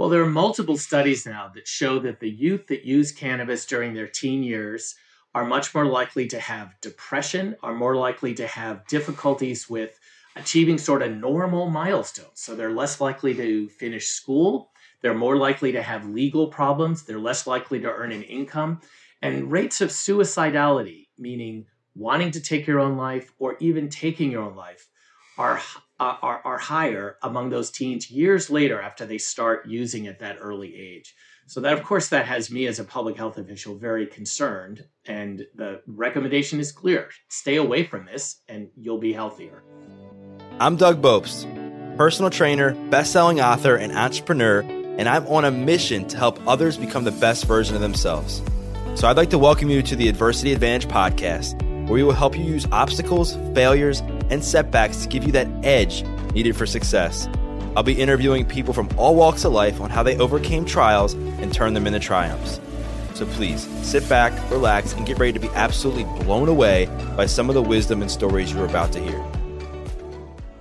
Well, 0.00 0.08
there 0.08 0.22
are 0.22 0.30
multiple 0.30 0.78
studies 0.78 1.26
now 1.26 1.52
that 1.54 1.68
show 1.68 1.98
that 1.98 2.20
the 2.20 2.30
youth 2.30 2.68
that 2.68 2.86
use 2.86 3.12
cannabis 3.12 3.66
during 3.66 3.92
their 3.92 4.06
teen 4.06 4.42
years 4.42 4.94
are 5.34 5.44
much 5.44 5.74
more 5.74 5.84
likely 5.84 6.26
to 6.28 6.40
have 6.40 6.80
depression, 6.80 7.54
are 7.62 7.74
more 7.74 7.94
likely 7.94 8.32
to 8.36 8.46
have 8.46 8.86
difficulties 8.86 9.68
with 9.68 10.00
achieving 10.36 10.78
sort 10.78 11.02
of 11.02 11.14
normal 11.14 11.68
milestones. 11.68 12.40
So 12.40 12.54
they're 12.54 12.72
less 12.72 12.98
likely 12.98 13.34
to 13.34 13.68
finish 13.68 14.06
school, 14.06 14.70
they're 15.02 15.12
more 15.12 15.36
likely 15.36 15.70
to 15.72 15.82
have 15.82 16.08
legal 16.08 16.46
problems, 16.46 17.04
they're 17.04 17.20
less 17.20 17.46
likely 17.46 17.78
to 17.80 17.92
earn 17.92 18.10
an 18.10 18.22
income, 18.22 18.80
and 19.20 19.52
rates 19.52 19.82
of 19.82 19.90
suicidality, 19.90 21.08
meaning 21.18 21.66
wanting 21.94 22.30
to 22.30 22.40
take 22.40 22.66
your 22.66 22.80
own 22.80 22.96
life 22.96 23.34
or 23.38 23.58
even 23.60 23.90
taking 23.90 24.30
your 24.30 24.44
own 24.44 24.56
life, 24.56 24.88
are, 25.40 25.60
are, 25.98 26.42
are 26.44 26.58
higher 26.58 27.16
among 27.22 27.48
those 27.48 27.70
teens 27.70 28.10
years 28.10 28.50
later 28.50 28.80
after 28.80 29.06
they 29.06 29.16
start 29.16 29.66
using 29.66 30.06
at 30.06 30.20
that 30.20 30.36
early 30.38 30.76
age. 30.76 31.14
So 31.46 31.60
that, 31.62 31.72
of 31.72 31.82
course, 31.82 32.10
that 32.10 32.26
has 32.26 32.50
me 32.50 32.66
as 32.66 32.78
a 32.78 32.84
public 32.84 33.16
health 33.16 33.38
official 33.38 33.74
very 33.76 34.06
concerned. 34.06 34.84
And 35.06 35.46
the 35.54 35.80
recommendation 35.86 36.60
is 36.60 36.72
clear: 36.72 37.08
stay 37.28 37.56
away 37.56 37.84
from 37.84 38.04
this, 38.04 38.42
and 38.48 38.68
you'll 38.76 39.00
be 39.00 39.14
healthier. 39.14 39.62
I'm 40.60 40.76
Doug 40.76 41.00
Bopst, 41.00 41.96
personal 41.96 42.30
trainer, 42.30 42.74
best-selling 42.90 43.40
author, 43.40 43.76
and 43.76 43.92
entrepreneur, 43.92 44.60
and 44.60 45.08
I'm 45.08 45.26
on 45.26 45.46
a 45.46 45.50
mission 45.50 46.06
to 46.08 46.18
help 46.18 46.38
others 46.46 46.76
become 46.76 47.04
the 47.04 47.12
best 47.12 47.46
version 47.46 47.74
of 47.74 47.80
themselves. 47.80 48.42
So 48.94 49.08
I'd 49.08 49.16
like 49.16 49.30
to 49.30 49.38
welcome 49.38 49.70
you 49.70 49.82
to 49.84 49.96
the 49.96 50.08
Adversity 50.08 50.52
Advantage 50.52 50.86
podcast, 50.86 51.60
where 51.84 51.94
we 51.94 52.02
will 52.02 52.12
help 52.12 52.36
you 52.36 52.44
use 52.44 52.66
obstacles, 52.70 53.36
failures, 53.54 54.02
and 54.30 54.42
setbacks 54.42 55.02
to 55.02 55.08
give 55.08 55.24
you 55.24 55.32
that 55.32 55.48
edge 55.62 56.04
needed 56.32 56.56
for 56.56 56.64
success. 56.64 57.28
I'll 57.76 57.82
be 57.82 58.00
interviewing 58.00 58.46
people 58.46 58.72
from 58.72 58.88
all 58.96 59.14
walks 59.14 59.44
of 59.44 59.52
life 59.52 59.80
on 59.80 59.90
how 59.90 60.02
they 60.02 60.16
overcame 60.16 60.64
trials 60.64 61.14
and 61.14 61.52
turned 61.52 61.76
them 61.76 61.86
into 61.86 62.00
triumphs. 62.00 62.60
So 63.14 63.26
please 63.26 63.68
sit 63.86 64.08
back, 64.08 64.32
relax, 64.50 64.92
and 64.94 65.06
get 65.06 65.18
ready 65.18 65.32
to 65.32 65.38
be 65.38 65.50
absolutely 65.50 66.04
blown 66.24 66.48
away 66.48 66.86
by 67.16 67.26
some 67.26 67.48
of 67.48 67.54
the 67.54 67.62
wisdom 67.62 68.00
and 68.00 68.10
stories 68.10 68.52
you're 68.52 68.64
about 68.64 68.92
to 68.92 69.00
hear. 69.00 69.22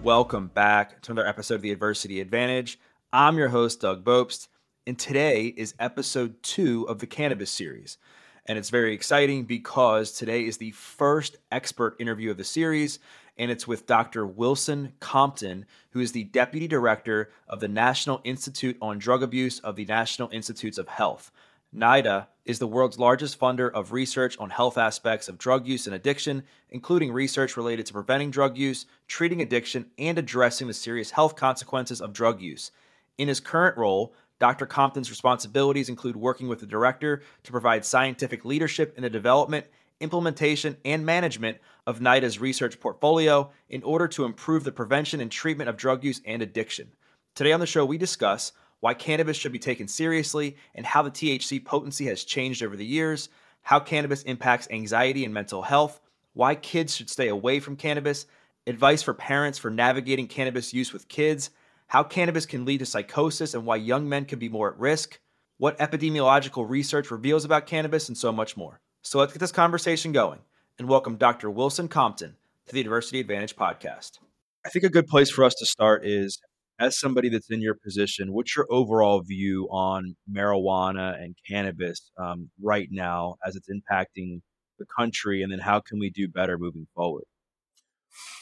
Welcome 0.04 0.48
back 0.48 1.02
to 1.04 1.12
another 1.12 1.28
episode 1.28 1.56
of 1.56 1.62
the 1.62 1.72
Adversity 1.72 2.20
Advantage. 2.20 2.80
I'm 3.12 3.38
your 3.38 3.50
host, 3.50 3.82
Doug 3.82 4.04
Bopst, 4.04 4.48
and 4.86 4.98
today 4.98 5.48
is 5.48 5.74
episode 5.80 6.42
two 6.44 6.88
of 6.88 7.00
the 7.00 7.08
Cannabis 7.08 7.52
series. 7.52 7.98
And 8.46 8.58
it's 8.58 8.70
very 8.70 8.94
exciting 8.94 9.44
because 9.44 10.12
today 10.12 10.46
is 10.46 10.58
the 10.58 10.72
first 10.72 11.38
expert 11.52 11.96
interview 12.00 12.32
of 12.32 12.38
the 12.38 12.44
series 12.44 13.00
and 13.40 13.50
it's 13.50 13.68
with 13.68 13.88
Dr. 13.88 14.28
Wilson 14.28 14.92
Compton, 15.00 15.66
who 15.92 16.02
is 16.02 16.12
the 16.12 16.26
Deputy 16.26 16.68
Director 16.68 17.32
of 17.48 17.62
the 17.62 17.70
National 17.70 18.20
Institute 18.26 18.78
on 18.82 19.00
Drug 19.00 19.24
Abuse 19.24 19.60
of 19.60 19.78
the 19.78 19.86
National 19.86 20.30
Institutes 20.30 20.78
of 20.78 20.90
Health. 20.90 21.32
NIDA 21.74 22.28
is 22.46 22.60
the 22.60 22.68
world's 22.68 23.00
largest 23.00 23.40
funder 23.40 23.72
of 23.72 23.94
research 23.94 24.38
on 24.40 24.50
health 24.50 24.78
aspects 24.78 25.30
of 25.30 25.38
drug 25.38 25.66
use 25.68 25.88
and 25.88 25.96
addiction, 25.96 26.44
including 26.70 27.14
research 27.14 27.56
related 27.56 27.86
to 27.86 27.94
preventing 27.94 28.30
drug 28.30 28.58
use, 28.58 28.86
treating 29.08 29.42
addiction, 29.42 29.86
and 29.98 30.18
addressing 30.18 30.68
the 30.68 30.74
serious 30.74 31.12
health 31.12 31.36
consequences 31.36 32.02
of 32.02 32.12
drug 32.12 32.42
use. 32.42 32.72
In 33.18 33.28
his 33.28 33.40
current 33.40 33.78
role, 33.78 34.14
Dr. 34.40 34.66
Compton's 34.66 35.10
responsibilities 35.10 35.90
include 35.90 36.16
working 36.16 36.48
with 36.48 36.60
the 36.60 36.66
director 36.66 37.22
to 37.44 37.52
provide 37.52 37.86
scientific 37.86 38.44
leadership 38.44 38.94
in 38.98 39.04
the 39.04 39.10
development 39.10 39.66
implementation, 40.00 40.78
and 40.86 41.06
management 41.06 41.58
of 41.86 42.02
NIDA's 42.02 42.40
research 42.40 42.80
portfolio 42.80 43.52
in 43.70 43.84
order 43.84 44.08
to 44.10 44.26
improve 44.26 44.64
the 44.64 44.72
prevention 44.72 45.22
and 45.22 45.32
treatment 45.32 45.70
of 45.70 45.78
drug 45.78 46.04
use 46.04 46.22
and 46.26 46.42
addiction. 46.42 46.92
Today 47.36 47.52
on 47.52 47.60
the 47.60 47.66
show, 47.66 47.86
we 47.86 47.98
discuss 47.98 48.52
why 48.80 48.94
cannabis 48.94 49.38
should 49.38 49.52
be 49.52 49.60
taken 49.60 49.88
seriously 49.88 50.56
and 50.76 50.86
how 50.86 51.02
the 51.02 51.12
THC 51.12 51.64
potency 51.64 52.06
has 52.06 52.24
changed 52.24 52.64
over 52.64 52.76
the 52.76 52.86
years, 52.86 53.30
how 53.62 53.80
cannabis 53.80 54.24
impacts 54.24 54.68
anxiety 54.72 55.26
and 55.26 55.34
mental 55.34 55.62
health, 55.62 56.00
why 56.34 56.56
kids 56.56 56.96
should 56.96 57.10
stay 57.10 57.28
away 57.28 57.60
from 57.60 57.76
cannabis, 57.76 58.26
advice 58.68 59.02
for 59.02 59.14
parents 59.14 59.58
for 59.58 59.70
navigating 59.70 60.28
cannabis 60.28 60.74
use 60.74 60.94
with 60.94 61.08
kids, 61.08 61.50
how 61.88 62.04
cannabis 62.04 62.46
can 62.46 62.66
lead 62.66 62.78
to 62.78 62.86
psychosis 62.86 63.54
and 63.54 63.66
why 63.66 63.76
young 63.76 64.08
men 64.08 64.26
can 64.26 64.40
be 64.40 64.48
more 64.48 64.72
at 64.72 64.80
risk, 64.80 65.20
what 65.58 65.78
epidemiological 65.80 66.68
research 66.70 67.12
reveals 67.12 67.46
about 67.46 67.66
cannabis, 67.66 68.08
and 68.08 68.18
so 68.18 68.32
much 68.32 68.56
more. 68.56 68.80
So 69.02 69.18
let's 69.18 69.32
get 69.32 69.40
this 69.40 69.54
conversation 69.54 70.12
going 70.12 70.40
and 70.78 70.90
welcome 70.90 71.16
Dr. 71.16 71.50
Wilson 71.50 71.88
Compton 71.88 72.36
to 72.68 72.74
the 72.74 72.82
Adversity 72.82 73.22
Advantage 73.22 73.56
podcast. 73.56 74.20
I 74.66 74.70
think 74.70 74.84
a 74.84 74.90
good 74.90 75.08
place 75.08 75.32
for 75.32 75.46
us 75.46 75.56
to 75.56 75.66
start 75.66 76.06
is 76.06 76.38
as 76.80 77.00
somebody 77.00 77.30
that's 77.30 77.50
in 77.50 77.62
your 77.62 77.76
position, 77.76 78.34
what's 78.34 78.58
your 78.58 78.68
overall 78.70 79.22
view 79.22 79.70
on 79.72 80.18
marijuana 80.30 81.16
and 81.22 81.34
cannabis 81.50 82.12
um, 82.18 82.50
right 82.62 82.90
now 82.92 83.36
as 83.46 83.56
it's 83.56 83.70
impacting 83.70 84.42
the 84.80 84.86
country? 84.98 85.44
And 85.44 85.52
then 85.52 85.60
how 85.60 85.80
can 85.80 85.98
we 85.98 86.10
do 86.10 86.28
better 86.28 86.58
moving 86.58 86.88
forward? 86.94 87.24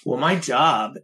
Well, 0.05 0.19
my 0.19 0.37
job 0.37 0.95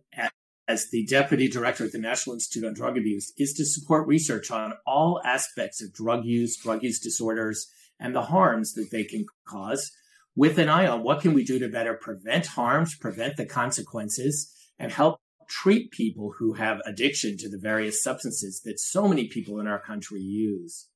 as 0.67 0.89
the 0.89 1.05
deputy 1.05 1.47
director 1.47 1.85
at 1.85 1.91
the 1.91 1.99
National 1.99 2.33
Institute 2.33 2.65
on 2.65 2.73
Drug 2.73 2.97
Abuse 2.97 3.31
is 3.37 3.53
to 3.53 3.65
support 3.65 4.07
research 4.07 4.49
on 4.49 4.73
all 4.87 5.21
aspects 5.23 5.81
of 5.81 5.93
drug 5.93 6.25
use, 6.25 6.57
drug 6.57 6.81
use 6.81 6.99
disorders, 6.99 7.67
and 7.99 8.15
the 8.15 8.23
harms 8.23 8.73
that 8.73 8.89
they 8.91 9.03
can 9.03 9.25
cause 9.47 9.91
with 10.35 10.57
an 10.57 10.69
eye 10.69 10.87
on 10.87 11.03
what 11.03 11.21
can 11.21 11.33
we 11.33 11.43
do 11.43 11.59
to 11.59 11.69
better 11.69 11.93
prevent 11.93 12.47
harms, 12.47 12.95
prevent 12.95 13.37
the 13.37 13.45
consequences, 13.45 14.51
and 14.79 14.91
help 14.91 15.19
treat 15.47 15.91
people 15.91 16.33
who 16.39 16.53
have 16.53 16.79
addiction 16.85 17.37
to 17.37 17.49
the 17.49 17.59
various 17.59 18.01
substances 18.01 18.61
that 18.65 18.79
so 18.79 19.07
many 19.07 19.27
people 19.27 19.59
in 19.59 19.67
our 19.67 19.79
country 19.79 20.19
use. 20.19 20.87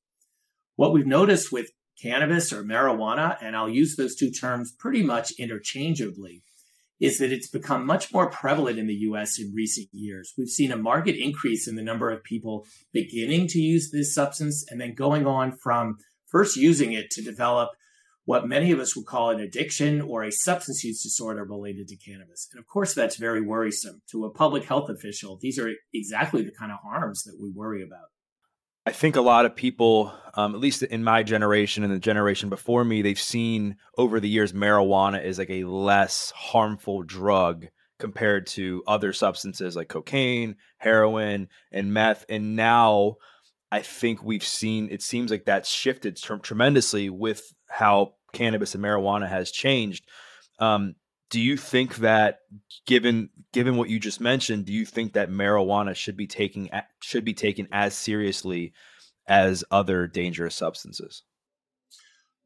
What 0.76 0.92
we've 0.92 1.06
noticed 1.06 1.52
with 1.52 1.70
cannabis 2.00 2.52
or 2.52 2.64
marijuana, 2.64 3.36
and 3.40 3.56
I'll 3.56 3.68
use 3.68 3.96
those 3.96 4.16
two 4.16 4.30
terms 4.30 4.72
pretty 4.72 5.02
much 5.02 5.32
interchangeably, 5.38 6.42
is 7.00 7.18
that 7.18 7.32
it's 7.32 7.48
become 7.48 7.86
much 7.86 8.12
more 8.12 8.30
prevalent 8.30 8.78
in 8.78 8.86
the 8.86 8.94
US 8.94 9.38
in 9.38 9.52
recent 9.54 9.88
years. 9.92 10.32
We've 10.36 10.48
seen 10.48 10.72
a 10.72 10.76
marked 10.76 11.08
increase 11.08 11.68
in 11.68 11.76
the 11.76 11.82
number 11.82 12.10
of 12.10 12.24
people 12.24 12.66
beginning 12.92 13.46
to 13.48 13.60
use 13.60 13.90
this 13.90 14.14
substance 14.14 14.64
and 14.68 14.80
then 14.80 14.94
going 14.94 15.26
on 15.26 15.56
from 15.56 15.98
first 16.30 16.56
using 16.56 16.92
it 16.92 17.10
to 17.10 17.22
develop 17.22 17.70
what 18.24 18.46
many 18.46 18.72
of 18.72 18.78
us 18.78 18.94
would 18.94 19.06
call 19.06 19.30
an 19.30 19.40
addiction 19.40 20.02
or 20.02 20.22
a 20.22 20.30
substance 20.30 20.84
use 20.84 21.02
disorder 21.02 21.44
related 21.44 21.88
to 21.88 21.96
cannabis. 21.96 22.46
And 22.52 22.60
of 22.60 22.66
course, 22.66 22.92
that's 22.92 23.16
very 23.16 23.40
worrisome. 23.40 24.02
To 24.10 24.26
a 24.26 24.30
public 24.30 24.64
health 24.64 24.90
official, 24.90 25.38
these 25.40 25.58
are 25.58 25.70
exactly 25.94 26.42
the 26.42 26.52
kind 26.52 26.70
of 26.70 26.78
harms 26.82 27.22
that 27.22 27.38
we 27.40 27.50
worry 27.50 27.82
about. 27.82 28.08
I 28.84 28.92
think 28.92 29.16
a 29.16 29.22
lot 29.22 29.46
of 29.46 29.56
people, 29.56 30.12
um, 30.34 30.54
at 30.54 30.60
least 30.60 30.82
in 30.82 31.04
my 31.04 31.22
generation 31.22 31.84
and 31.84 31.92
the 31.92 31.98
generation 31.98 32.48
before 32.48 32.84
me, 32.84 33.00
they've 33.00 33.18
seen 33.18 33.76
over 33.96 34.20
the 34.20 34.28
years 34.28 34.52
marijuana 34.52 35.24
is 35.24 35.38
like 35.38 35.50
a 35.50 35.64
less 35.64 36.30
harmful 36.36 37.02
drug 37.02 37.66
compared 37.98 38.46
to 38.46 38.82
other 38.86 39.12
substances 39.12 39.74
like 39.74 39.88
cocaine, 39.88 40.56
heroin, 40.76 41.48
and 41.72 41.92
meth. 41.92 42.24
And 42.28 42.56
now 42.56 43.16
I 43.70 43.82
think 43.82 44.22
we've 44.22 44.44
seen 44.44 44.88
it 44.90 45.02
seems 45.02 45.30
like 45.30 45.44
that's 45.44 45.68
shifted 45.68 46.16
tremendously 46.16 47.10
with 47.10 47.52
how 47.68 48.14
cannabis 48.32 48.74
and 48.74 48.82
marijuana 48.82 49.28
has 49.28 49.50
changed. 49.50 50.06
Um, 50.58 50.94
do 51.30 51.40
you 51.40 51.56
think 51.56 51.96
that 51.96 52.40
given 52.86 53.28
given 53.52 53.76
what 53.76 53.90
you 53.90 54.00
just 54.00 54.20
mentioned, 54.20 54.64
do 54.64 54.72
you 54.72 54.86
think 54.86 55.12
that 55.12 55.30
marijuana 55.30 55.94
should 55.94 56.16
be 56.16 56.26
taking 56.26 56.70
should 57.02 57.24
be 57.24 57.34
taken 57.34 57.68
as 57.70 57.94
seriously 57.94 58.72
as 59.26 59.64
other 59.70 60.06
dangerous 60.06 60.54
substances? 60.54 61.22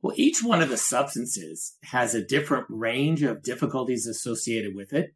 Well, 0.01 0.15
each 0.17 0.43
one 0.43 0.61
of 0.61 0.69
the 0.69 0.77
substances 0.77 1.77
has 1.85 2.13
a 2.13 2.25
different 2.25 2.67
range 2.69 3.23
of 3.23 3.45
difficulties 3.45 4.09
associated 4.09 4.75
with 4.75 4.93
it. 4.93 5.15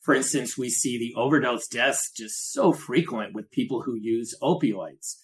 For 0.00 0.14
instance, 0.14 0.56
we 0.56 0.68
see 0.68 0.96
the 0.96 1.12
overdose 1.20 1.66
deaths 1.66 2.12
just 2.16 2.52
so 2.52 2.72
frequent 2.72 3.34
with 3.34 3.50
people 3.50 3.82
who 3.82 3.96
use 3.96 4.36
opioids 4.40 5.16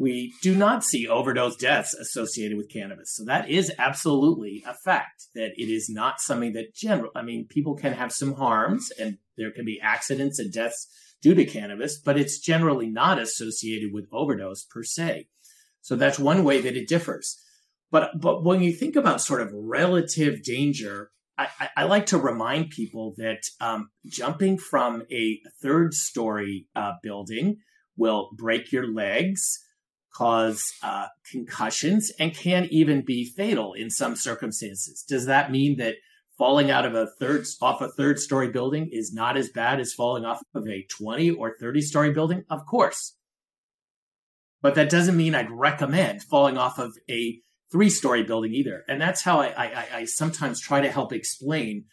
we 0.00 0.32
do 0.40 0.54
not 0.54 0.82
see 0.82 1.06
overdose 1.06 1.56
deaths 1.56 1.92
associated 1.92 2.56
with 2.56 2.72
cannabis. 2.72 3.14
So 3.14 3.26
that 3.26 3.50
is 3.50 3.70
absolutely 3.78 4.64
a 4.66 4.72
fact 4.72 5.26
that 5.34 5.50
it 5.58 5.68
is 5.70 5.90
not 5.90 6.22
something 6.22 6.54
that 6.54 6.74
general, 6.74 7.10
I 7.14 7.20
mean, 7.20 7.46
people 7.46 7.74
can 7.74 7.92
have 7.92 8.10
some 8.10 8.32
harms 8.32 8.90
and 8.98 9.18
there 9.36 9.50
can 9.50 9.66
be 9.66 9.78
accidents 9.78 10.38
and 10.38 10.50
deaths 10.50 10.88
due 11.20 11.34
to 11.34 11.44
cannabis, 11.44 11.98
but 11.98 12.18
it's 12.18 12.38
generally 12.38 12.88
not 12.88 13.18
associated 13.18 13.92
with 13.92 14.08
overdose 14.10 14.64
per 14.64 14.82
se. 14.82 15.28
So 15.82 15.96
that's 15.96 16.18
one 16.18 16.44
way 16.44 16.62
that 16.62 16.78
it 16.78 16.88
differs. 16.88 17.38
But, 17.90 18.22
but 18.22 18.42
when 18.42 18.62
you 18.62 18.72
think 18.72 18.96
about 18.96 19.20
sort 19.20 19.42
of 19.42 19.50
relative 19.52 20.42
danger, 20.42 21.10
I, 21.36 21.48
I, 21.76 21.84
like 21.84 22.06
to 22.06 22.18
remind 22.18 22.70
people 22.70 23.12
that 23.18 23.42
um, 23.60 23.90
jumping 24.06 24.56
from 24.56 25.02
a 25.12 25.40
third 25.62 25.92
story 25.92 26.68
uh, 26.74 26.92
building 27.02 27.58
will 27.98 28.30
break 28.38 28.72
your 28.72 28.90
legs 28.90 29.58
cause 30.14 30.72
uh, 30.82 31.06
concussions 31.30 32.10
and 32.18 32.34
can 32.34 32.66
even 32.70 33.04
be 33.04 33.24
fatal 33.24 33.72
in 33.74 33.90
some 33.90 34.16
circumstances. 34.16 35.04
Does 35.08 35.26
that 35.26 35.50
mean 35.50 35.76
that 35.78 35.96
falling 36.38 36.70
out 36.70 36.86
of 36.86 36.94
a 36.94 37.06
third 37.18 37.44
off 37.60 37.80
a 37.80 37.88
third 37.88 38.18
story 38.18 38.50
building 38.50 38.88
is 38.90 39.12
not 39.12 39.36
as 39.36 39.50
bad 39.50 39.78
as 39.78 39.92
falling 39.92 40.24
off 40.24 40.40
of 40.54 40.66
a 40.66 40.86
20 40.90 41.30
or 41.30 41.54
30 41.60 41.80
story 41.82 42.12
building? 42.12 42.44
Of 42.50 42.66
course. 42.66 43.16
But 44.62 44.74
that 44.74 44.90
doesn't 44.90 45.16
mean 45.16 45.34
I'd 45.34 45.50
recommend 45.50 46.22
falling 46.22 46.58
off 46.58 46.78
of 46.78 46.94
a 47.10 47.40
three 47.70 47.90
story 47.90 48.22
building 48.22 48.52
either. 48.52 48.84
And 48.88 49.00
that's 49.00 49.22
how 49.22 49.40
I, 49.40 49.52
I, 49.56 49.86
I 49.94 50.04
sometimes 50.04 50.60
try 50.60 50.80
to 50.80 50.90
help 50.90 51.12
explain 51.12 51.84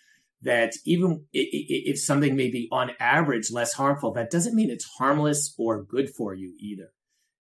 that 0.42 0.74
even 0.86 1.26
if 1.34 2.00
something 2.00 2.36
may 2.36 2.50
be 2.50 2.68
on 2.72 2.92
average 3.00 3.52
less 3.52 3.74
harmful, 3.74 4.14
that 4.14 4.30
doesn't 4.30 4.56
mean 4.56 4.70
it's 4.70 4.88
harmless 4.98 5.54
or 5.58 5.84
good 5.84 6.10
for 6.16 6.34
you 6.34 6.54
either. 6.60 6.90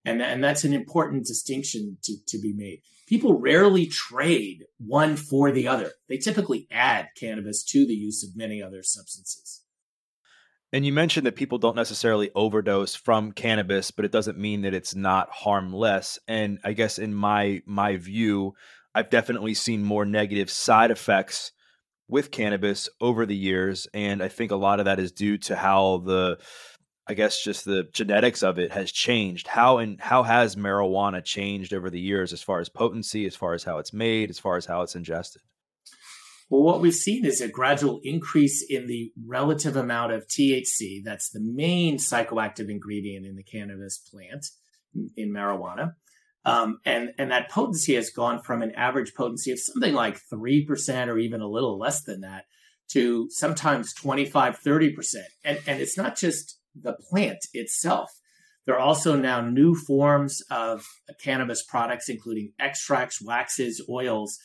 And, 0.07 0.21
and 0.21 0.41
that's 0.41 0.63
an 0.63 0.71
important 0.71 1.25
distinction 1.25 1.97
to, 2.03 2.15
to 2.29 2.39
be 2.39 2.53
made. 2.53 2.81
People 3.07 3.37
rarely 3.37 3.87
trade 3.87 4.63
one 4.77 5.17
for 5.17 5.51
the 5.51 5.67
other. 5.67 5.91
They 6.07 6.17
typically 6.17 6.65
add 6.71 7.09
cannabis 7.19 7.61
to 7.65 7.85
the 7.85 7.93
use 7.93 8.23
of 8.23 8.37
many 8.37 8.61
other 8.61 8.83
substances. 8.83 9.63
And 10.71 10.85
you 10.85 10.93
mentioned 10.93 11.25
that 11.25 11.35
people 11.35 11.57
don't 11.57 11.75
necessarily 11.75 12.31
overdose 12.35 12.95
from 12.95 13.33
cannabis, 13.33 13.91
but 13.91 14.05
it 14.05 14.11
doesn't 14.13 14.37
mean 14.37 14.61
that 14.61 14.73
it's 14.73 14.95
not 14.95 15.29
harmless. 15.29 16.19
And 16.25 16.59
I 16.63 16.71
guess 16.71 16.99
in 16.99 17.13
my 17.13 17.61
my 17.65 17.97
view, 17.97 18.53
I've 18.95 19.09
definitely 19.09 19.55
seen 19.55 19.83
more 19.83 20.05
negative 20.05 20.49
side 20.49 20.91
effects 20.91 21.51
with 22.07 22.31
cannabis 22.31 22.87
over 23.01 23.25
the 23.25 23.35
years, 23.35 23.87
and 23.93 24.23
I 24.23 24.29
think 24.29 24.51
a 24.51 24.55
lot 24.55 24.79
of 24.79 24.85
that 24.85 24.99
is 24.99 25.11
due 25.11 25.37
to 25.39 25.55
how 25.57 25.97
the 26.05 26.37
I 27.09 27.13
guess 27.13 27.41
just 27.41 27.63
the 27.63 27.87
genetics 27.93 28.43
of 28.43 28.59
it 28.59 28.71
has 28.73 28.91
changed. 28.91 29.47
How 29.47 29.77
and 29.77 29.99
how 29.99 30.23
has 30.23 30.55
marijuana 30.55 31.23
changed 31.23 31.73
over 31.73 31.89
the 31.89 31.99
years 31.99 32.33
as 32.33 32.41
far 32.41 32.59
as 32.59 32.67
potency, 32.67 33.25
as 33.25 33.35
far 33.35 33.53
as 33.53 33.63
how 33.63 33.77
it's 33.77 33.93
made, 33.93 34.29
as 34.29 34.39
far 34.39 34.57
as 34.57 34.65
how 34.65 34.81
it's 34.81 34.95
ingested? 34.95 35.41
Well, 36.49 36.63
what 36.63 36.81
we've 36.81 36.93
seen 36.93 37.25
is 37.25 37.41
a 37.41 37.47
gradual 37.47 37.99
increase 38.03 38.63
in 38.67 38.87
the 38.87 39.11
relative 39.25 39.75
amount 39.75 40.13
of 40.13 40.27
THC. 40.27 41.03
That's 41.03 41.29
the 41.29 41.41
main 41.41 41.97
psychoactive 41.97 42.69
ingredient 42.69 43.25
in 43.25 43.35
the 43.35 43.43
cannabis 43.43 43.97
plant 43.97 44.47
in 45.15 45.31
marijuana. 45.31 45.95
Um, 46.45 46.79
and, 46.85 47.11
and 47.17 47.31
that 47.31 47.49
potency 47.49 47.95
has 47.95 48.09
gone 48.09 48.41
from 48.41 48.61
an 48.61 48.71
average 48.71 49.13
potency 49.13 49.51
of 49.51 49.59
something 49.59 49.93
like 49.93 50.21
3% 50.31 51.07
or 51.07 51.17
even 51.17 51.41
a 51.41 51.47
little 51.49 51.77
less 51.77 52.03
than 52.03 52.21
that 52.21 52.45
to 52.89 53.29
sometimes 53.29 53.93
25, 53.93 54.59
30%. 54.59 55.15
And, 55.43 55.59
and 55.67 55.81
it's 55.81 55.97
not 55.97 56.15
just 56.15 56.57
the 56.81 56.93
plant 56.93 57.39
itself. 57.53 58.09
There 58.65 58.75
are 58.75 58.79
also 58.79 59.15
now 59.15 59.41
new 59.41 59.75
forms 59.75 60.41
of 60.51 60.85
cannabis 61.21 61.63
products, 61.63 62.09
including 62.09 62.51
extracts, 62.59 63.21
waxes, 63.21 63.81
oils 63.89 64.37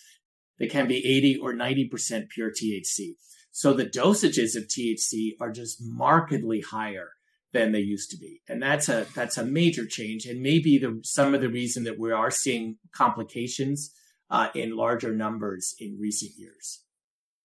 that 0.59 0.71
can 0.71 0.87
be 0.87 1.05
80 1.05 1.39
or 1.39 1.53
90% 1.53 2.29
pure 2.29 2.51
THC. 2.51 3.15
So 3.51 3.75
the 3.75 3.87
dosages 3.87 4.57
of 4.57 4.69
THC 4.69 5.33
are 5.41 5.51
just 5.51 5.79
markedly 5.81 6.61
higher 6.61 7.11
than 7.53 7.73
they 7.73 7.81
used 7.81 8.11
to 8.11 8.17
be. 8.17 8.41
And 8.49 8.63
that's 8.63 8.89
a 8.89 9.07
that's 9.15 9.37
a 9.37 9.45
major 9.45 9.87
change 9.87 10.25
and 10.25 10.41
maybe 10.41 10.79
the 10.79 11.01
some 11.05 11.35
of 11.35 11.41
the 11.41 11.51
reason 11.51 11.85
that 11.85 11.99
we 11.99 12.13
are 12.13 12.31
seeing 12.31 12.79
complications 12.93 13.93
uh, 14.31 14.49
in 14.55 14.75
larger 14.75 15.15
numbers 15.15 15.75
in 15.79 15.99
recent 16.01 16.33
years. 16.39 16.81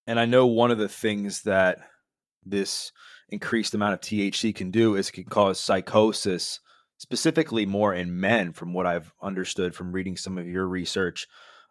And 0.06 0.20
I 0.20 0.26
know 0.26 0.46
one 0.48 0.72
of 0.72 0.78
the 0.78 0.88
things 0.88 1.42
that 1.42 1.80
this 2.50 2.92
increased 3.30 3.74
amount 3.74 3.94
of 3.94 4.02
THC 4.02 4.56
can 4.56 4.72
do 4.72 4.96
is 4.96 5.10
it 5.10 5.14
can 5.14 5.24
cause 5.26 5.60
psychosis, 5.60 6.60
specifically 6.98 7.66
more 7.66 7.94
in 7.94 8.20
men, 8.20 8.54
from 8.54 8.74
what 8.74 8.86
I've 8.86 9.14
understood 9.22 9.76
from 9.76 9.92
reading 9.92 10.18
some 10.18 10.38
of 10.38 10.48
your 10.48 10.68
research. 10.68 11.28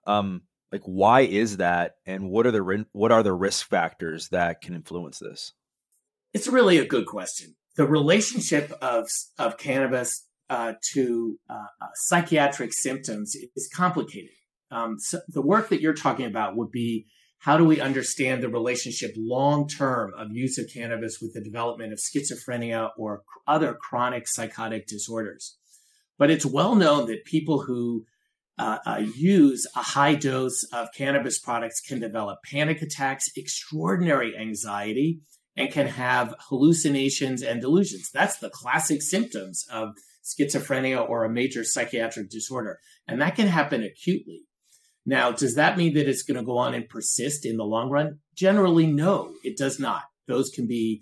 Um, 0.06 0.43
like 0.73 0.82
why 0.82 1.20
is 1.20 1.58
that 1.58 1.96
and 2.06 2.28
what 2.28 2.46
are 2.46 2.50
the 2.50 2.87
what 2.93 3.12
are 3.12 3.23
the 3.23 3.32
risk 3.32 3.69
factors 3.69 4.28
that 4.28 4.61
can 4.61 4.75
influence 4.75 5.19
this? 5.19 5.52
It's 6.34 6.49
really 6.49 6.79
a 6.79 6.84
good 6.84 7.06
question. 7.06 7.56
The 7.76 7.87
relationship 7.87 8.72
of 8.82 9.08
of 9.38 9.58
cannabis 9.58 10.26
uh, 10.50 10.75
to 10.93 11.38
uh, 11.49 11.55
uh, 11.81 11.87
psychiatric 11.94 12.72
symptoms 12.72 13.34
is 13.55 13.70
complicated. 13.75 14.31
Um, 14.70 14.99
so 14.99 15.20
the 15.29 15.43
work 15.43 15.69
that 15.69 15.81
you're 15.81 15.94
talking 15.94 16.26
about 16.26 16.56
would 16.56 16.70
be 16.70 17.06
how 17.46 17.56
do 17.56 17.64
we 17.64 17.81
understand 17.81 18.43
the 18.43 18.48
relationship 18.48 19.12
long 19.16 19.66
term 19.66 20.12
of 20.19 20.32
use 20.32 20.58
of 20.58 20.66
cannabis 20.72 21.19
with 21.22 21.32
the 21.32 21.40
development 21.40 21.93
of 21.93 21.98
schizophrenia 21.98 22.90
or 22.98 23.22
other 23.46 23.72
chronic 23.72 24.28
psychotic 24.28 24.87
disorders 24.87 25.56
but 26.19 26.31
it's 26.31 26.46
well 26.46 26.75
known 26.75 27.06
that 27.06 27.25
people 27.25 27.62
who 27.62 28.04
uh, 28.58 28.78
uh, 28.87 29.02
use 29.14 29.66
a 29.76 29.82
high 29.82 30.14
dose 30.14 30.64
of 30.72 30.88
cannabis 30.94 31.38
products 31.38 31.81
can 31.81 32.00
develop 32.00 32.38
panic 32.50 32.81
attacks, 32.81 33.26
extraordinary 33.37 34.37
anxiety, 34.37 35.20
and 35.56 35.70
can 35.70 35.87
have 35.87 36.34
hallucinations 36.48 37.43
and 37.43 37.60
delusions. 37.60 38.10
That's 38.10 38.38
the 38.38 38.50
classic 38.50 39.02
symptoms 39.02 39.66
of 39.70 39.90
schizophrenia 40.25 41.08
or 41.08 41.25
a 41.25 41.31
major 41.31 41.64
psychiatric 41.64 42.31
disorder. 42.31 42.78
And 43.06 43.20
that 43.20 43.37
can 43.37 43.46
happen 43.46 43.82
acutely. 43.82 44.43
Now, 45.06 45.31
does 45.31 45.55
that 45.55 45.79
mean 45.79 45.94
that 45.94 46.08
it's 46.08 46.25
going 46.25 46.37
to 46.37 46.44
go 46.44 46.58
on 46.58 46.75
and 46.75 46.88
persist 46.88 47.47
in 47.47 47.56
the 47.56 47.64
long 47.64 47.88
run? 47.91 48.19
Generally, 48.35 48.88
no, 48.88 49.32
it 49.44 49.56
does 49.56 49.79
not. 49.79 50.03
Those 50.26 50.50
can 50.50 50.67
be 50.67 51.00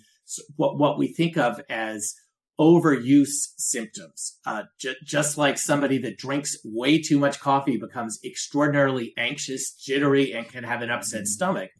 what, 0.56 0.79
what 0.79 0.99
we 0.99 1.09
think 1.09 1.39
of 1.39 1.61
as 1.71 2.15
overuse 2.61 3.49
symptoms. 3.56 4.39
Uh, 4.47 4.65
j- 4.79 4.97
just 5.05 5.39
like 5.39 5.59
somebody 5.59 5.99
that 5.99 6.19
drinks 6.19 6.56
way 6.65 7.01
too 7.01 7.19
much 7.19 7.41
coffee 7.41 7.79
becomes 7.79 8.21
extraordinarily 8.25 9.12
anxious, 9.17 9.73
jittery, 9.73 10.33
and 10.33 10.49
can 10.49 10.65
have 10.65 10.83
an 10.83 10.91
upset 10.91 11.23
mm-hmm. 11.23 11.27
stomach. 11.27 11.71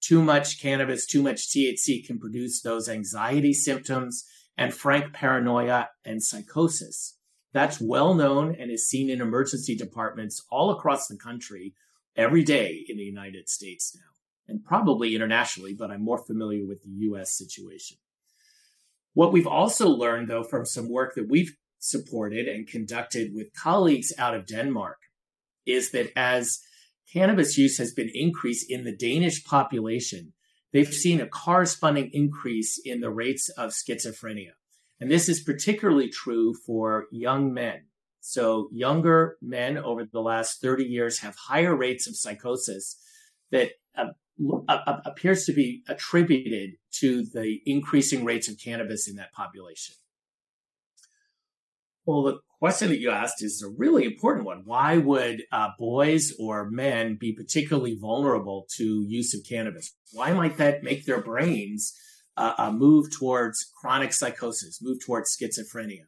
Too 0.00 0.22
much 0.22 0.60
cannabis, 0.60 1.06
too 1.06 1.22
much 1.22 1.48
THC 1.48 2.06
can 2.06 2.18
produce 2.18 2.62
those 2.62 2.88
anxiety 2.88 3.52
symptoms 3.52 4.24
and 4.56 4.72
frank 4.72 5.12
paranoia 5.12 5.88
and 6.04 6.22
psychosis. 6.22 7.13
That's 7.54 7.80
well 7.80 8.14
known 8.14 8.56
and 8.58 8.70
is 8.70 8.88
seen 8.88 9.08
in 9.08 9.20
emergency 9.20 9.76
departments 9.76 10.44
all 10.50 10.70
across 10.70 11.06
the 11.06 11.16
country 11.16 11.72
every 12.16 12.42
day 12.42 12.84
in 12.88 12.96
the 12.96 13.04
United 13.04 13.48
States 13.48 13.96
now, 13.96 14.52
and 14.52 14.64
probably 14.64 15.14
internationally, 15.14 15.72
but 15.72 15.90
I'm 15.90 16.02
more 16.02 16.18
familiar 16.18 16.66
with 16.66 16.82
the 16.82 16.90
US 17.10 17.38
situation. 17.38 17.96
What 19.12 19.32
we've 19.32 19.46
also 19.46 19.88
learned, 19.88 20.26
though, 20.26 20.42
from 20.42 20.66
some 20.66 20.90
work 20.90 21.14
that 21.14 21.30
we've 21.30 21.56
supported 21.78 22.48
and 22.48 22.66
conducted 22.66 23.32
with 23.32 23.54
colleagues 23.54 24.12
out 24.18 24.34
of 24.34 24.46
Denmark 24.46 24.98
is 25.64 25.92
that 25.92 26.10
as 26.18 26.58
cannabis 27.12 27.56
use 27.56 27.78
has 27.78 27.92
been 27.92 28.10
increased 28.12 28.68
in 28.68 28.82
the 28.82 28.96
Danish 28.96 29.44
population, 29.44 30.32
they've 30.72 30.92
seen 30.92 31.20
a 31.20 31.28
corresponding 31.28 32.10
increase 32.12 32.80
in 32.84 33.00
the 33.00 33.10
rates 33.10 33.48
of 33.50 33.70
schizophrenia. 33.70 34.54
And 35.04 35.10
this 35.10 35.28
is 35.28 35.42
particularly 35.42 36.08
true 36.08 36.54
for 36.54 37.08
young 37.12 37.52
men. 37.52 37.88
So, 38.20 38.70
younger 38.72 39.36
men 39.42 39.76
over 39.76 40.06
the 40.10 40.22
last 40.22 40.62
30 40.62 40.84
years 40.84 41.18
have 41.18 41.36
higher 41.36 41.76
rates 41.76 42.06
of 42.06 42.16
psychosis 42.16 42.96
that 43.50 43.72
uh, 43.98 44.06
uh, 44.66 45.00
appears 45.04 45.44
to 45.44 45.52
be 45.52 45.82
attributed 45.90 46.76
to 47.00 47.22
the 47.22 47.60
increasing 47.66 48.24
rates 48.24 48.48
of 48.48 48.56
cannabis 48.58 49.06
in 49.06 49.16
that 49.16 49.34
population. 49.34 49.94
Well, 52.06 52.22
the 52.22 52.38
question 52.58 52.88
that 52.88 52.98
you 52.98 53.10
asked 53.10 53.42
is 53.42 53.62
a 53.62 53.68
really 53.68 54.06
important 54.06 54.46
one. 54.46 54.62
Why 54.64 54.96
would 54.96 55.42
uh, 55.52 55.68
boys 55.78 56.32
or 56.40 56.70
men 56.70 57.18
be 57.20 57.34
particularly 57.34 57.98
vulnerable 58.00 58.66
to 58.76 59.04
use 59.06 59.34
of 59.34 59.42
cannabis? 59.46 59.94
Why 60.14 60.32
might 60.32 60.56
that 60.56 60.82
make 60.82 61.04
their 61.04 61.20
brains 61.20 61.94
uh, 62.36 62.54
uh, 62.58 62.72
move 62.72 63.06
towards 63.16 63.72
chronic 63.80 64.12
psychosis, 64.12 64.82
move 64.82 64.98
towards 65.04 65.36
schizophrenia? 65.36 66.06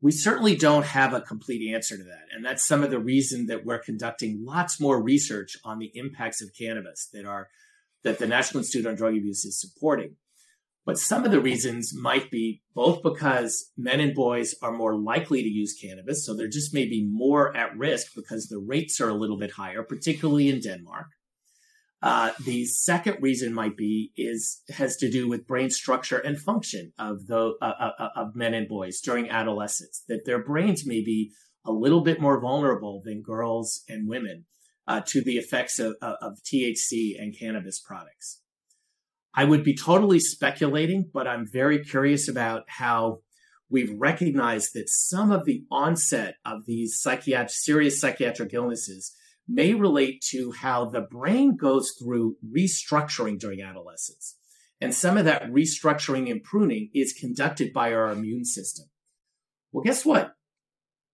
We 0.00 0.12
certainly 0.12 0.54
don't 0.54 0.84
have 0.86 1.12
a 1.12 1.20
complete 1.20 1.74
answer 1.74 1.96
to 1.96 2.04
that. 2.04 2.26
And 2.32 2.44
that's 2.44 2.66
some 2.66 2.84
of 2.84 2.90
the 2.90 3.00
reason 3.00 3.46
that 3.46 3.64
we're 3.64 3.80
conducting 3.80 4.44
lots 4.44 4.80
more 4.80 5.02
research 5.02 5.56
on 5.64 5.78
the 5.78 5.90
impacts 5.94 6.40
of 6.40 6.50
cannabis 6.56 7.08
that 7.12 7.24
are 7.24 7.48
that 8.04 8.18
the 8.18 8.28
National 8.28 8.60
Institute 8.60 8.86
on 8.86 8.94
Drug 8.94 9.16
Abuse 9.16 9.44
is 9.44 9.60
supporting. 9.60 10.16
But 10.88 10.98
some 10.98 11.26
of 11.26 11.30
the 11.30 11.40
reasons 11.40 11.92
might 11.94 12.30
be 12.30 12.62
both 12.74 13.02
because 13.02 13.72
men 13.76 14.00
and 14.00 14.14
boys 14.14 14.54
are 14.62 14.72
more 14.72 14.96
likely 14.96 15.42
to 15.42 15.48
use 15.48 15.78
cannabis, 15.78 16.24
so 16.24 16.34
they're 16.34 16.48
just 16.48 16.72
maybe 16.72 17.04
more 17.04 17.54
at 17.54 17.76
risk 17.76 18.14
because 18.14 18.46
the 18.46 18.58
rates 18.58 18.98
are 18.98 19.10
a 19.10 19.14
little 19.14 19.36
bit 19.36 19.50
higher, 19.50 19.82
particularly 19.82 20.48
in 20.48 20.60
Denmark. 20.60 21.08
Uh, 22.00 22.30
the 22.44 22.64
second 22.64 23.16
reason 23.20 23.52
might 23.52 23.76
be 23.76 24.12
is 24.16 24.62
has 24.68 24.96
to 24.96 25.10
do 25.10 25.28
with 25.28 25.48
brain 25.48 25.68
structure 25.68 26.18
and 26.18 26.38
function 26.38 26.92
of 26.98 27.26
the 27.26 27.54
uh, 27.60 27.64
uh, 27.64 27.90
uh, 27.98 28.08
of 28.14 28.36
men 28.36 28.54
and 28.54 28.68
boys 28.68 29.00
during 29.00 29.28
adolescence. 29.28 30.04
That 30.08 30.24
their 30.24 30.42
brains 30.42 30.86
may 30.86 31.02
be 31.02 31.32
a 31.64 31.72
little 31.72 32.02
bit 32.02 32.20
more 32.20 32.40
vulnerable 32.40 33.02
than 33.04 33.20
girls 33.20 33.82
and 33.88 34.08
women 34.08 34.44
uh, 34.86 35.00
to 35.06 35.22
the 35.22 35.38
effects 35.38 35.80
of, 35.80 35.96
of 36.00 36.38
THC 36.44 37.20
and 37.20 37.36
cannabis 37.36 37.80
products. 37.80 38.42
I 39.34 39.44
would 39.44 39.64
be 39.64 39.76
totally 39.76 40.20
speculating, 40.20 41.10
but 41.12 41.26
I'm 41.26 41.46
very 41.52 41.84
curious 41.84 42.28
about 42.28 42.62
how 42.68 43.20
we've 43.68 43.94
recognized 43.98 44.70
that 44.74 44.88
some 44.88 45.30
of 45.30 45.44
the 45.44 45.64
onset 45.70 46.36
of 46.44 46.64
these 46.66 47.00
psychiatric, 47.00 47.50
serious 47.50 48.00
psychiatric 48.00 48.54
illnesses 48.54 49.14
may 49.48 49.74
relate 49.74 50.22
to 50.30 50.52
how 50.52 50.84
the 50.84 51.00
brain 51.00 51.56
goes 51.56 51.92
through 51.98 52.36
restructuring 52.54 53.38
during 53.38 53.62
adolescence. 53.62 54.36
And 54.80 54.94
some 54.94 55.16
of 55.16 55.24
that 55.24 55.50
restructuring 55.50 56.30
and 56.30 56.42
pruning 56.42 56.90
is 56.94 57.12
conducted 57.12 57.72
by 57.72 57.92
our 57.92 58.10
immune 58.10 58.44
system. 58.44 58.86
Well, 59.72 59.82
guess 59.82 60.04
what? 60.04 60.34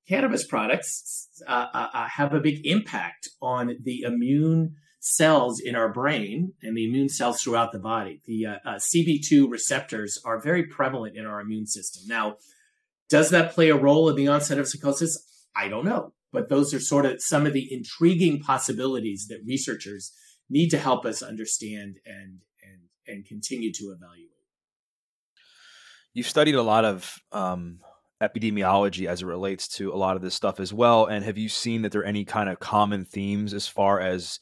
cannabis 0.09 0.47
products 0.47 1.29
uh, 1.47 1.67
uh, 1.73 1.89
uh, 1.93 2.09
have 2.09 2.35
a 2.35 2.41
big 2.41 2.67
impact 2.67 3.29
on 3.41 3.77
the 3.83 4.03
immune 4.03 4.77
cells 5.01 5.61
in 5.61 5.77
our 5.77 5.93
brain 5.93 6.53
and 6.63 6.77
the 6.77 6.89
immune 6.89 7.09
cells 7.09 7.43
throughout 7.43 7.73
the 7.73 7.79
body. 7.79 8.21
The 8.27 8.47
uh, 8.47 8.57
uh 8.65 8.75
CB2 8.77 9.51
receptors 9.51 10.19
are 10.25 10.41
very 10.41 10.65
prevalent 10.65 11.17
in 11.17 11.27
our 11.27 11.41
immune 11.41 11.67
system. 11.67 12.05
Now, 12.07 12.37
does 13.11 13.31
that 13.31 13.53
play 13.53 13.69
a 13.69 13.77
role 13.77 14.09
in 14.09 14.17
the 14.17 14.29
onset 14.29 14.59
of 14.59 14.69
psychosis? 14.69 15.23
I 15.55 15.69
don't 15.69 15.85
know. 15.85 16.15
But 16.35 16.49
those 16.49 16.75
are 16.75 16.81
sort 16.81 17.07
of 17.07 17.23
some 17.23 17.47
of 17.47 17.53
the 17.53 17.73
intriguing 17.73 18.41
possibilities 18.41 19.29
that 19.29 19.39
researchers 19.47 20.13
need 20.51 20.69
to 20.71 20.79
help 20.79 21.07
us 21.07 21.23
understand 21.23 21.99
and 22.05 22.41
and 22.61 22.81
and 23.07 23.25
continue 23.25 23.73
to 23.73 23.85
evaluate. 23.97 24.31
You've 26.13 26.29
studied 26.29 26.57
a 26.57 26.63
lot 26.63 26.85
of 26.85 27.19
um, 27.33 27.79
epidemiology 28.21 29.07
as 29.07 29.23
it 29.23 29.27
relates 29.27 29.69
to 29.69 29.93
a 29.93 29.97
lot 29.97 30.17
of 30.17 30.23
this 30.23 30.35
stuff 30.35 30.59
as 30.59 30.73
well. 30.73 31.07
And 31.07 31.25
have 31.25 31.39
you 31.39 31.49
seen 31.49 31.83
that 31.83 31.93
there 31.93 32.01
are 32.01 32.05
any 32.05 32.25
kind 32.25 32.49
of 32.49 32.59
common 32.59 33.05
themes 33.05 33.55
as 33.55 33.67
far 33.69 34.01
as 34.01 34.41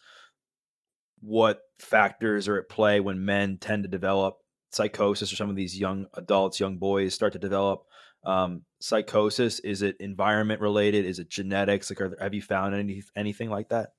what 1.20 1.60
factors 1.78 2.48
are 2.48 2.58
at 2.58 2.68
play 2.68 3.00
when 3.00 3.24
men 3.24 3.58
tend 3.58 3.84
to 3.84 3.88
develop 3.88 4.38
psychosis 4.70 5.32
or 5.32 5.36
some 5.36 5.50
of 5.50 5.56
these 5.56 5.78
young 5.78 6.06
adults, 6.14 6.58
young 6.58 6.78
boys 6.78 7.14
start 7.14 7.32
to 7.34 7.38
develop 7.38 7.84
um, 8.24 8.62
psychosis? 8.80 9.58
Is 9.60 9.82
it 9.82 9.96
environment 10.00 10.60
related? 10.60 11.04
Is 11.04 11.18
it 11.18 11.28
genetics? 11.28 11.90
Like, 11.90 12.00
are, 12.00 12.16
have 12.20 12.34
you 12.34 12.42
found 12.42 12.74
any 12.74 13.02
anything 13.16 13.50
like 13.50 13.68
that? 13.70 13.90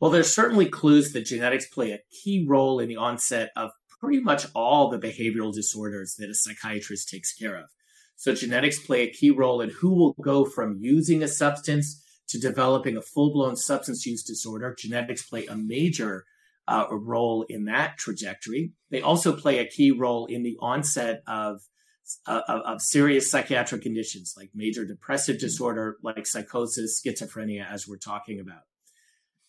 Well, 0.00 0.10
there's 0.10 0.34
certainly 0.34 0.66
clues 0.66 1.12
that 1.12 1.26
genetics 1.26 1.66
play 1.66 1.92
a 1.92 2.00
key 2.10 2.46
role 2.48 2.80
in 2.80 2.88
the 2.88 2.96
onset 2.96 3.50
of 3.54 3.72
pretty 4.00 4.20
much 4.20 4.46
all 4.54 4.88
the 4.88 4.98
behavioral 4.98 5.52
disorders 5.52 6.16
that 6.18 6.30
a 6.30 6.34
psychiatrist 6.34 7.08
takes 7.08 7.34
care 7.34 7.56
of. 7.56 7.66
So 8.16 8.34
genetics 8.34 8.78
play 8.78 9.02
a 9.02 9.10
key 9.10 9.30
role 9.30 9.60
in 9.60 9.70
who 9.70 9.94
will 9.94 10.14
go 10.22 10.44
from 10.44 10.78
using 10.80 11.22
a 11.22 11.28
substance 11.28 12.02
to 12.28 12.38
developing 12.38 12.96
a 12.96 13.02
full-blown 13.02 13.56
substance 13.56 14.06
use 14.06 14.22
disorder. 14.22 14.74
Genetics 14.78 15.22
play 15.22 15.46
a 15.46 15.56
major 15.56 16.24
uh, 16.68 16.86
role 16.90 17.44
in 17.48 17.64
that 17.64 17.98
trajectory. 17.98 18.72
They 18.90 19.02
also 19.02 19.34
play 19.34 19.58
a 19.58 19.66
key 19.66 19.90
role 19.90 20.26
in 20.26 20.42
the 20.42 20.56
onset 20.60 21.22
of 21.26 21.62
of, 22.26 22.42
of, 22.48 22.82
serious 22.82 23.30
psychiatric 23.30 23.82
conditions 23.82 24.34
like 24.36 24.50
major 24.54 24.84
depressive 24.84 25.36
mm-hmm. 25.36 25.46
disorder, 25.46 25.96
like 26.02 26.26
psychosis, 26.26 27.00
schizophrenia, 27.04 27.70
as 27.70 27.86
we're 27.86 27.96
talking 27.96 28.40
about. 28.40 28.62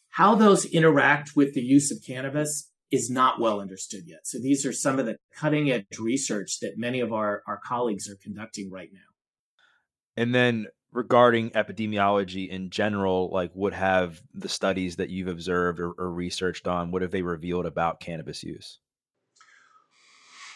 How 0.10 0.36
those 0.36 0.66
interact 0.66 1.32
with 1.36 1.54
the 1.54 1.62
use 1.62 1.92
of 1.92 2.04
cannabis 2.06 2.70
is 2.92 3.10
not 3.10 3.40
well 3.40 3.62
understood 3.62 4.04
yet. 4.06 4.22
So 4.26 4.38
these 4.40 4.66
are 4.66 4.74
some 4.74 5.00
of 5.00 5.06
the 5.06 5.16
cutting 5.34 5.72
edge 5.72 5.86
research 5.98 6.60
that 6.62 6.78
many 6.78 7.00
of 7.00 7.14
our, 7.14 7.42
our 7.48 7.60
colleagues 7.66 8.10
are 8.10 8.18
conducting 8.22 8.70
right 8.70 8.90
now. 8.92 9.00
And 10.18 10.36
then 10.36 10.68
regarding 10.92 11.52
epidemiology 11.52 12.50
in 12.50 12.70
general, 12.70 13.30
like 13.32 13.52
what 13.54 13.74
have 13.74 14.22
the 14.34 14.50
studies 14.50 14.98
that 14.98 15.10
you've 15.10 15.30
observed 15.30 15.80
or, 15.80 15.94
or 15.98 16.12
researched 16.12 16.68
on, 16.68 16.92
what 16.92 17.02
have 17.02 17.12
they 17.12 17.22
revealed 17.22 17.66
about 17.66 18.02
cannabis 18.02 18.44
use? 18.44 18.80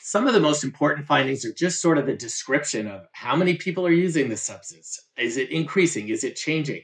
Some 0.07 0.27
of 0.27 0.35
the 0.35 0.39
most 0.39 0.63
important 0.63 1.07
findings 1.07 1.43
are 1.45 1.51
just 1.51 1.81
sort 1.81 1.97
of 1.97 2.05
the 2.05 2.13
description 2.13 2.85
of 2.85 3.07
how 3.13 3.35
many 3.35 3.55
people 3.55 3.87
are 3.87 3.91
using 3.91 4.29
the 4.29 4.37
substance. 4.37 4.99
Is 5.17 5.35
it 5.35 5.49
increasing? 5.49 6.09
Is 6.09 6.23
it 6.23 6.35
changing? 6.35 6.83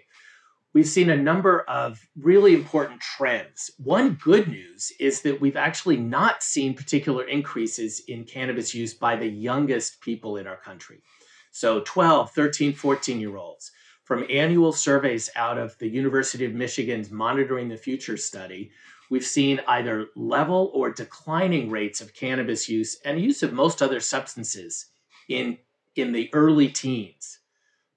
We've 0.73 0.87
seen 0.87 1.11
a 1.11 1.15
number 1.15 1.61
of 1.69 2.03
really 2.19 2.55
important 2.55 2.99
trends. 2.99 3.69
One 3.77 4.17
good 4.23 4.47
news 4.47 4.91
is 4.99 5.21
that 5.21 5.39
we've 5.39 5.55
actually 5.55 5.97
not 5.97 6.41
seen 6.41 6.73
particular 6.73 7.23
increases 7.25 8.01
in 8.07 8.23
cannabis 8.23 8.73
use 8.73 8.95
by 8.95 9.15
the 9.17 9.29
youngest 9.29 10.01
people 10.01 10.37
in 10.37 10.47
our 10.47 10.57
country. 10.57 11.03
So 11.51 11.81
12, 11.81 12.31
13, 12.31 12.73
14 12.73 13.19
year 13.19 13.37
olds. 13.37 13.71
From 14.03 14.25
annual 14.31 14.73
surveys 14.73 15.29
out 15.35 15.59
of 15.59 15.77
the 15.77 15.87
University 15.87 16.43
of 16.43 16.55
Michigan's 16.55 17.11
Monitoring 17.11 17.69
the 17.69 17.77
Future 17.77 18.17
study, 18.17 18.71
we've 19.11 19.25
seen 19.25 19.59
either 19.67 20.07
level 20.15 20.71
or 20.73 20.89
declining 20.89 21.69
rates 21.69 21.99
of 21.99 22.15
cannabis 22.15 22.69
use 22.69 22.97
and 23.05 23.21
use 23.21 23.43
of 23.43 23.51
most 23.51 23.81
other 23.81 23.99
substances 23.99 24.87
in, 25.27 25.57
in 25.95 26.13
the 26.13 26.29
early 26.33 26.69
teens. 26.69 27.39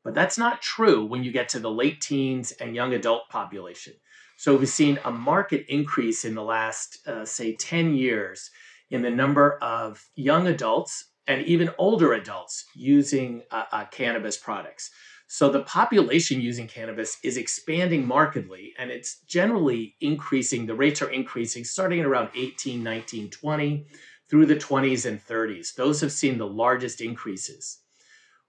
But 0.03 0.15
that's 0.15 0.37
not 0.37 0.61
true 0.61 1.07
when 1.07 1.23
you 1.23 1.31
get 1.33 1.49
to 1.51 1.61
the 1.61 1.71
late 1.71 2.01
teens 2.01 2.51
and 2.51 2.75
young 2.75 2.93
adult 2.93 3.29
population. 3.31 3.95
So 4.37 4.57
we've 4.57 4.69
seen 4.69 4.99
a 5.05 5.13
market 5.13 5.65
increase 5.69 6.25
in 6.25 6.35
the 6.35 6.43
last, 6.43 6.99
uh, 7.07 7.25
say, 7.25 7.55
10 7.55 7.95
years 7.95 8.51
in 8.91 9.01
the 9.01 9.11
number 9.11 9.57
of 9.63 10.05
young 10.17 10.49
adults 10.49 11.13
and 11.29 11.47
even 11.47 11.71
older 11.79 12.13
adults 12.13 12.65
using 12.75 13.43
uh, 13.53 13.65
uh, 13.71 13.85
cannabis 13.87 14.37
products. 14.37 14.91
So 15.27 15.49
the 15.49 15.63
population 15.63 16.41
using 16.41 16.69
cannabis 16.69 17.19
is 17.25 17.37
expanding 17.37 18.07
markedly 18.07 18.75
and 18.79 18.91
it's 18.91 19.21
generally 19.21 19.97
increasing. 20.01 20.67
The 20.67 20.75
rates 20.75 21.03
are 21.03 21.11
increasing 21.11 21.65
starting 21.65 22.01
at 22.01 22.07
around 22.07 22.31
18, 22.35 22.83
19, 22.83 23.31
20 23.31 23.87
through 24.29 24.47
the 24.47 24.57
20s 24.57 25.07
and 25.07 25.25
30s. 25.25 25.75
Those 25.75 26.01
have 26.01 26.13
seen 26.13 26.39
the 26.39 26.47
largest 26.47 27.01
increases. 27.01 27.81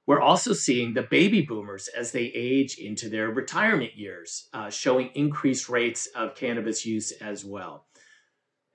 We're 0.07 0.21
also 0.21 0.53
seeing 0.53 0.93
the 0.93 1.01
baby 1.01 1.41
boomers 1.41 1.87
as 1.87 2.11
they 2.11 2.25
age 2.25 2.77
into 2.77 3.09
their 3.09 3.29
retirement 3.29 3.95
years, 3.95 4.47
uh, 4.53 4.69
showing 4.69 5.09
increased 5.15 5.67
rates 5.67 6.07
of 6.07 6.35
cannabis 6.35 6.85
use 6.85 7.11
as 7.13 7.43
well. 7.43 7.87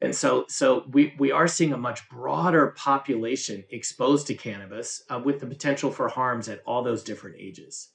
And 0.02 0.14
so, 0.14 0.46
so 0.48 0.84
we, 0.90 1.14
we 1.18 1.30
are 1.30 1.46
seeing 1.46 1.72
a 1.72 1.78
much 1.78 2.08
broader 2.08 2.68
population 2.68 3.64
exposed 3.70 4.26
to 4.28 4.34
cannabis 4.34 5.02
uh, 5.10 5.20
with 5.22 5.40
the 5.40 5.46
potential 5.46 5.90
for 5.90 6.08
harms 6.08 6.48
at 6.48 6.62
all 6.64 6.82
those 6.82 7.04
different 7.04 7.36
ages. 7.38 7.90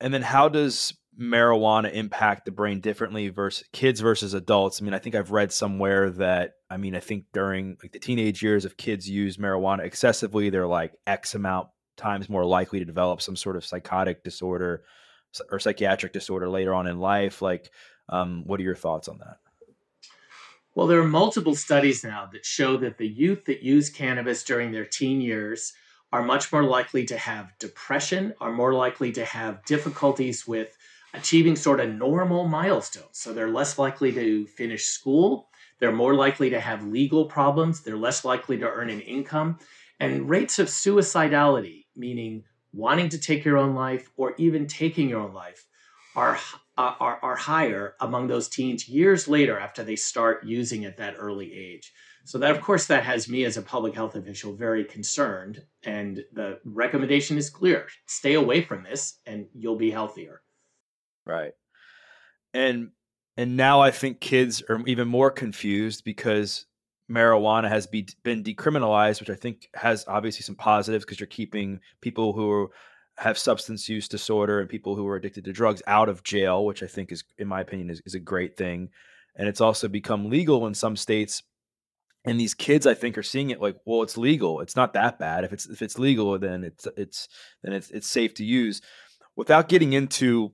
And 0.00 0.14
then 0.14 0.22
how 0.22 0.48
does 0.48 0.94
marijuana 1.20 1.92
impact 1.92 2.44
the 2.44 2.50
brain 2.50 2.80
differently 2.80 3.28
versus 3.28 3.66
kids 3.72 4.00
versus 4.00 4.34
adults? 4.34 4.80
I 4.80 4.84
mean, 4.84 4.94
I 4.94 4.98
think 4.98 5.14
I've 5.14 5.32
read 5.32 5.52
somewhere 5.52 6.10
that 6.10 6.52
I 6.70 6.76
mean, 6.76 6.94
I 6.94 7.00
think 7.00 7.26
during 7.32 7.76
like 7.82 7.92
the 7.92 7.98
teenage 7.98 8.42
years 8.42 8.64
if 8.64 8.76
kids 8.76 9.08
use 9.08 9.36
marijuana 9.36 9.80
excessively, 9.80 10.50
they're 10.50 10.66
like 10.66 10.92
X 11.06 11.34
amount 11.34 11.68
times 11.96 12.28
more 12.28 12.44
likely 12.44 12.78
to 12.78 12.84
develop 12.84 13.20
some 13.20 13.36
sort 13.36 13.56
of 13.56 13.64
psychotic 13.64 14.24
disorder 14.24 14.84
or 15.50 15.58
psychiatric 15.58 16.12
disorder 16.12 16.48
later 16.48 16.74
on 16.74 16.86
in 16.86 16.98
life. 16.98 17.42
Like, 17.42 17.70
um, 18.08 18.42
what 18.46 18.60
are 18.60 18.64
your 18.64 18.74
thoughts 18.74 19.08
on 19.08 19.18
that? 19.18 19.36
Well, 20.74 20.86
there 20.86 21.00
are 21.00 21.06
multiple 21.06 21.54
studies 21.54 22.02
now 22.02 22.30
that 22.32 22.46
show 22.46 22.78
that 22.78 22.96
the 22.96 23.06
youth 23.06 23.44
that 23.44 23.62
use 23.62 23.90
cannabis 23.90 24.42
during 24.42 24.72
their 24.72 24.86
teen 24.86 25.20
years 25.20 25.74
are 26.12 26.22
much 26.22 26.50
more 26.50 26.64
likely 26.64 27.04
to 27.06 27.18
have 27.18 27.52
depression, 27.58 28.32
are 28.40 28.52
more 28.52 28.72
likely 28.72 29.12
to 29.12 29.24
have 29.24 29.64
difficulties 29.66 30.46
with 30.46 30.76
achieving 31.12 31.56
sort 31.56 31.80
of 31.80 31.94
normal 31.94 32.48
milestones. 32.48 33.18
So 33.18 33.34
they're 33.34 33.50
less 33.50 33.78
likely 33.78 34.12
to 34.12 34.46
finish 34.46 34.86
school. 34.86 35.48
They're 35.78 35.92
more 35.92 36.14
likely 36.14 36.48
to 36.50 36.60
have 36.60 36.86
legal 36.86 37.26
problems. 37.26 37.80
They're 37.80 37.96
less 37.96 38.24
likely 38.24 38.56
to 38.58 38.66
earn 38.66 38.88
an 38.88 39.00
income. 39.00 39.58
And 40.00 40.28
rates 40.28 40.58
of 40.58 40.68
suicidality, 40.68 41.84
meaning 41.94 42.44
wanting 42.72 43.10
to 43.10 43.18
take 43.18 43.44
your 43.44 43.58
own 43.58 43.74
life 43.74 44.08
or 44.16 44.34
even 44.38 44.66
taking 44.66 45.10
your 45.10 45.20
own 45.20 45.34
life, 45.34 45.66
are, 46.16 46.38
Uh, 46.78 46.94
are, 47.00 47.18
are 47.22 47.36
higher 47.36 47.96
among 48.00 48.28
those 48.28 48.48
teens 48.48 48.88
years 48.88 49.28
later 49.28 49.58
after 49.58 49.84
they 49.84 49.94
start 49.94 50.42
using 50.42 50.86
at 50.86 50.96
that 50.96 51.14
early 51.18 51.52
age. 51.52 51.92
So 52.24 52.38
that, 52.38 52.50
of 52.50 52.62
course, 52.62 52.86
that 52.86 53.04
has 53.04 53.28
me 53.28 53.44
as 53.44 53.58
a 53.58 53.62
public 53.62 53.94
health 53.94 54.14
official 54.14 54.56
very 54.56 54.84
concerned. 54.84 55.62
And 55.84 56.24
the 56.32 56.60
recommendation 56.64 57.36
is 57.36 57.50
clear: 57.50 57.88
stay 58.06 58.34
away 58.34 58.62
from 58.62 58.84
this, 58.84 59.18
and 59.26 59.48
you'll 59.52 59.76
be 59.76 59.90
healthier. 59.90 60.40
Right. 61.26 61.52
And 62.54 62.92
and 63.36 63.56
now 63.56 63.80
I 63.80 63.90
think 63.90 64.20
kids 64.20 64.62
are 64.68 64.80
even 64.86 65.08
more 65.08 65.30
confused 65.30 66.04
because 66.04 66.66
marijuana 67.10 67.68
has 67.68 67.86
be, 67.86 68.08
been 68.22 68.42
decriminalized, 68.42 69.20
which 69.20 69.30
I 69.30 69.34
think 69.34 69.68
has 69.74 70.04
obviously 70.08 70.42
some 70.42 70.54
positives 70.54 71.04
because 71.04 71.20
you're 71.20 71.26
keeping 71.26 71.80
people 72.00 72.32
who 72.32 72.70
have 73.18 73.38
substance 73.38 73.88
use 73.88 74.08
disorder 74.08 74.60
and 74.60 74.68
people 74.68 74.96
who 74.96 75.06
are 75.06 75.16
addicted 75.16 75.44
to 75.44 75.52
drugs 75.52 75.82
out 75.86 76.08
of 76.08 76.22
jail, 76.22 76.64
which 76.64 76.82
I 76.82 76.86
think 76.86 77.12
is, 77.12 77.24
in 77.38 77.46
my 77.46 77.60
opinion, 77.60 77.90
is, 77.90 78.00
is 78.06 78.14
a 78.14 78.20
great 78.20 78.56
thing. 78.56 78.90
And 79.36 79.48
it's 79.48 79.60
also 79.60 79.88
become 79.88 80.30
legal 80.30 80.66
in 80.66 80.74
some 80.74 80.96
states. 80.96 81.42
And 82.24 82.38
these 82.38 82.54
kids 82.54 82.86
i 82.86 82.94
think 82.94 83.18
are 83.18 83.22
seeing 83.22 83.50
it 83.50 83.60
like 83.60 83.76
well 83.84 84.02
it's 84.02 84.16
legal. 84.16 84.60
It's 84.60 84.76
not 84.76 84.92
that 84.92 85.18
bad. 85.18 85.42
If 85.44 85.52
it's 85.52 85.66
if 85.66 85.82
it's 85.82 85.98
legal 85.98 86.38
then 86.38 86.62
it's 86.62 86.86
it's 86.96 87.28
then 87.62 87.72
it's 87.72 87.90
it's 87.90 88.06
safe 88.06 88.34
to 88.34 88.44
use. 88.44 88.80
Without 89.34 89.68
getting 89.68 89.92
into 89.92 90.52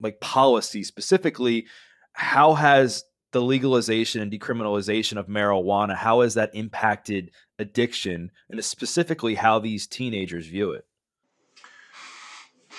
like 0.00 0.20
policy 0.20 0.82
specifically 0.82 1.66
how 2.12 2.54
has 2.54 3.04
the 3.32 3.40
legalization 3.40 4.20
and 4.20 4.32
decriminalization 4.32 5.16
of 5.16 5.28
marijuana 5.28 5.94
how 5.94 6.22
has 6.22 6.34
that 6.34 6.50
impacted 6.54 7.30
addiction? 7.60 8.32
And 8.48 8.64
specifically 8.64 9.36
how 9.36 9.60
these 9.60 9.86
teenagers 9.86 10.46
view 10.46 10.72
it 10.72 10.86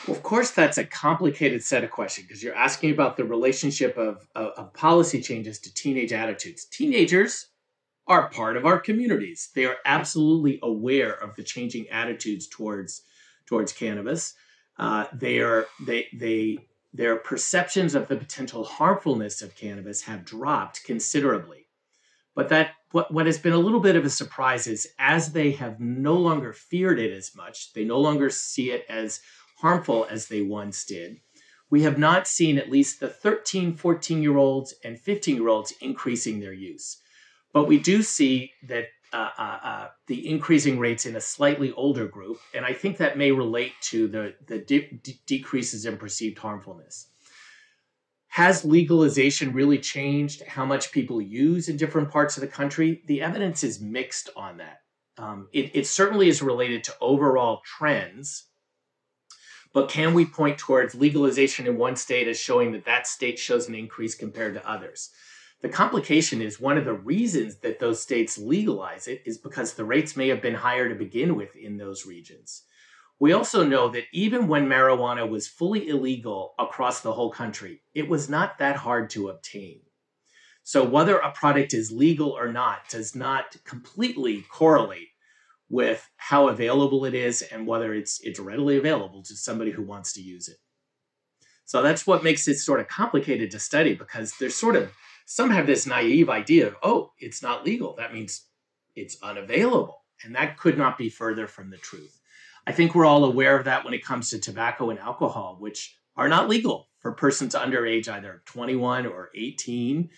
of 0.08 0.24
course, 0.24 0.52
that's 0.52 0.78
a 0.78 0.86
complicated 0.86 1.64
set 1.64 1.84
of 1.84 1.92
questions 1.92 2.28
because 2.28 2.44
you're 2.44 2.56
asking 2.56 2.92
about 2.92 3.18
the 3.18 3.24
relationship 3.26 3.98
of, 3.98 4.28
of, 4.36 4.54
of 4.58 4.74
policy 4.74 5.22
changes 5.22 5.60
to 5.60 5.74
teenage 5.74 6.14
attitudes. 6.14 6.66
Teenagers 6.66 7.48
are 8.08 8.30
part 8.30 8.58
of 8.58 8.66
our 8.66 8.80
communities. 8.80 9.50
They 9.54 9.66
are 9.66 9.78
absolutely 9.86 10.60
aware 10.64 11.12
of 11.14 11.36
the 11.36 11.44
changing 11.44 11.90
attitudes 11.90 12.48
towards 12.48 13.04
towards 13.46 13.74
cannabis. 13.74 14.34
uh, 14.78 15.06
they 15.14 15.40
are 15.40 15.68
they 15.86 16.08
they 16.14 16.58
their 16.94 17.16
perceptions 17.18 17.96
of 17.96 18.08
the 18.08 18.18
potential 18.18 18.64
harmfulness 18.66 19.42
of 19.42 19.56
cannabis 19.56 20.02
have 20.04 20.26
dropped 20.26 20.84
considerably. 20.84 21.68
But 22.36 22.50
that 22.50 22.72
what, 22.92 23.14
what 23.14 23.26
has 23.26 23.38
been 23.38 23.54
a 23.54 23.58
little 23.58 23.80
bit 23.80 23.96
of 23.96 24.06
a 24.06 24.10
surprise 24.10 24.68
is 24.68 24.88
as 25.00 25.32
they 25.32 25.52
have 25.52 25.80
no 25.80 26.16
longer 26.16 26.54
feared 26.54 27.00
it 27.00 27.14
as 27.14 27.32
much, 27.36 27.74
they 27.74 27.86
no 27.86 28.00
longer 28.00 28.30
see 28.30 28.72
it 28.72 28.86
as 28.90 29.22
harmful 29.62 30.08
as 30.10 30.28
they 30.28 30.42
once 30.42 30.86
did. 30.86 31.20
We 31.70 31.84
have 31.84 31.98
not 31.98 32.28
seen 32.28 32.58
at 32.58 32.70
least 32.70 33.00
the 33.00 33.08
13, 33.08 33.76
14 33.76 34.22
year 34.22 34.38
olds 34.38 34.74
and 34.84 35.00
15 35.00 35.36
year 35.36 35.48
olds 35.48 35.74
increasing 35.80 36.40
their 36.40 36.54
use. 36.54 36.98
But 37.54 37.68
we 37.68 37.80
do 37.80 38.02
see 38.02 38.54
that 38.68 38.86
uh, 39.14 39.30
uh, 39.38 39.60
uh, 39.64 39.88
the 40.08 40.30
increasing 40.30 40.80
rates 40.80 41.06
in 41.06 41.16
a 41.16 41.22
slightly 41.22 41.74
older 41.74 42.08
group, 42.08 42.40
and 42.54 42.66
I 42.66 42.74
think 42.74 42.98
that 42.98 43.18
may 43.18 43.32
relate 43.32 43.74
to 43.82 44.08
the, 44.08 44.36
the 44.48 44.60
de- 44.60 45.00
de- 45.04 45.20
decreases 45.26 45.86
in 45.86 45.98
perceived 45.98 46.38
harmfulness. 46.38 47.08
Has 48.30 48.64
legalization 48.64 49.52
really 49.52 49.80
changed 49.80 50.44
how 50.44 50.64
much 50.64 50.94
people 50.94 51.22
use 51.22 51.68
in 51.68 51.76
different 51.76 52.10
parts 52.10 52.38
of 52.38 52.42
the 52.42 52.48
country? 52.48 53.02
The 53.06 53.22
evidence 53.22 53.66
is 53.66 53.82
mixed 53.82 54.30
on 54.38 54.58
that. 54.58 54.80
Um, 55.18 55.50
it, 55.52 55.72
it 55.74 55.88
certainly 55.88 56.30
is 56.30 56.42
related 56.42 56.86
to 56.86 56.96
overall 57.02 57.62
trends, 57.66 58.46
but 59.74 59.90
can 59.90 60.14
we 60.14 60.26
point 60.26 60.58
towards 60.58 60.96
legalization 60.96 61.66
in 61.66 61.78
one 61.78 61.96
state 61.96 62.28
as 62.28 62.40
showing 62.40 62.72
that 62.74 62.86
that 62.86 63.08
state 63.08 63.40
shows 63.40 63.68
an 63.68 63.76
increase 63.76 64.16
compared 64.16 64.54
to 64.56 64.70
others? 64.70 65.12
The 65.62 65.70
complication 65.70 66.42
is 66.42 66.60
one 66.60 66.78
of 66.78 66.86
the 66.86 66.94
reasons 66.94 67.58
that 67.58 67.80
those 67.80 68.02
states 68.02 68.38
legalize 68.38 69.08
it 69.08 69.22
is 69.26 69.38
because 69.38 69.74
the 69.74 69.86
rates 69.86 70.18
may 70.18 70.28
have 70.30 70.42
been 70.42 70.56
higher 70.56 70.90
to 70.90 70.96
begin 70.96 71.36
with 71.36 71.56
in 71.56 71.78
those 71.78 72.06
regions. 72.06 72.64
We 73.20 73.34
also 73.34 73.64
know 73.64 73.88
that 73.90 74.06
even 74.12 74.48
when 74.48 74.68
marijuana 74.68 75.30
was 75.30 75.48
fully 75.48 75.88
illegal 75.88 76.56
across 76.58 77.02
the 77.02 77.14
whole 77.14 77.30
country, 77.30 77.84
it 77.94 78.10
was 78.10 78.28
not 78.28 78.58
that 78.58 78.78
hard 78.78 79.12
to 79.12 79.30
obtain. 79.30 79.82
So, 80.64 80.84
whether 80.84 81.18
a 81.18 81.32
product 81.32 81.74
is 81.74 81.92
legal 81.92 82.32
or 82.32 82.52
not 82.52 82.90
does 82.90 83.16
not 83.16 83.56
completely 83.64 84.44
correlate 84.50 85.10
with 85.72 86.08
how 86.18 86.50
available 86.50 87.06
it 87.06 87.14
is 87.14 87.42
and 87.42 87.66
whether 87.66 87.94
it's, 87.94 88.20
it's 88.22 88.40
readily 88.40 88.78
available 88.78 89.24
to 89.24 89.36
somebody 89.36 89.72
who 89.72 89.82
wants 89.82 90.14
to 90.14 90.22
use 90.22 90.50
it. 90.50 90.58
So, 91.66 91.82
that's 91.82 92.06
what 92.06 92.24
makes 92.24 92.48
it 92.50 92.58
sort 92.58 92.82
of 92.82 92.90
complicated 92.90 93.50
to 93.52 93.60
study 93.60 93.96
because 93.96 94.34
there's 94.40 94.56
sort 94.56 94.76
of 94.76 94.92
some 95.26 95.50
have 95.52 95.68
this 95.68 95.88
naive 95.88 96.30
idea 96.30 96.68
of, 96.68 96.76
oh, 96.84 97.14
it's 97.18 97.42
not 97.42 97.66
legal. 97.66 97.96
That 97.96 98.14
means 98.14 98.46
it's 98.96 99.18
unavailable. 99.24 100.04
And 100.24 100.36
that 100.36 100.58
could 100.58 100.78
not 100.78 100.98
be 100.98 101.10
further 101.10 101.48
from 101.48 101.70
the 101.70 101.78
truth. 101.78 102.20
I 102.68 102.74
think 102.74 102.94
we're 102.94 103.06
all 103.06 103.24
aware 103.24 103.58
of 103.58 103.66
that 103.66 103.86
when 103.86 103.94
it 103.94 104.04
comes 104.04 104.30
to 104.30 104.40
tobacco 104.40 104.90
and 104.90 105.00
alcohol, 105.00 105.56
which 105.60 105.98
are 106.18 106.28
not 106.28 106.50
legal 106.50 106.90
for 107.00 107.14
persons 107.14 107.56
under 107.56 107.86
age 107.86 108.10
either 108.10 108.44
21 108.46 109.08
or 109.08 109.30
18, 109.34 110.10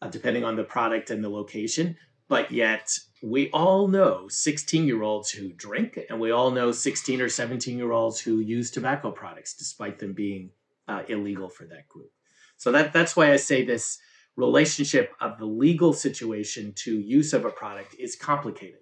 uh, 0.00 0.08
depending 0.08 0.42
on 0.42 0.56
the 0.56 0.64
product 0.64 1.10
and 1.10 1.22
the 1.22 1.28
location. 1.28 1.96
But 2.32 2.50
yet, 2.50 2.98
we 3.22 3.50
all 3.50 3.88
know 3.88 4.26
16 4.26 4.86
year 4.86 5.02
olds 5.02 5.30
who 5.30 5.52
drink, 5.52 5.98
and 6.08 6.18
we 6.18 6.30
all 6.30 6.50
know 6.50 6.72
16 6.72 7.20
or 7.20 7.28
17 7.28 7.76
year 7.76 7.92
olds 7.92 8.22
who 8.22 8.40
use 8.40 8.70
tobacco 8.70 9.10
products, 9.10 9.52
despite 9.52 9.98
them 9.98 10.14
being 10.14 10.48
uh, 10.88 11.02
illegal 11.10 11.50
for 11.50 11.66
that 11.66 11.86
group. 11.88 12.10
So 12.56 12.72
that, 12.72 12.94
that's 12.94 13.14
why 13.14 13.34
I 13.34 13.36
say 13.36 13.66
this 13.66 13.98
relationship 14.34 15.12
of 15.20 15.36
the 15.38 15.44
legal 15.44 15.92
situation 15.92 16.72
to 16.76 16.98
use 16.98 17.34
of 17.34 17.44
a 17.44 17.50
product 17.50 17.96
is 17.98 18.16
complicated. 18.16 18.80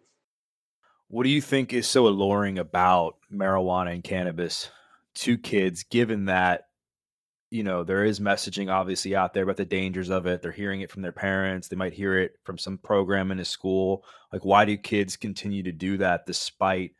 What 1.08 1.24
do 1.24 1.30
you 1.30 1.40
think 1.40 1.72
is 1.72 1.88
so 1.88 2.06
alluring 2.06 2.56
about 2.56 3.16
marijuana 3.32 3.94
and 3.94 4.04
cannabis 4.04 4.70
to 5.16 5.36
kids, 5.36 5.82
given 5.82 6.26
that, 6.26 6.68
you 7.50 7.64
know, 7.64 7.82
there 7.82 8.04
is 8.04 8.20
messaging 8.20 8.72
obviously 8.72 9.16
out 9.16 9.34
there 9.34 9.42
about 9.42 9.56
the 9.56 9.64
dangers 9.64 10.08
of 10.08 10.26
it? 10.26 10.40
They're 10.40 10.52
hearing 10.52 10.80
it 10.80 10.90
from 10.90 11.02
their 11.02 11.12
parents, 11.12 11.68
they 11.68 11.76
might 11.76 11.92
hear 11.92 12.18
it 12.18 12.36
from 12.44 12.58
some 12.58 12.78
program 12.78 13.30
in 13.30 13.40
a 13.40 13.44
school. 13.44 14.04
Like, 14.32 14.44
why 14.44 14.64
do 14.64 14.76
kids 14.76 15.16
continue 15.16 15.62
to 15.64 15.72
do 15.72 15.98
that 15.98 16.26
despite 16.26 16.92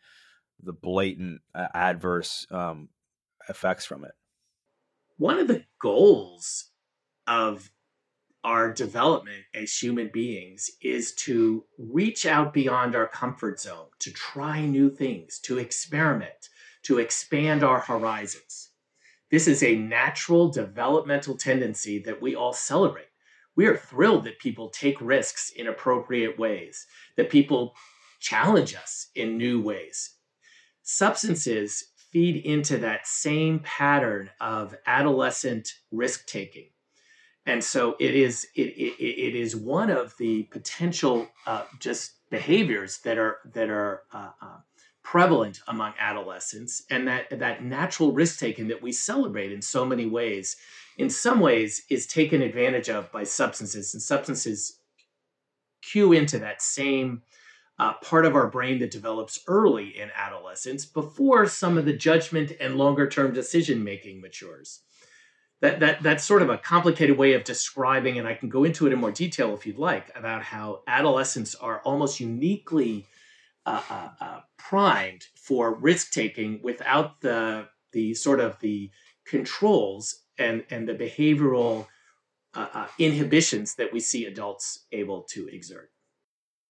the 0.62 0.72
blatant 0.72 1.40
uh, 1.54 1.68
adverse 1.72 2.46
um, 2.50 2.88
effects 3.48 3.86
from 3.86 4.04
it? 4.04 4.12
One 5.16 5.38
of 5.38 5.48
the 5.48 5.64
goals 5.80 6.70
of 7.26 7.70
our 8.42 8.72
development 8.72 9.44
as 9.54 9.76
human 9.76 10.10
beings 10.12 10.70
is 10.80 11.12
to 11.12 11.64
reach 11.78 12.24
out 12.26 12.54
beyond 12.54 12.96
our 12.96 13.06
comfort 13.06 13.60
zone, 13.60 13.86
to 13.98 14.10
try 14.10 14.62
new 14.62 14.90
things, 14.90 15.38
to 15.40 15.58
experiment, 15.58 16.48
to 16.82 16.98
expand 16.98 17.62
our 17.62 17.80
horizons. 17.80 18.69
This 19.30 19.46
is 19.46 19.62
a 19.62 19.76
natural 19.76 20.48
developmental 20.48 21.36
tendency 21.36 21.98
that 22.00 22.20
we 22.20 22.34
all 22.34 22.52
celebrate. 22.52 23.06
We 23.56 23.66
are 23.66 23.76
thrilled 23.76 24.24
that 24.24 24.38
people 24.38 24.68
take 24.70 25.00
risks 25.00 25.50
in 25.50 25.66
appropriate 25.66 26.38
ways, 26.38 26.86
that 27.16 27.30
people 27.30 27.74
challenge 28.20 28.74
us 28.74 29.08
in 29.14 29.38
new 29.38 29.60
ways. 29.60 30.16
Substances 30.82 31.84
feed 32.12 32.36
into 32.44 32.78
that 32.78 33.06
same 33.06 33.60
pattern 33.60 34.30
of 34.40 34.74
adolescent 34.86 35.74
risk 35.90 36.26
taking 36.26 36.70
and 37.46 37.64
so 37.64 37.96
it 37.98 38.14
is 38.14 38.46
it, 38.54 38.68
it, 38.76 39.02
it 39.02 39.34
is 39.34 39.56
one 39.56 39.90
of 39.90 40.14
the 40.18 40.44
potential 40.44 41.28
uh, 41.46 41.64
just 41.78 42.12
behaviors 42.30 42.98
that 42.98 43.18
are 43.18 43.38
that 43.52 43.70
are 43.70 44.02
uh, 44.12 44.30
uh, 44.40 44.56
prevalent 45.02 45.60
among 45.66 45.92
adolescents 45.98 46.82
and 46.90 47.08
that 47.08 47.26
that 47.38 47.64
natural 47.64 48.12
risk 48.12 48.38
taking 48.38 48.68
that 48.68 48.82
we 48.82 48.92
celebrate 48.92 49.50
in 49.50 49.62
so 49.62 49.84
many 49.84 50.06
ways 50.06 50.56
in 50.98 51.08
some 51.08 51.40
ways 51.40 51.82
is 51.88 52.06
taken 52.06 52.42
advantage 52.42 52.90
of 52.90 53.10
by 53.10 53.24
substances 53.24 53.94
and 53.94 54.02
substances 54.02 54.78
cue 55.82 56.12
into 56.12 56.38
that 56.38 56.60
same 56.60 57.22
uh, 57.80 57.94
part 58.02 58.26
of 58.26 58.36
our 58.36 58.46
brain 58.46 58.78
that 58.78 58.90
develops 58.90 59.40
early 59.46 59.98
in 59.98 60.10
adolescence 60.14 60.84
before 60.84 61.46
some 61.46 61.78
of 61.78 61.86
the 61.86 61.94
judgment 61.94 62.52
and 62.60 62.76
longer 62.76 63.08
term 63.08 63.32
decision 63.32 63.82
making 63.82 64.20
matures. 64.20 64.80
That 65.62 65.80
that 65.80 66.02
that's 66.02 66.24
sort 66.24 66.42
of 66.42 66.50
a 66.50 66.58
complicated 66.58 67.16
way 67.16 67.32
of 67.32 67.44
describing, 67.44 68.18
and 68.18 68.28
I 68.28 68.34
can 68.34 68.50
go 68.50 68.64
into 68.64 68.86
it 68.86 68.92
in 68.92 68.98
more 68.98 69.10
detail 69.10 69.54
if 69.54 69.66
you'd 69.66 69.78
like 69.78 70.10
about 70.14 70.42
how 70.42 70.82
adolescents 70.86 71.54
are 71.54 71.80
almost 71.80 72.20
uniquely 72.20 73.06
uh, 73.70 73.82
uh, 73.90 74.24
uh, 74.24 74.40
primed 74.58 75.24
for 75.36 75.74
risk 75.74 76.12
taking 76.12 76.60
without 76.62 77.20
the 77.20 77.66
the 77.92 78.14
sort 78.14 78.40
of 78.40 78.58
the 78.60 78.90
controls 79.26 80.22
and 80.38 80.64
and 80.70 80.88
the 80.88 80.94
behavioral 80.94 81.86
uh, 82.54 82.86
inhibitions 82.98 83.76
that 83.76 83.92
we 83.92 84.00
see 84.00 84.24
adults 84.24 84.86
able 84.92 85.22
to 85.22 85.46
exert. 85.48 85.90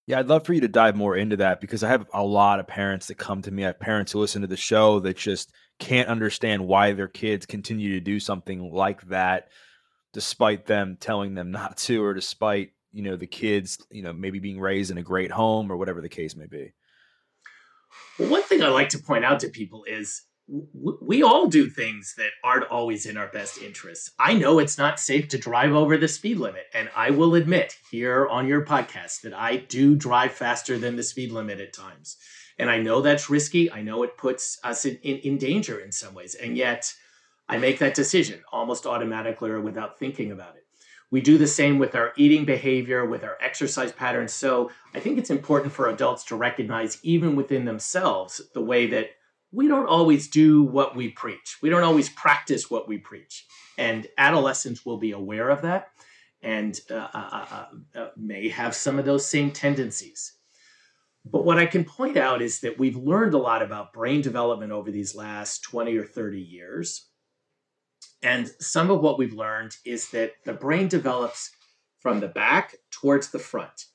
Yeah, 0.07 0.19
I'd 0.19 0.29
love 0.29 0.45
for 0.45 0.53
you 0.53 0.61
to 0.63 0.69
dive 0.69 0.97
more 0.97 1.17
into 1.17 1.37
that 1.37 1.61
because 1.61 1.83
I 1.83 1.89
have 1.89 2.07
a 2.13 2.25
lot 2.25 2.59
of 2.59 2.67
parents 2.67 3.07
that 3.07 3.17
come 3.17 3.43
to 3.43 3.51
me. 3.51 3.63
I 3.63 3.69
have 3.69 3.81
parents 3.81 4.13
who 4.13 4.19
listen 4.19 4.43
to 4.43 4.49
the 4.49 4.57
show 4.57 4.99
that 5.01 5.17
just 5.17 5.53
can't 5.79 6.09
understand 6.09 6.67
why 6.67 6.93
their 6.93 7.09
kids 7.09 7.47
continue 7.47 7.95
to 7.95 8.01
do 8.01 8.21
something 8.21 8.73
like 8.73 9.03
that 9.09 9.49
despite 10.13 10.67
them 10.67 10.97
telling 11.01 11.35
them 11.35 11.51
not 11.53 11.77
to 11.79 12.05
or 12.05 12.13
despite 12.13 12.73
you 12.93 13.03
know 13.03 13.17
the 13.17 13.27
kids 13.27 13.79
you 13.91 14.03
know 14.03 14.13
maybe 14.13 14.39
being 14.39 14.61
raised 14.61 14.91
in 14.91 14.99
a 14.99 15.03
great 15.03 15.31
home 15.31 15.71
or 15.71 15.77
whatever 15.77 16.01
the 16.01 16.09
case 16.09 16.37
may 16.37 16.47
be 16.47 16.73
well 18.18 18.31
one 18.31 18.42
thing 18.42 18.62
i 18.62 18.68
like 18.68 18.88
to 18.88 18.98
point 18.98 19.24
out 19.24 19.40
to 19.40 19.48
people 19.48 19.85
is 19.85 20.22
we 20.72 21.22
all 21.22 21.46
do 21.46 21.68
things 21.68 22.14
that 22.16 22.31
aren't 22.42 22.70
always 22.70 23.07
in 23.07 23.16
our 23.16 23.29
best 23.29 23.59
interests. 23.59 24.11
I 24.18 24.35
know 24.35 24.59
it's 24.59 24.79
not 24.79 24.98
safe 24.98 25.29
to 25.29 25.38
drive 25.38 25.72
over 25.72 25.96
the 25.96 26.09
speed 26.09 26.38
limit, 26.38 26.64
and 26.74 26.90
I 26.96 27.11
will 27.11 27.35
admit 27.35 27.76
here 27.90 28.26
on 28.26 28.48
your 28.48 28.64
podcast 28.64 29.20
that 29.22 29.35
I 29.35 29.57
do 29.57 29.94
drive 29.94 30.33
faster 30.33 30.76
than 30.79 30.96
the 30.96 31.03
speed 31.03 31.31
limit 31.31 31.61
at 31.61 31.72
times. 31.72 32.16
And 32.59 32.68
I 32.68 32.79
know 32.79 33.00
that's 33.00 33.31
risky. 33.31 33.70
I 33.70 33.83
know 33.83 34.03
it 34.03 34.18
puts 34.18 34.59
us 34.64 34.85
in, 34.85 34.96
in, 35.03 35.18
in 35.18 35.38
danger 35.38 35.79
in 35.79 35.92
some 35.92 36.14
ways. 36.14 36.35
And 36.35 36.57
yet 36.57 36.92
I 37.48 37.57
make 37.59 37.79
that 37.79 37.94
decision 37.94 38.42
almost 38.53 38.87
automatically 38.87 39.50
or 39.50 39.61
without 39.61 39.98
thinking 39.98 40.33
about 40.33 40.57
it. 40.57 40.60
We 41.11 41.20
do 41.20 41.38
the 41.38 41.46
same 41.46 41.79
with 41.79 41.94
our 41.94 42.12
eating 42.16 42.44
behavior, 42.44 43.05
with 43.05 43.25
our 43.25 43.37
exercise 43.40 43.92
patterns. 43.92 44.33
So 44.33 44.70
I 44.94 45.01
think 45.01 45.18
it's 45.18 45.31
important 45.31 45.73
for 45.73 45.88
adults 45.88 46.25
to 46.25 46.37
recognize, 46.37 46.99
even 47.03 47.35
within 47.35 47.64
themselves, 47.64 48.40
the 48.55 48.62
way 48.62 48.87
that 48.88 49.11
we 49.53 49.66
don't 49.66 49.88
always 49.88 50.29
do 50.29 50.62
what 50.62 50.94
we 50.94 51.09
preach. 51.09 51.59
We 51.61 51.70
don't 51.70 51.83
always 51.83 52.09
practice 52.09 52.70
what 52.70 52.87
we 52.87 52.99
preach. 52.99 53.46
And 53.77 54.07
adolescents 54.18 54.87
will 54.87 54.99
be 54.99 55.11
aware 55.11 55.51
of 55.51 55.62
that 55.62 55.88
and 56.42 56.81
uh, 56.90 57.09
uh, 57.12 57.46
uh, 57.94 57.99
uh 57.99 58.09
may 58.16 58.49
have 58.49 58.75
some 58.75 58.99
of 58.99 59.05
those 59.05 59.27
same 59.27 59.51
tendencies. 59.51 60.35
But 61.25 61.44
what 61.44 61.59
I 61.59 61.66
can 61.66 61.85
point 61.85 62.16
out 62.16 62.40
is 62.40 62.61
that 62.61 62.79
we've 62.79 62.96
learned 62.96 63.35
a 63.35 63.38
lot 63.38 63.62
about 63.62 63.92
brain 63.92 64.23
development 64.23 64.73
over 64.73 64.90
these 64.90 65.14
last 65.14 65.62
20 65.64 65.96
or 65.96 66.05
30 66.05 66.40
years. 66.40 67.10
And 68.22 68.48
some 68.59 68.90
of 68.90 69.00
what 69.00 69.18
we've 69.18 69.33
learned 69.33 69.76
is 69.85 70.11
that 70.11 70.35
the 70.44 70.52
brain 70.52 70.88
develops 70.88 71.50
from 72.00 72.20
the 72.20 72.28
back 72.28 72.76
towards 72.90 73.30
the 73.30 73.38
front. 73.38 73.87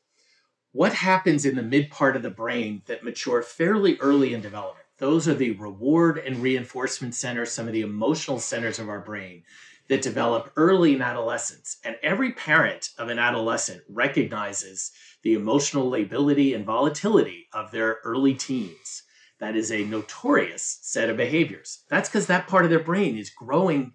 What 0.71 0.93
happens 0.93 1.45
in 1.45 1.55
the 1.55 1.63
mid 1.63 1.89
part 1.89 2.15
of 2.15 2.21
the 2.21 2.29
brain 2.29 2.81
that 2.87 3.03
mature 3.03 3.41
fairly 3.41 3.97
early 3.99 4.33
in 4.33 4.41
development, 4.41 4.85
Those 4.97 5.27
are 5.27 5.33
the 5.33 5.51
reward 5.51 6.17
and 6.17 6.37
reinforcement 6.37 7.15
centers, 7.15 7.51
some 7.51 7.67
of 7.67 7.73
the 7.73 7.81
emotional 7.81 8.39
centers 8.39 8.79
of 8.79 8.87
our 8.87 9.01
brain 9.01 9.43
that 9.89 10.01
develop 10.01 10.51
early 10.55 10.93
in 10.95 11.01
adolescence. 11.01 11.77
And 11.83 11.97
every 12.01 12.31
parent 12.31 12.89
of 12.97 13.09
an 13.09 13.19
adolescent 13.19 13.83
recognizes 13.89 14.91
the 15.21 15.33
emotional 15.33 15.89
lability 15.89 16.53
and 16.53 16.65
volatility 16.65 17.47
of 17.53 17.71
their 17.71 17.99
early 18.03 18.33
teens. 18.33 19.03
That 19.39 19.55
is 19.57 19.71
a 19.71 19.83
notorious 19.83 20.79
set 20.81 21.09
of 21.09 21.17
behaviors. 21.17 21.83
That's 21.89 22.07
because 22.07 22.27
that 22.27 22.47
part 22.47 22.63
of 22.63 22.71
their 22.71 22.79
brain 22.79 23.17
is 23.17 23.29
growing 23.29 23.93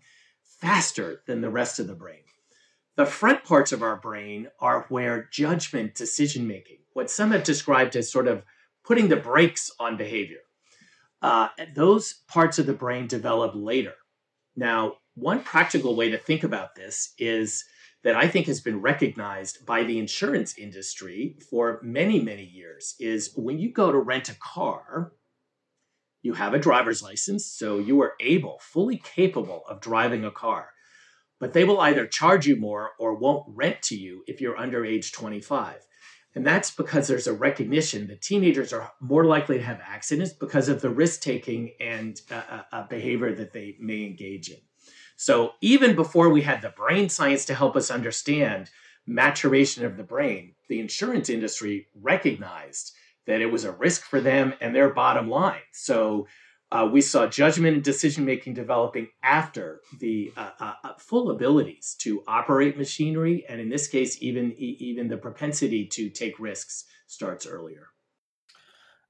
faster 0.60 1.22
than 1.26 1.40
the 1.40 1.50
rest 1.50 1.78
of 1.78 1.86
the 1.86 1.94
brain. 1.94 2.22
The 2.96 3.06
front 3.06 3.44
parts 3.44 3.72
of 3.72 3.82
our 3.82 3.96
brain 3.96 4.48
are 4.60 4.86
where 4.88 5.28
judgment, 5.30 5.94
decision 5.94 6.46
making, 6.46 6.78
what 6.92 7.10
some 7.10 7.30
have 7.30 7.44
described 7.44 7.96
as 7.96 8.12
sort 8.12 8.28
of 8.28 8.42
putting 8.84 9.08
the 9.08 9.16
brakes 9.16 9.70
on 9.78 9.96
behavior, 9.96 10.40
uh, 11.22 11.48
those 11.74 12.22
parts 12.28 12.58
of 12.58 12.66
the 12.66 12.72
brain 12.72 13.06
develop 13.06 13.52
later. 13.54 13.94
Now, 14.56 14.94
one 15.14 15.42
practical 15.42 15.96
way 15.96 16.10
to 16.10 16.18
think 16.18 16.44
about 16.44 16.74
this 16.74 17.14
is 17.18 17.64
that 18.02 18.16
I 18.16 18.28
think 18.28 18.46
has 18.46 18.60
been 18.60 18.80
recognized 18.80 19.66
by 19.66 19.84
the 19.84 19.98
insurance 19.98 20.56
industry 20.56 21.36
for 21.50 21.80
many, 21.82 22.20
many 22.20 22.44
years 22.44 22.94
is 22.98 23.32
when 23.36 23.58
you 23.58 23.70
go 23.72 23.92
to 23.92 23.98
rent 23.98 24.30
a 24.30 24.36
car, 24.36 25.12
you 26.22 26.34
have 26.34 26.54
a 26.54 26.58
driver's 26.58 27.02
license, 27.02 27.46
so 27.46 27.78
you 27.78 28.00
are 28.02 28.14
able, 28.20 28.58
fully 28.60 28.98
capable 28.98 29.62
of 29.68 29.80
driving 29.80 30.24
a 30.24 30.30
car. 30.30 30.70
But 31.38 31.54
they 31.54 31.64
will 31.64 31.80
either 31.80 32.06
charge 32.06 32.46
you 32.46 32.56
more 32.56 32.90
or 32.98 33.14
won't 33.14 33.46
rent 33.48 33.80
to 33.84 33.96
you 33.96 34.22
if 34.26 34.40
you're 34.40 34.58
under 34.58 34.84
age 34.84 35.12
25. 35.12 35.86
And 36.34 36.46
that's 36.46 36.70
because 36.70 37.08
there's 37.08 37.26
a 37.26 37.32
recognition 37.32 38.06
that 38.06 38.22
teenagers 38.22 38.72
are 38.72 38.92
more 39.00 39.24
likely 39.24 39.58
to 39.58 39.64
have 39.64 39.80
accidents 39.84 40.32
because 40.32 40.68
of 40.68 40.80
the 40.80 40.90
risk 40.90 41.22
taking 41.22 41.72
and 41.80 42.20
uh, 42.30 42.42
uh, 42.50 42.62
uh, 42.72 42.86
behavior 42.86 43.34
that 43.34 43.52
they 43.52 43.76
may 43.80 44.04
engage 44.04 44.48
in. 44.48 44.58
So 45.16 45.52
even 45.60 45.96
before 45.96 46.28
we 46.28 46.42
had 46.42 46.62
the 46.62 46.70
brain 46.70 47.08
science 47.08 47.44
to 47.46 47.54
help 47.54 47.74
us 47.74 47.90
understand 47.90 48.70
maturation 49.06 49.84
of 49.84 49.96
the 49.96 50.04
brain, 50.04 50.54
the 50.68 50.80
insurance 50.80 51.28
industry 51.28 51.88
recognized 52.00 52.92
that 53.26 53.40
it 53.40 53.46
was 53.46 53.64
a 53.64 53.72
risk 53.72 54.02
for 54.02 54.20
them 54.20 54.54
and 54.60 54.74
their 54.74 54.90
bottom 54.90 55.28
line. 55.28 55.60
So 55.72 56.26
uh, 56.72 56.88
we 56.90 57.00
saw 57.00 57.26
judgment 57.26 57.74
and 57.74 57.84
decision 57.84 58.24
making 58.24 58.54
developing 58.54 59.08
after 59.22 59.80
the 59.98 60.32
uh, 60.36 60.50
uh, 60.60 60.72
uh, 60.84 60.92
full 60.98 61.30
abilities 61.30 61.96
to 61.98 62.22
operate 62.28 62.78
machinery, 62.78 63.44
and 63.48 63.60
in 63.60 63.68
this 63.68 63.88
case, 63.88 64.22
even 64.22 64.52
even 64.56 65.08
the 65.08 65.16
propensity 65.16 65.86
to 65.86 66.08
take 66.10 66.38
risks 66.38 66.84
starts 67.08 67.44
earlier. 67.44 67.88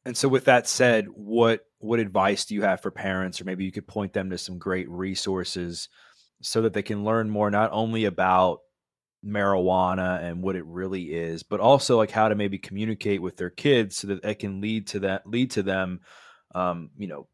And 0.06 0.16
so, 0.16 0.26
with 0.26 0.46
that 0.46 0.66
said, 0.66 1.08
what 1.12 1.66
what 1.78 2.00
advice 2.00 2.46
do 2.46 2.54
you 2.54 2.62
have 2.62 2.80
for 2.80 2.90
parents, 2.90 3.40
or 3.40 3.44
maybe 3.44 3.64
you 3.64 3.72
could 3.72 3.86
point 3.86 4.14
them 4.14 4.30
to 4.30 4.38
some 4.38 4.58
great 4.58 4.88
resources 4.88 5.90
so 6.40 6.62
that 6.62 6.72
they 6.72 6.82
can 6.82 7.04
learn 7.04 7.28
more 7.28 7.50
not 7.50 7.70
only 7.72 8.06
about 8.06 8.60
marijuana 9.24 10.22
and 10.22 10.42
what 10.42 10.56
it 10.56 10.64
really 10.64 11.12
is, 11.12 11.42
but 11.42 11.60
also 11.60 11.96
like 11.96 12.10
how 12.10 12.28
to 12.28 12.34
maybe 12.34 12.58
communicate 12.58 13.20
with 13.20 13.36
their 13.36 13.50
kids 13.50 13.96
so 13.96 14.06
that 14.08 14.24
it 14.24 14.38
can 14.38 14.60
lead 14.60 14.86
to 14.88 15.00
that 15.00 15.26
lead 15.26 15.50
to 15.52 15.62
them, 15.62 16.00
um, 16.54 16.90
you 16.96 17.06
know, 17.06 17.26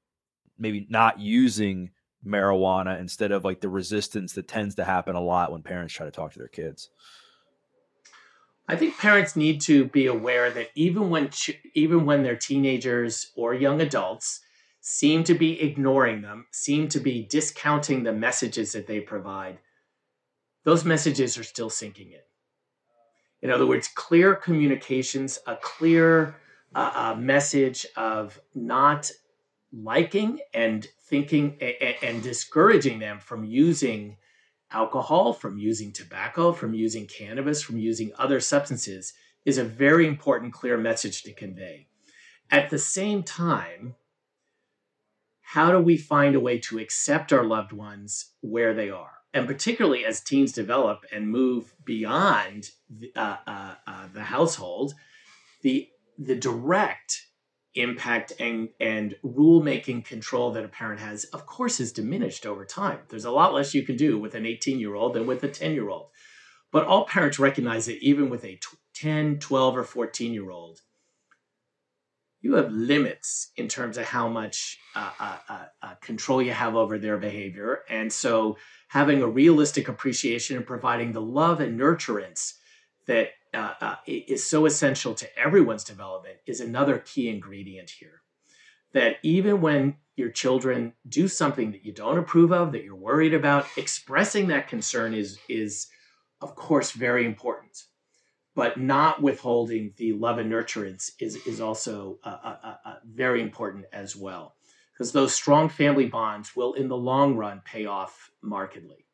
maybe 0.58 0.86
not 0.90 1.20
using 1.20 1.90
marijuana 2.26 2.98
instead 2.98 3.30
of 3.30 3.44
like 3.44 3.60
the 3.60 3.68
resistance 3.68 4.32
that 4.32 4.48
tends 4.48 4.74
to 4.74 4.84
happen 4.84 5.14
a 5.14 5.20
lot 5.20 5.52
when 5.52 5.62
parents 5.62 5.94
try 5.94 6.06
to 6.06 6.12
talk 6.12 6.32
to 6.32 6.38
their 6.38 6.48
kids. 6.48 6.90
I 8.68 8.74
think 8.74 8.98
parents 8.98 9.36
need 9.36 9.60
to 9.62 9.84
be 9.84 10.06
aware 10.06 10.50
that 10.50 10.70
even 10.74 11.08
when 11.08 11.30
even 11.74 12.04
when 12.04 12.24
they're 12.24 12.36
teenagers 12.36 13.30
or 13.36 13.54
young 13.54 13.80
adults 13.80 14.40
seem 14.80 15.22
to 15.24 15.34
be 15.34 15.60
ignoring 15.60 16.22
them 16.22 16.46
seem 16.50 16.88
to 16.88 16.98
be 16.98 17.26
discounting 17.26 18.02
the 18.02 18.12
messages 18.12 18.72
that 18.72 18.86
they 18.86 19.00
provide 19.00 19.58
those 20.66 20.84
messages 20.84 21.38
are 21.38 21.44
still 21.44 21.70
sinking 21.70 22.12
in 22.12 22.20
in 23.40 23.50
other 23.50 23.66
words 23.66 23.88
clear 23.88 24.34
communications 24.34 25.38
a 25.46 25.56
clear 25.56 26.36
uh, 26.74 26.92
uh, 26.94 27.14
message 27.18 27.86
of 27.96 28.38
not 28.54 29.10
liking 29.72 30.40
and 30.52 30.86
thinking 31.08 31.56
and, 31.60 31.94
and 32.02 32.22
discouraging 32.22 32.98
them 32.98 33.18
from 33.18 33.44
using 33.44 34.16
alcohol, 34.70 35.32
from 35.32 35.58
using 35.58 35.92
tobacco, 35.92 36.52
from 36.52 36.74
using 36.74 37.06
cannabis, 37.06 37.62
from 37.62 37.78
using 37.78 38.12
other 38.18 38.40
substances 38.40 39.12
is 39.44 39.58
a 39.58 39.64
very 39.64 40.06
important, 40.06 40.52
clear 40.52 40.76
message 40.76 41.22
to 41.22 41.32
convey. 41.32 41.86
At 42.50 42.70
the 42.70 42.78
same 42.78 43.22
time, 43.22 43.94
how 45.40 45.70
do 45.70 45.80
we 45.80 45.96
find 45.96 46.34
a 46.34 46.40
way 46.40 46.58
to 46.58 46.78
accept 46.78 47.32
our 47.32 47.44
loved 47.44 47.72
ones 47.72 48.32
where 48.40 48.74
they 48.74 48.90
are? 48.90 49.15
And 49.36 49.46
particularly 49.46 50.06
as 50.06 50.22
teens 50.22 50.50
develop 50.50 51.04
and 51.12 51.28
move 51.28 51.74
beyond 51.84 52.70
the, 52.88 53.12
uh, 53.14 53.36
uh, 53.46 53.74
uh, 53.86 54.08
the 54.14 54.22
household, 54.22 54.94
the, 55.60 55.90
the 56.16 56.34
direct 56.34 57.26
impact 57.74 58.32
and, 58.40 58.70
and 58.80 59.14
rule 59.22 59.62
making 59.62 60.04
control 60.04 60.52
that 60.52 60.64
a 60.64 60.68
parent 60.68 61.00
has, 61.00 61.24
of 61.24 61.44
course, 61.44 61.80
is 61.80 61.92
diminished 61.92 62.46
over 62.46 62.64
time. 62.64 63.00
There's 63.10 63.26
a 63.26 63.30
lot 63.30 63.52
less 63.52 63.74
you 63.74 63.82
can 63.82 63.98
do 63.98 64.18
with 64.18 64.34
an 64.34 64.46
18 64.46 64.80
year 64.80 64.94
old 64.94 65.12
than 65.12 65.26
with 65.26 65.44
a 65.44 65.48
10 65.48 65.74
year 65.74 65.90
old. 65.90 66.08
But 66.72 66.86
all 66.86 67.04
parents 67.04 67.38
recognize 67.38 67.84
that 67.84 68.02
even 68.02 68.30
with 68.30 68.42
a 68.42 68.58
10, 68.94 69.38
12, 69.38 69.76
or 69.76 69.84
14 69.84 70.32
year 70.32 70.50
old, 70.50 70.80
you 72.40 72.54
have 72.54 72.70
limits 72.70 73.50
in 73.56 73.68
terms 73.68 73.98
of 73.98 74.04
how 74.04 74.28
much 74.28 74.78
uh, 74.94 75.10
uh, 75.18 75.38
uh, 75.48 75.64
uh, 75.82 75.94
control 76.00 76.40
you 76.40 76.52
have 76.52 76.76
over 76.76 76.98
their 76.98 77.16
behavior. 77.16 77.80
And 77.88 78.12
so, 78.12 78.56
having 78.88 79.22
a 79.22 79.26
realistic 79.28 79.88
appreciation 79.88 80.56
and 80.56 80.66
providing 80.66 81.12
the 81.12 81.20
love 81.20 81.60
and 81.60 81.78
nurturance 81.78 82.52
that 83.06 83.30
uh, 83.52 83.72
uh, 83.80 83.96
is 84.06 84.46
so 84.46 84.66
essential 84.66 85.14
to 85.14 85.38
everyone's 85.38 85.84
development 85.84 86.36
is 86.46 86.60
another 86.60 86.98
key 86.98 87.28
ingredient 87.28 87.90
here. 87.90 88.22
That 88.92 89.16
even 89.22 89.60
when 89.60 89.96
your 90.16 90.30
children 90.30 90.92
do 91.08 91.28
something 91.28 91.72
that 91.72 91.84
you 91.84 91.92
don't 91.92 92.18
approve 92.18 92.52
of, 92.52 92.72
that 92.72 92.84
you're 92.84 92.94
worried 92.94 93.34
about, 93.34 93.66
expressing 93.76 94.48
that 94.48 94.68
concern 94.68 95.14
is 95.14 95.38
is 95.48 95.88
of 96.40 96.54
course 96.54 96.92
very 96.92 97.24
important. 97.24 97.65
But 98.56 98.78
not 98.78 99.22
withholding 99.22 99.92
the 99.96 100.14
love 100.14 100.38
and 100.38 100.50
nurturance 100.50 101.12
is 101.20 101.36
is 101.46 101.60
also 101.60 102.18
uh, 102.24 102.56
uh, 102.64 102.74
uh, 102.84 102.94
very 103.04 103.42
important 103.42 103.84
as 103.92 104.16
well, 104.16 104.56
because 104.92 105.12
those 105.12 105.34
strong 105.34 105.68
family 105.68 106.06
bonds 106.06 106.56
will, 106.56 106.72
in 106.72 106.88
the 106.88 106.96
long 106.96 107.36
run, 107.36 107.60
pay 107.64 107.84
off 107.84 108.30
markedly. 108.42 109.06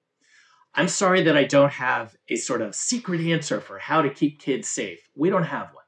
I'm 0.75 0.89
sorry 0.89 1.23
that 1.25 1.37
I 1.37 1.45
don't 1.45 1.73
have 1.73 2.17
a 2.29 2.37
sort 2.37 2.63
of 2.63 2.75
secret 2.75 3.21
answer 3.21 3.61
for 3.61 3.79
how 3.79 4.01
to 4.03 4.11
keep 4.11 4.41
kids 4.41 4.69
safe. 4.69 5.11
We 5.15 5.29
don't 5.29 5.43
have 5.57 5.75
one. 5.75 5.85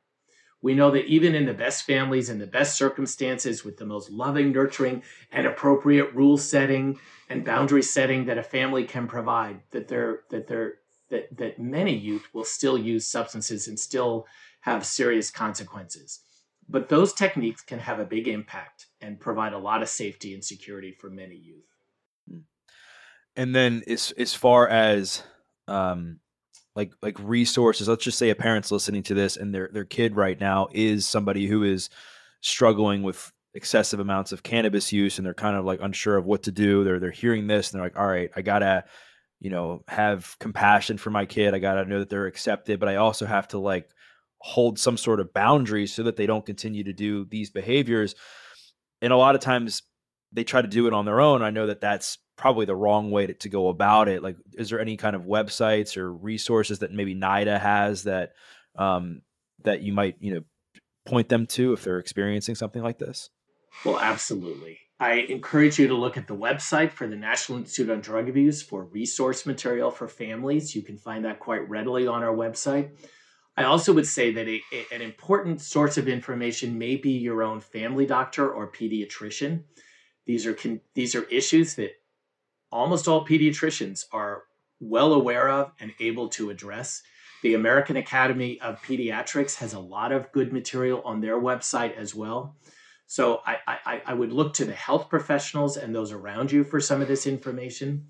We 0.60 0.74
know 0.74 0.90
that 0.90 1.06
even 1.06 1.34
in 1.34 1.46
the 1.46 1.54
best 1.54 1.84
families 1.84 2.28
and 2.30 2.40
the 2.40 2.46
best 2.58 2.76
circumstances, 2.76 3.64
with 3.64 3.76
the 3.76 3.86
most 3.86 4.10
loving, 4.10 4.50
nurturing, 4.50 5.02
and 5.30 5.46
appropriate 5.46 6.12
rule 6.14 6.38
setting 6.38 6.98
and 7.28 7.44
boundary 7.44 7.82
setting 7.82 8.24
that 8.26 8.38
a 8.38 8.42
family 8.42 8.84
can 8.84 9.06
provide, 9.06 9.60
that 9.70 9.88
they're 9.88 10.20
that 10.30 10.48
they're 10.48 10.74
that 11.10 11.36
that 11.36 11.58
many 11.58 11.96
youth 11.96 12.26
will 12.32 12.44
still 12.44 12.78
use 12.78 13.06
substances 13.06 13.68
and 13.68 13.78
still 13.78 14.26
have 14.60 14.86
serious 14.86 15.30
consequences. 15.30 16.20
But 16.68 16.88
those 16.88 17.12
techniques 17.12 17.62
can 17.62 17.78
have 17.78 17.98
a 17.98 18.06
big 18.06 18.26
impact 18.26 18.86
and 19.00 19.20
provide 19.20 19.52
a 19.52 19.58
lot 19.58 19.82
of 19.82 19.88
safety 19.88 20.32
and 20.32 20.42
security 20.42 20.92
for 20.98 21.10
many 21.10 21.36
youth. 21.36 22.44
And 23.36 23.54
then 23.54 23.82
as 23.86 24.12
as 24.16 24.34
far 24.34 24.68
as 24.68 25.22
um 25.68 26.20
like 26.74 26.92
like 27.02 27.18
resources, 27.20 27.88
let's 27.88 28.04
just 28.04 28.18
say 28.18 28.30
a 28.30 28.34
parent's 28.34 28.70
listening 28.70 29.02
to 29.04 29.14
this 29.14 29.36
and 29.36 29.54
their 29.54 29.68
their 29.72 29.84
kid 29.84 30.16
right 30.16 30.40
now 30.40 30.68
is 30.72 31.06
somebody 31.06 31.46
who 31.46 31.62
is 31.62 31.90
struggling 32.40 33.02
with 33.02 33.32
excessive 33.54 34.00
amounts 34.00 34.32
of 34.32 34.42
cannabis 34.42 34.92
use 34.92 35.18
and 35.18 35.24
they're 35.24 35.34
kind 35.34 35.56
of 35.56 35.64
like 35.64 35.80
unsure 35.80 36.16
of 36.16 36.26
what 36.26 36.42
to 36.44 36.52
do. 36.52 36.84
They're 36.84 36.98
they're 36.98 37.10
hearing 37.10 37.46
this 37.46 37.70
and 37.70 37.78
they're 37.78 37.86
like, 37.86 37.98
all 37.98 38.06
right, 38.06 38.30
I 38.34 38.42
gotta, 38.42 38.84
you 39.44 39.50
know, 39.50 39.84
have 39.88 40.34
compassion 40.40 40.96
for 40.96 41.10
my 41.10 41.26
kid. 41.26 41.52
I 41.52 41.58
gotta 41.58 41.84
know 41.84 41.98
that 41.98 42.08
they're 42.08 42.26
accepted, 42.26 42.80
but 42.80 42.88
I 42.88 42.96
also 42.96 43.26
have 43.26 43.46
to 43.48 43.58
like 43.58 43.90
hold 44.38 44.78
some 44.78 44.96
sort 44.96 45.20
of 45.20 45.34
boundaries 45.34 45.92
so 45.92 46.02
that 46.04 46.16
they 46.16 46.24
don't 46.24 46.46
continue 46.46 46.82
to 46.84 46.94
do 46.94 47.26
these 47.26 47.50
behaviors. 47.50 48.14
And 49.02 49.12
a 49.12 49.18
lot 49.18 49.34
of 49.34 49.42
times 49.42 49.82
they 50.32 50.44
try 50.44 50.62
to 50.62 50.66
do 50.68 50.86
it 50.86 50.94
on 50.94 51.04
their 51.04 51.20
own. 51.20 51.42
I 51.42 51.50
know 51.50 51.66
that 51.66 51.82
that's 51.82 52.16
probably 52.38 52.64
the 52.64 52.74
wrong 52.74 53.10
way 53.10 53.26
to, 53.26 53.34
to 53.34 53.50
go 53.50 53.68
about 53.68 54.08
it. 54.08 54.22
Like, 54.22 54.36
is 54.54 54.70
there 54.70 54.80
any 54.80 54.96
kind 54.96 55.14
of 55.14 55.24
websites 55.24 55.98
or 55.98 56.10
resources 56.10 56.78
that 56.78 56.90
maybe 56.90 57.14
NIDA 57.14 57.60
has 57.60 58.04
that 58.04 58.32
um, 58.76 59.20
that 59.64 59.82
you 59.82 59.92
might 59.92 60.16
you 60.20 60.36
know 60.36 60.40
point 61.04 61.28
them 61.28 61.46
to 61.48 61.74
if 61.74 61.84
they're 61.84 61.98
experiencing 61.98 62.54
something 62.54 62.82
like 62.82 62.98
this? 62.98 63.28
Well, 63.84 64.00
absolutely. 64.00 64.78
I 65.00 65.14
encourage 65.14 65.78
you 65.78 65.88
to 65.88 65.94
look 65.94 66.16
at 66.16 66.28
the 66.28 66.36
website 66.36 66.92
for 66.92 67.08
the 67.08 67.16
National 67.16 67.58
Institute 67.58 67.90
on 67.90 68.00
Drug 68.00 68.28
Abuse 68.28 68.62
for 68.62 68.84
resource 68.84 69.44
material 69.44 69.90
for 69.90 70.06
families. 70.06 70.74
You 70.74 70.82
can 70.82 70.96
find 70.96 71.24
that 71.24 71.40
quite 71.40 71.68
readily 71.68 72.06
on 72.06 72.22
our 72.22 72.34
website. 72.34 72.90
I 73.56 73.64
also 73.64 73.92
would 73.92 74.06
say 74.06 74.32
that 74.32 74.48
a, 74.48 74.60
a, 74.72 74.94
an 74.94 75.02
important 75.02 75.60
source 75.60 75.98
of 75.98 76.08
information 76.08 76.78
may 76.78 76.96
be 76.96 77.10
your 77.10 77.42
own 77.42 77.60
family 77.60 78.06
doctor 78.06 78.48
or 78.50 78.70
pediatrician. 78.70 79.64
These 80.26 80.46
are 80.46 80.54
con- 80.54 80.80
these 80.94 81.14
are 81.14 81.24
issues 81.24 81.74
that 81.74 81.92
almost 82.70 83.06
all 83.06 83.26
pediatricians 83.26 84.04
are 84.12 84.44
well 84.80 85.12
aware 85.12 85.48
of 85.48 85.72
and 85.80 85.92
able 86.00 86.28
to 86.30 86.50
address. 86.50 87.02
The 87.42 87.54
American 87.54 87.96
Academy 87.96 88.60
of 88.60 88.80
Pediatrics 88.82 89.56
has 89.56 89.74
a 89.74 89.78
lot 89.78 90.12
of 90.12 90.32
good 90.32 90.52
material 90.52 91.02
on 91.04 91.20
their 91.20 91.38
website 91.38 91.94
as 91.96 92.14
well. 92.14 92.56
So 93.06 93.40
I, 93.46 93.58
I, 93.66 94.02
I 94.06 94.14
would 94.14 94.32
look 94.32 94.54
to 94.54 94.64
the 94.64 94.72
health 94.72 95.08
professionals 95.08 95.76
and 95.76 95.94
those 95.94 96.12
around 96.12 96.50
you 96.50 96.64
for 96.64 96.80
some 96.80 97.02
of 97.02 97.08
this 97.08 97.26
information. 97.26 98.06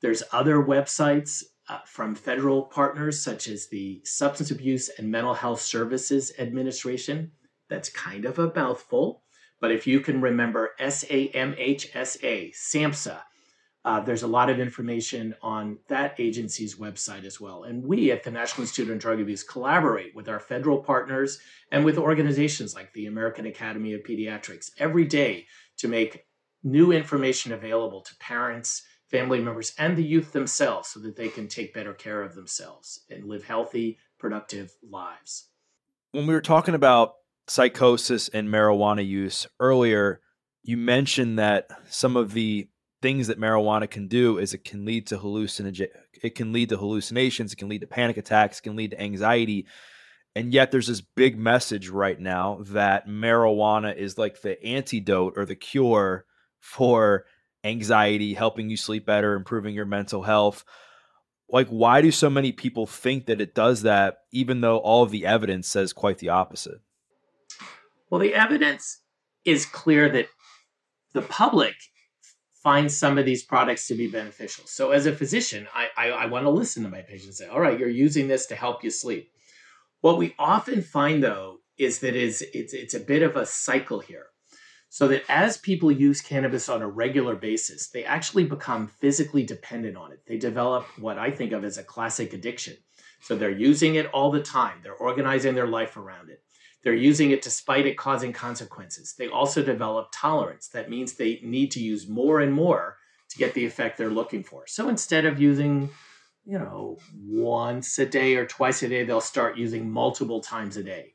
There's 0.00 0.22
other 0.32 0.56
websites 0.56 1.42
uh, 1.68 1.78
from 1.86 2.14
federal 2.14 2.64
partners 2.64 3.22
such 3.22 3.48
as 3.48 3.68
the 3.68 4.02
Substance 4.04 4.50
Abuse 4.50 4.90
and 4.98 5.10
Mental 5.10 5.34
Health 5.34 5.60
Services 5.60 6.32
Administration. 6.38 7.30
That's 7.70 7.88
kind 7.88 8.24
of 8.24 8.38
a 8.38 8.52
mouthful, 8.54 9.22
but 9.60 9.70
if 9.70 9.86
you 9.86 10.00
can 10.00 10.20
remember 10.20 10.70
SAMHSA, 10.80 12.52
SAMHSA, 12.54 13.20
uh, 13.84 14.00
there's 14.00 14.22
a 14.22 14.28
lot 14.28 14.48
of 14.48 14.60
information 14.60 15.34
on 15.42 15.78
that 15.88 16.14
agency's 16.18 16.76
website 16.76 17.24
as 17.24 17.40
well. 17.40 17.64
And 17.64 17.84
we 17.84 18.12
at 18.12 18.22
the 18.22 18.30
National 18.30 18.62
Institute 18.62 18.90
on 18.90 18.98
Drug 18.98 19.20
Abuse 19.20 19.42
collaborate 19.42 20.14
with 20.14 20.28
our 20.28 20.38
federal 20.38 20.78
partners 20.78 21.40
and 21.72 21.84
with 21.84 21.98
organizations 21.98 22.74
like 22.74 22.92
the 22.92 23.06
American 23.06 23.46
Academy 23.46 23.92
of 23.94 24.02
Pediatrics 24.02 24.70
every 24.78 25.04
day 25.04 25.46
to 25.78 25.88
make 25.88 26.26
new 26.62 26.92
information 26.92 27.52
available 27.52 28.02
to 28.02 28.14
parents, 28.20 28.82
family 29.10 29.40
members, 29.40 29.72
and 29.78 29.96
the 29.96 30.04
youth 30.04 30.32
themselves 30.32 30.88
so 30.88 31.00
that 31.00 31.16
they 31.16 31.28
can 31.28 31.48
take 31.48 31.74
better 31.74 31.92
care 31.92 32.22
of 32.22 32.36
themselves 32.36 33.00
and 33.10 33.24
live 33.24 33.44
healthy, 33.44 33.98
productive 34.18 34.72
lives. 34.88 35.48
When 36.12 36.28
we 36.28 36.34
were 36.34 36.40
talking 36.40 36.74
about 36.74 37.14
psychosis 37.48 38.28
and 38.28 38.48
marijuana 38.48 39.04
use 39.04 39.46
earlier, 39.58 40.20
you 40.62 40.76
mentioned 40.76 41.40
that 41.40 41.66
some 41.88 42.16
of 42.16 42.32
the 42.32 42.68
things 43.02 43.26
that 43.26 43.40
marijuana 43.40 43.90
can 43.90 44.06
do 44.06 44.38
is 44.38 44.54
it 44.54 44.64
can 44.64 44.84
lead 44.84 45.08
to 45.08 45.18
hallucinogen 45.18 45.88
it 46.22 46.36
can 46.36 46.52
lead 46.52 46.68
to 46.68 46.76
hallucinations 46.76 47.52
it 47.52 47.56
can 47.56 47.68
lead 47.68 47.80
to 47.80 47.86
panic 47.86 48.16
attacks 48.16 48.60
it 48.60 48.62
can 48.62 48.76
lead 48.76 48.92
to 48.92 49.00
anxiety. 49.00 49.66
And 50.34 50.54
yet 50.54 50.70
there's 50.70 50.86
this 50.86 51.02
big 51.02 51.38
message 51.38 51.90
right 51.90 52.18
now 52.18 52.60
that 52.68 53.06
marijuana 53.06 53.94
is 53.94 54.16
like 54.16 54.40
the 54.40 54.62
antidote 54.64 55.34
or 55.36 55.44
the 55.44 55.56
cure 55.56 56.24
for 56.58 57.26
anxiety 57.64 58.32
helping 58.32 58.70
you 58.70 58.78
sleep 58.78 59.04
better 59.04 59.34
improving 59.34 59.74
your 59.74 59.84
mental 59.84 60.22
health. 60.22 60.64
Like 61.50 61.68
why 61.68 62.00
do 62.00 62.10
so 62.10 62.30
many 62.30 62.52
people 62.52 62.86
think 62.86 63.26
that 63.26 63.42
it 63.42 63.54
does 63.54 63.82
that 63.82 64.20
even 64.30 64.62
though 64.62 64.78
all 64.78 65.02
of 65.02 65.10
the 65.10 65.26
evidence 65.26 65.68
says 65.68 65.92
quite 65.92 66.18
the 66.18 66.30
opposite? 66.30 66.80
Well 68.08 68.20
the 68.20 68.34
evidence 68.34 69.00
is 69.44 69.66
clear 69.66 70.08
that 70.08 70.28
the 71.12 71.22
public 71.22 71.74
find 72.62 72.90
some 72.90 73.18
of 73.18 73.24
these 73.24 73.42
products 73.42 73.88
to 73.88 73.94
be 73.94 74.06
beneficial. 74.06 74.64
So 74.66 74.92
as 74.92 75.06
a 75.06 75.14
physician, 75.14 75.66
I, 75.74 75.88
I, 75.96 76.10
I 76.10 76.26
want 76.26 76.44
to 76.44 76.50
listen 76.50 76.82
to 76.84 76.88
my 76.88 77.02
patients 77.02 77.38
say, 77.38 77.48
all 77.48 77.60
right, 77.60 77.78
you're 77.78 77.88
using 77.88 78.28
this 78.28 78.46
to 78.46 78.54
help 78.54 78.84
you 78.84 78.90
sleep. 78.90 79.32
What 80.00 80.18
we 80.18 80.34
often 80.38 80.82
find 80.82 81.22
though 81.22 81.58
is 81.78 82.00
that 82.00 82.14
is 82.14 82.42
it's 82.52 82.72
it's 82.72 82.94
a 82.94 83.00
bit 83.00 83.22
of 83.22 83.36
a 83.36 83.46
cycle 83.46 84.00
here. 84.00 84.26
So 84.88 85.08
that 85.08 85.24
as 85.28 85.56
people 85.56 85.90
use 85.90 86.20
cannabis 86.20 86.68
on 86.68 86.82
a 86.82 86.88
regular 86.88 87.34
basis, 87.34 87.88
they 87.88 88.04
actually 88.04 88.44
become 88.44 88.88
physically 88.88 89.42
dependent 89.42 89.96
on 89.96 90.12
it. 90.12 90.20
They 90.26 90.36
develop 90.36 90.86
what 90.98 91.18
I 91.18 91.30
think 91.30 91.52
of 91.52 91.64
as 91.64 91.78
a 91.78 91.82
classic 91.82 92.34
addiction. 92.34 92.76
So 93.22 93.34
they're 93.34 93.50
using 93.50 93.94
it 93.94 94.06
all 94.12 94.30
the 94.30 94.42
time. 94.42 94.80
They're 94.82 94.92
organizing 94.92 95.54
their 95.54 95.66
life 95.66 95.96
around 95.96 96.28
it. 96.28 96.42
They're 96.82 96.94
using 96.94 97.30
it 97.30 97.42
despite 97.42 97.86
it 97.86 97.96
causing 97.96 98.32
consequences. 98.32 99.14
They 99.16 99.28
also 99.28 99.62
develop 99.62 100.08
tolerance. 100.12 100.68
That 100.68 100.90
means 100.90 101.12
they 101.12 101.40
need 101.42 101.70
to 101.72 101.80
use 101.80 102.08
more 102.08 102.40
and 102.40 102.52
more 102.52 102.96
to 103.30 103.38
get 103.38 103.54
the 103.54 103.64
effect 103.64 103.96
they're 103.96 104.10
looking 104.10 104.42
for. 104.42 104.66
So 104.66 104.88
instead 104.88 105.24
of 105.24 105.40
using, 105.40 105.90
you 106.44 106.58
know, 106.58 106.98
once 107.14 107.98
a 107.98 108.06
day 108.06 108.34
or 108.34 108.46
twice 108.46 108.82
a 108.82 108.88
day, 108.88 109.04
they'll 109.04 109.20
start 109.20 109.56
using 109.56 109.90
multiple 109.90 110.40
times 110.40 110.76
a 110.76 110.82
day. 110.82 111.14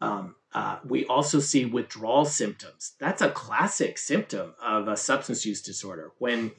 Um, 0.00 0.34
uh, 0.52 0.78
we 0.84 1.06
also 1.06 1.40
see 1.40 1.64
withdrawal 1.64 2.24
symptoms. 2.24 2.94
That's 2.98 3.22
a 3.22 3.30
classic 3.30 3.98
symptom 3.98 4.54
of 4.62 4.88
a 4.88 4.96
substance 4.96 5.46
use 5.46 5.62
disorder. 5.62 6.12
When 6.18 6.52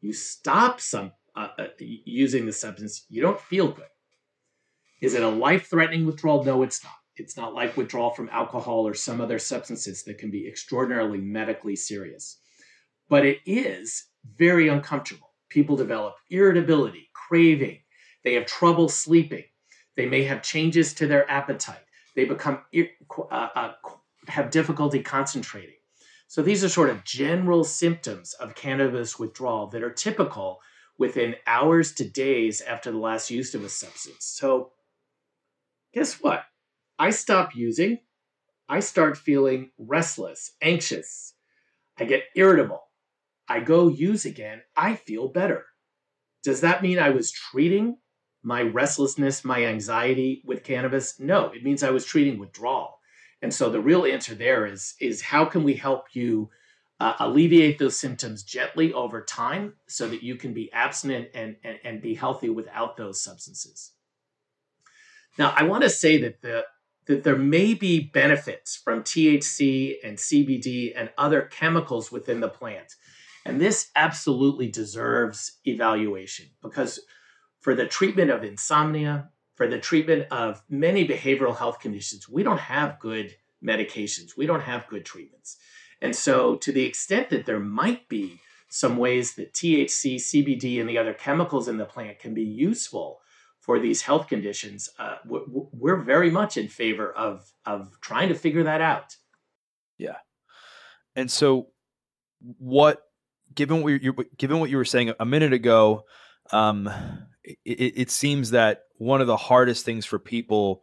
you 0.00 0.12
stop 0.12 0.80
some 0.80 1.12
uh, 1.36 1.48
uh, 1.58 1.66
using 1.78 2.46
the 2.46 2.52
substance, 2.52 3.06
you 3.08 3.22
don't 3.22 3.40
feel 3.40 3.68
good. 3.68 3.86
Is 5.00 5.14
it 5.14 5.22
a 5.22 5.28
life-threatening 5.28 6.04
withdrawal? 6.04 6.44
No, 6.44 6.62
it's 6.62 6.82
not. 6.84 6.92
It's 7.16 7.36
not 7.36 7.54
like 7.54 7.76
withdrawal 7.76 8.10
from 8.10 8.30
alcohol 8.30 8.86
or 8.86 8.94
some 8.94 9.20
other 9.20 9.38
substances 9.38 10.02
that 10.04 10.18
can 10.18 10.30
be 10.30 10.48
extraordinarily 10.48 11.18
medically 11.18 11.76
serious. 11.76 12.38
But 13.08 13.26
it 13.26 13.40
is 13.44 14.06
very 14.36 14.68
uncomfortable. 14.68 15.34
People 15.48 15.76
develop 15.76 16.14
irritability, 16.30 17.10
craving, 17.12 17.78
they 18.24 18.34
have 18.34 18.46
trouble 18.46 18.88
sleeping, 18.88 19.44
they 19.96 20.06
may 20.06 20.24
have 20.24 20.42
changes 20.42 20.94
to 20.94 21.06
their 21.06 21.30
appetite, 21.30 21.84
they 22.16 22.24
become 22.24 22.60
uh, 23.30 23.48
uh, 23.54 23.72
have 24.28 24.50
difficulty 24.50 25.02
concentrating. 25.02 25.74
So 26.28 26.40
these 26.40 26.64
are 26.64 26.68
sort 26.68 26.88
of 26.88 27.04
general 27.04 27.64
symptoms 27.64 28.32
of 28.34 28.54
cannabis 28.54 29.18
withdrawal 29.18 29.66
that 29.68 29.82
are 29.82 29.92
typical 29.92 30.60
within 30.96 31.34
hours 31.46 31.92
to 31.92 32.08
days 32.08 32.62
after 32.62 32.90
the 32.90 32.98
last 32.98 33.30
use 33.30 33.54
of 33.54 33.64
a 33.64 33.68
substance. 33.68 34.24
So 34.24 34.72
guess 35.92 36.14
what? 36.22 36.44
I 37.02 37.10
stop 37.10 37.56
using, 37.56 37.98
I 38.68 38.78
start 38.78 39.16
feeling 39.16 39.72
restless, 39.76 40.52
anxious. 40.62 41.34
I 41.98 42.04
get 42.04 42.22
irritable. 42.36 42.80
I 43.48 43.58
go 43.58 43.88
use 43.88 44.24
again, 44.24 44.62
I 44.76 44.94
feel 44.94 45.26
better. 45.26 45.64
Does 46.44 46.60
that 46.60 46.80
mean 46.80 47.00
I 47.00 47.10
was 47.10 47.32
treating 47.32 47.96
my 48.44 48.62
restlessness, 48.62 49.44
my 49.44 49.64
anxiety 49.64 50.42
with 50.44 50.62
cannabis? 50.62 51.18
No, 51.18 51.46
it 51.46 51.64
means 51.64 51.82
I 51.82 51.90
was 51.90 52.04
treating 52.04 52.38
withdrawal. 52.38 53.00
And 53.42 53.52
so 53.52 53.68
the 53.68 53.80
real 53.80 54.04
answer 54.04 54.36
there 54.36 54.64
is 54.64 54.94
is 55.00 55.22
how 55.22 55.44
can 55.44 55.64
we 55.64 55.74
help 55.74 56.04
you 56.12 56.50
uh, 57.00 57.14
alleviate 57.18 57.80
those 57.80 57.98
symptoms 57.98 58.44
gently 58.44 58.92
over 58.92 59.24
time 59.24 59.74
so 59.88 60.06
that 60.06 60.22
you 60.22 60.36
can 60.36 60.54
be 60.54 60.72
abstinent 60.72 61.30
and, 61.34 61.56
and, 61.64 61.78
and 61.82 62.00
be 62.00 62.14
healthy 62.14 62.48
without 62.48 62.96
those 62.96 63.20
substances. 63.20 63.90
Now, 65.36 65.52
I 65.56 65.64
want 65.64 65.82
to 65.82 65.90
say 65.90 66.22
that 66.22 66.42
the 66.42 66.64
that 67.06 67.24
there 67.24 67.36
may 67.36 67.74
be 67.74 68.00
benefits 68.00 68.76
from 68.76 69.02
THC 69.02 69.96
and 70.04 70.16
CBD 70.16 70.92
and 70.94 71.10
other 71.18 71.42
chemicals 71.42 72.12
within 72.12 72.40
the 72.40 72.48
plant. 72.48 72.94
And 73.44 73.60
this 73.60 73.90
absolutely 73.96 74.68
deserves 74.68 75.58
evaluation 75.64 76.46
because 76.62 77.00
for 77.60 77.74
the 77.74 77.86
treatment 77.86 78.30
of 78.30 78.44
insomnia, 78.44 79.30
for 79.54 79.66
the 79.66 79.78
treatment 79.78 80.26
of 80.30 80.62
many 80.68 81.06
behavioral 81.06 81.56
health 81.56 81.80
conditions, 81.80 82.28
we 82.28 82.42
don't 82.42 82.60
have 82.60 82.98
good 82.98 83.34
medications, 83.64 84.36
we 84.36 84.46
don't 84.46 84.62
have 84.62 84.88
good 84.88 85.04
treatments. 85.04 85.56
And 86.00 86.16
so, 86.16 86.56
to 86.56 86.72
the 86.72 86.84
extent 86.84 87.30
that 87.30 87.46
there 87.46 87.60
might 87.60 88.08
be 88.08 88.40
some 88.68 88.96
ways 88.96 89.34
that 89.34 89.52
THC, 89.52 90.16
CBD, 90.16 90.80
and 90.80 90.88
the 90.88 90.98
other 90.98 91.14
chemicals 91.14 91.68
in 91.68 91.76
the 91.76 91.84
plant 91.84 92.18
can 92.18 92.34
be 92.34 92.42
useful 92.42 93.21
for 93.62 93.78
these 93.78 94.02
health 94.02 94.26
conditions, 94.28 94.90
uh, 94.98 95.16
we're 95.24 96.02
very 96.02 96.30
much 96.30 96.56
in 96.56 96.68
favor 96.68 97.10
of 97.12 97.50
of 97.64 97.98
trying 98.00 98.28
to 98.28 98.34
figure 98.34 98.64
that 98.64 98.80
out. 98.80 99.16
Yeah, 99.98 100.18
and 101.16 101.30
so 101.30 101.68
what? 102.58 103.02
Given 103.54 103.82
what 103.82 104.02
you 104.02 104.14
given 104.36 104.60
what 104.60 104.70
you 104.70 104.76
were 104.78 104.84
saying 104.84 105.12
a 105.20 105.24
minute 105.24 105.52
ago, 105.52 106.04
um, 106.52 106.90
it, 107.44 107.92
it 107.96 108.10
seems 108.10 108.50
that 108.50 108.84
one 108.96 109.20
of 109.20 109.26
the 109.26 109.36
hardest 109.36 109.84
things 109.84 110.06
for 110.06 110.18
people 110.18 110.82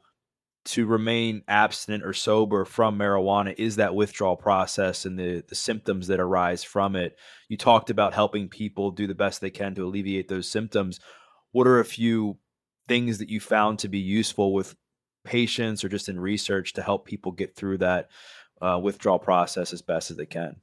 to 0.65 0.85
remain 0.85 1.41
abstinent 1.47 2.03
or 2.05 2.13
sober 2.13 2.65
from 2.65 2.97
marijuana 2.97 3.55
is 3.57 3.77
that 3.77 3.95
withdrawal 3.95 4.35
process 4.35 5.05
and 5.05 5.17
the, 5.17 5.43
the 5.47 5.55
symptoms 5.55 6.07
that 6.07 6.19
arise 6.19 6.63
from 6.63 6.95
it. 6.95 7.17
You 7.47 7.57
talked 7.57 7.89
about 7.89 8.13
helping 8.13 8.49
people 8.49 8.91
do 8.91 9.07
the 9.07 9.15
best 9.15 9.41
they 9.41 9.49
can 9.49 9.73
to 9.75 9.85
alleviate 9.85 10.27
those 10.27 10.49
symptoms. 10.49 10.99
What 11.51 11.65
are 11.65 11.79
a 11.79 11.85
few 11.85 12.37
things 12.89 13.19
that 13.19 13.29
you 13.29 13.39
found 13.39 13.79
to 13.79 13.87
be 13.87 13.99
useful 13.99 14.53
with 14.53 14.75
patients 15.23 15.83
or 15.83 15.89
just 15.89 16.09
in 16.09 16.19
research 16.19 16.73
to 16.73 16.81
help 16.81 17.05
people 17.05 17.31
get 17.31 17.55
through 17.55 17.77
that 17.77 18.09
uh, 18.61 18.79
withdrawal 18.81 19.19
process 19.19 19.71
as 19.71 19.81
best 19.81 20.11
as 20.11 20.17
they 20.17 20.25
can? 20.25 20.57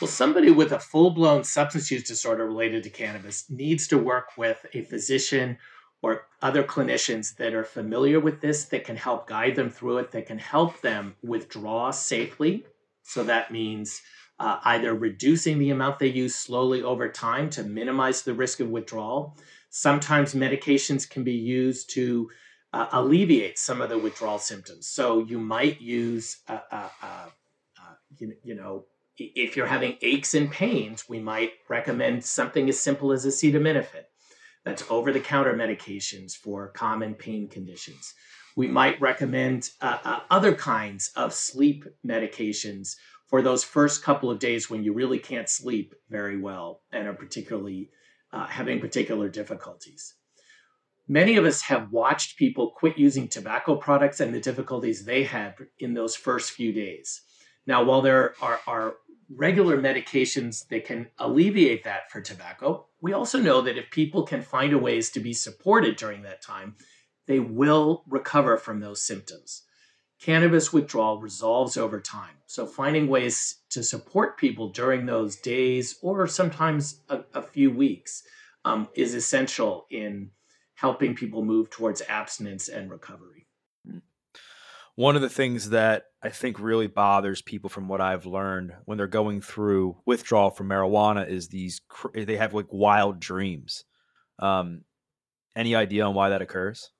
Well, 0.00 0.08
somebody 0.08 0.50
with 0.50 0.72
a 0.72 0.80
full 0.80 1.10
blown 1.10 1.44
substance 1.44 1.90
use 1.90 2.02
disorder 2.02 2.44
related 2.46 2.82
to 2.82 2.90
cannabis 2.90 3.48
needs 3.48 3.86
to 3.88 3.98
work 3.98 4.30
with 4.36 4.66
a 4.74 4.82
physician 4.82 5.58
or 6.02 6.22
other 6.40 6.64
clinicians 6.64 7.36
that 7.36 7.54
are 7.54 7.62
familiar 7.62 8.18
with 8.18 8.40
this, 8.40 8.64
that 8.64 8.84
can 8.84 8.96
help 8.96 9.28
guide 9.28 9.54
them 9.54 9.70
through 9.70 9.98
it, 9.98 10.10
that 10.10 10.26
can 10.26 10.38
help 10.38 10.80
them 10.80 11.14
withdraw 11.22 11.92
safely. 11.92 12.66
So 13.04 13.22
that 13.24 13.52
means 13.52 14.02
uh, 14.40 14.58
either 14.64 14.94
reducing 14.94 15.60
the 15.60 15.70
amount 15.70 16.00
they 16.00 16.08
use 16.08 16.34
slowly 16.34 16.82
over 16.82 17.08
time 17.08 17.48
to 17.50 17.62
minimize 17.62 18.22
the 18.22 18.34
risk 18.34 18.58
of 18.58 18.70
withdrawal, 18.70 19.36
Sometimes 19.74 20.34
medications 20.34 21.08
can 21.08 21.24
be 21.24 21.32
used 21.32 21.88
to 21.94 22.28
uh, 22.74 22.88
alleviate 22.92 23.58
some 23.58 23.80
of 23.80 23.88
the 23.88 23.96
withdrawal 23.96 24.38
symptoms. 24.38 24.86
So 24.86 25.20
you 25.20 25.38
might 25.38 25.80
use, 25.80 26.36
uh, 26.46 26.60
uh, 26.70 26.88
uh, 27.02 27.28
you, 28.18 28.34
you 28.44 28.54
know, 28.54 28.84
if 29.16 29.56
you're 29.56 29.66
having 29.66 29.96
aches 30.02 30.34
and 30.34 30.50
pains, 30.50 31.08
we 31.08 31.20
might 31.20 31.52
recommend 31.70 32.22
something 32.22 32.68
as 32.68 32.78
simple 32.78 33.12
as 33.12 33.24
acetaminophen. 33.24 34.04
That's 34.62 34.84
over 34.90 35.10
the 35.10 35.20
counter 35.20 35.54
medications 35.54 36.36
for 36.36 36.68
common 36.68 37.14
pain 37.14 37.48
conditions. 37.48 38.12
We 38.54 38.68
might 38.68 39.00
recommend 39.00 39.70
uh, 39.80 39.98
uh, 40.04 40.20
other 40.30 40.54
kinds 40.54 41.12
of 41.16 41.32
sleep 41.32 41.86
medications 42.06 42.96
for 43.26 43.40
those 43.40 43.64
first 43.64 44.02
couple 44.02 44.30
of 44.30 44.38
days 44.38 44.68
when 44.68 44.84
you 44.84 44.92
really 44.92 45.18
can't 45.18 45.48
sleep 45.48 45.94
very 46.10 46.38
well 46.38 46.82
and 46.92 47.08
are 47.08 47.14
particularly 47.14 47.88
uh, 48.32 48.46
having 48.46 48.80
particular 48.80 49.28
difficulties. 49.28 50.14
Many 51.08 51.36
of 51.36 51.44
us 51.44 51.62
have 51.62 51.90
watched 51.90 52.38
people 52.38 52.70
quit 52.76 52.96
using 52.96 53.28
tobacco 53.28 53.76
products 53.76 54.20
and 54.20 54.32
the 54.32 54.40
difficulties 54.40 55.04
they 55.04 55.24
had 55.24 55.54
in 55.78 55.94
those 55.94 56.14
first 56.14 56.52
few 56.52 56.72
days. 56.72 57.22
Now, 57.66 57.84
while 57.84 58.02
there 58.02 58.34
are, 58.40 58.60
are 58.66 58.94
regular 59.34 59.78
medications 59.78 60.66
that 60.68 60.84
can 60.84 61.08
alleviate 61.18 61.84
that 61.84 62.10
for 62.10 62.20
tobacco, 62.20 62.86
we 63.00 63.12
also 63.12 63.40
know 63.40 63.60
that 63.62 63.78
if 63.78 63.90
people 63.90 64.24
can 64.24 64.42
find 64.42 64.80
ways 64.80 65.10
to 65.10 65.20
be 65.20 65.32
supported 65.32 65.96
during 65.96 66.22
that 66.22 66.42
time, 66.42 66.76
they 67.26 67.40
will 67.40 68.04
recover 68.08 68.56
from 68.56 68.80
those 68.80 69.02
symptoms. 69.02 69.62
Cannabis 70.22 70.72
withdrawal 70.72 71.20
resolves 71.20 71.76
over 71.76 72.00
time. 72.00 72.36
So, 72.46 72.64
finding 72.64 73.08
ways 73.08 73.56
to 73.70 73.82
support 73.82 74.38
people 74.38 74.68
during 74.68 75.04
those 75.04 75.34
days 75.36 75.98
or 76.00 76.28
sometimes 76.28 77.00
a, 77.08 77.20
a 77.34 77.42
few 77.42 77.72
weeks 77.72 78.22
um, 78.64 78.88
is 78.94 79.14
essential 79.14 79.86
in 79.90 80.30
helping 80.74 81.16
people 81.16 81.44
move 81.44 81.70
towards 81.70 82.02
abstinence 82.08 82.68
and 82.68 82.88
recovery. 82.88 83.46
One 84.94 85.16
of 85.16 85.22
the 85.22 85.30
things 85.30 85.70
that 85.70 86.04
I 86.22 86.28
think 86.28 86.60
really 86.60 86.86
bothers 86.86 87.42
people 87.42 87.70
from 87.70 87.88
what 87.88 88.00
I've 88.00 88.26
learned 88.26 88.74
when 88.84 88.98
they're 88.98 89.06
going 89.08 89.40
through 89.40 89.96
withdrawal 90.06 90.50
from 90.50 90.68
marijuana 90.68 91.28
is 91.28 91.48
these 91.48 91.80
they 92.14 92.36
have 92.36 92.54
like 92.54 92.66
wild 92.70 93.18
dreams. 93.18 93.84
Um, 94.38 94.82
any 95.56 95.74
idea 95.74 96.04
on 96.04 96.14
why 96.14 96.28
that 96.28 96.42
occurs? 96.42 96.90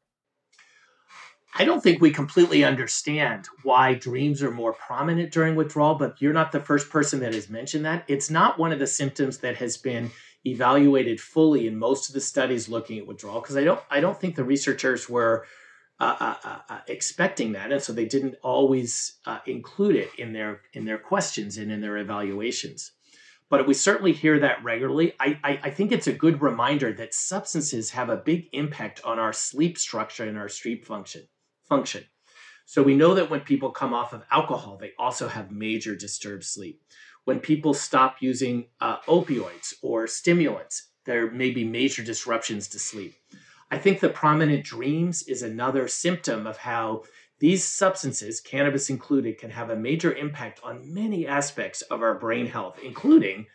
I 1.54 1.66
don't 1.66 1.82
think 1.82 2.00
we 2.00 2.10
completely 2.10 2.64
understand 2.64 3.46
why 3.62 3.94
dreams 3.94 4.42
are 4.42 4.50
more 4.50 4.72
prominent 4.72 5.32
during 5.32 5.54
withdrawal, 5.54 5.96
but 5.96 6.20
you're 6.20 6.32
not 6.32 6.50
the 6.50 6.60
first 6.60 6.88
person 6.88 7.20
that 7.20 7.34
has 7.34 7.50
mentioned 7.50 7.84
that. 7.84 8.04
It's 8.08 8.30
not 8.30 8.58
one 8.58 8.72
of 8.72 8.78
the 8.78 8.86
symptoms 8.86 9.38
that 9.38 9.56
has 9.56 9.76
been 9.76 10.10
evaluated 10.46 11.20
fully 11.20 11.66
in 11.66 11.78
most 11.78 12.08
of 12.08 12.14
the 12.14 12.22
studies 12.22 12.70
looking 12.70 12.98
at 12.98 13.06
withdrawal 13.06 13.42
because 13.42 13.56
I 13.58 13.64
don't 13.64 13.80
I 13.90 14.00
don't 14.00 14.18
think 14.18 14.34
the 14.34 14.44
researchers 14.44 15.10
were 15.10 15.44
uh, 16.00 16.16
uh, 16.18 16.34
uh, 16.42 16.58
uh 16.70 16.80
expecting 16.88 17.52
that, 17.52 17.70
and 17.70 17.82
so 17.82 17.92
they 17.92 18.06
didn't 18.06 18.36
always 18.42 19.18
uh, 19.26 19.40
include 19.46 19.96
it 19.96 20.10
in 20.16 20.32
their 20.32 20.62
in 20.72 20.86
their 20.86 20.98
questions 20.98 21.58
and 21.58 21.70
in 21.70 21.82
their 21.82 21.98
evaluations. 21.98 22.92
But 23.50 23.66
we 23.66 23.74
certainly 23.74 24.14
hear 24.14 24.38
that 24.40 24.64
regularly. 24.64 25.12
I, 25.20 25.38
I, 25.44 25.60
I 25.64 25.70
think 25.70 25.92
it's 25.92 26.06
a 26.06 26.12
good 26.14 26.40
reminder 26.40 26.94
that 26.94 27.12
substances 27.12 27.90
have 27.90 28.08
a 28.08 28.16
big 28.16 28.48
impact 28.52 29.02
on 29.04 29.18
our 29.18 29.34
sleep 29.34 29.76
structure 29.76 30.24
and 30.24 30.38
our 30.38 30.48
sleep 30.48 30.86
function 30.86 31.28
function. 31.72 32.04
So 32.66 32.82
we 32.82 32.94
know 32.94 33.14
that 33.14 33.30
when 33.30 33.40
people 33.40 33.70
come 33.70 33.94
off 33.94 34.12
of 34.12 34.24
alcohol, 34.30 34.76
they 34.76 34.92
also 34.98 35.26
have 35.26 35.50
major 35.50 35.96
disturbed 35.96 36.44
sleep. 36.44 36.82
When 37.24 37.40
people 37.40 37.72
stop 37.72 38.16
using 38.20 38.66
uh, 38.78 38.98
opioids 39.08 39.72
or 39.80 40.06
stimulants, 40.06 40.90
there 41.06 41.30
may 41.30 41.50
be 41.50 41.64
major 41.64 42.02
disruptions 42.02 42.68
to 42.68 42.78
sleep. 42.78 43.14
I 43.70 43.78
think 43.78 44.00
the 44.00 44.10
prominent 44.10 44.64
dreams 44.64 45.22
is 45.22 45.42
another 45.42 45.88
symptom 45.88 46.46
of 46.46 46.58
how 46.58 47.04
these 47.38 47.64
substances, 47.64 48.42
cannabis 48.42 48.90
included, 48.90 49.38
can 49.38 49.50
have 49.50 49.70
a 49.70 49.76
major 49.88 50.12
impact 50.14 50.60
on 50.62 50.92
many 50.92 51.26
aspects 51.26 51.80
of 51.82 52.02
our 52.02 52.18
brain 52.18 52.46
health, 52.46 52.78
including 52.84 53.46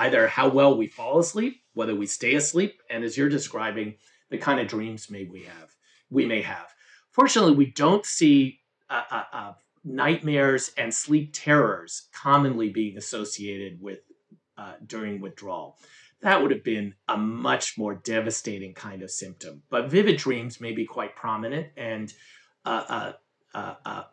either 0.00 0.26
how 0.26 0.48
well 0.48 0.76
we 0.76 0.88
fall 0.88 1.20
asleep, 1.20 1.62
whether 1.74 1.94
we 1.94 2.06
stay 2.06 2.34
asleep, 2.34 2.82
and 2.90 3.04
as 3.04 3.16
you're 3.16 3.28
describing, 3.28 3.94
the 4.30 4.38
kind 4.38 4.58
of 4.58 4.66
dreams 4.66 5.08
may 5.08 5.24
we 5.26 5.44
have 5.44 5.76
we 6.12 6.26
may 6.26 6.42
have. 6.42 6.72
Fortunately, 7.12 7.54
we 7.54 7.66
don't 7.66 8.06
see 8.06 8.60
uh, 8.88 9.02
uh, 9.10 9.24
uh, 9.32 9.52
nightmares 9.84 10.72
and 10.78 10.92
sleep 10.92 11.30
terrors 11.34 12.08
commonly 12.12 12.70
being 12.70 12.96
associated 12.96 13.80
with 13.82 13.98
uh, 14.56 14.74
during 14.86 15.20
withdrawal. 15.20 15.78
That 16.22 16.40
would 16.40 16.50
have 16.50 16.64
been 16.64 16.94
a 17.08 17.18
much 17.18 17.76
more 17.76 17.94
devastating 17.94 18.72
kind 18.72 19.02
of 19.02 19.10
symptom. 19.10 19.62
But 19.68 19.90
vivid 19.90 20.16
dreams 20.16 20.60
may 20.60 20.72
be 20.72 20.86
quite 20.86 21.14
prominent 21.14 21.68
and 21.76 22.12
uh, 22.64 23.12
uh, 23.54 24.04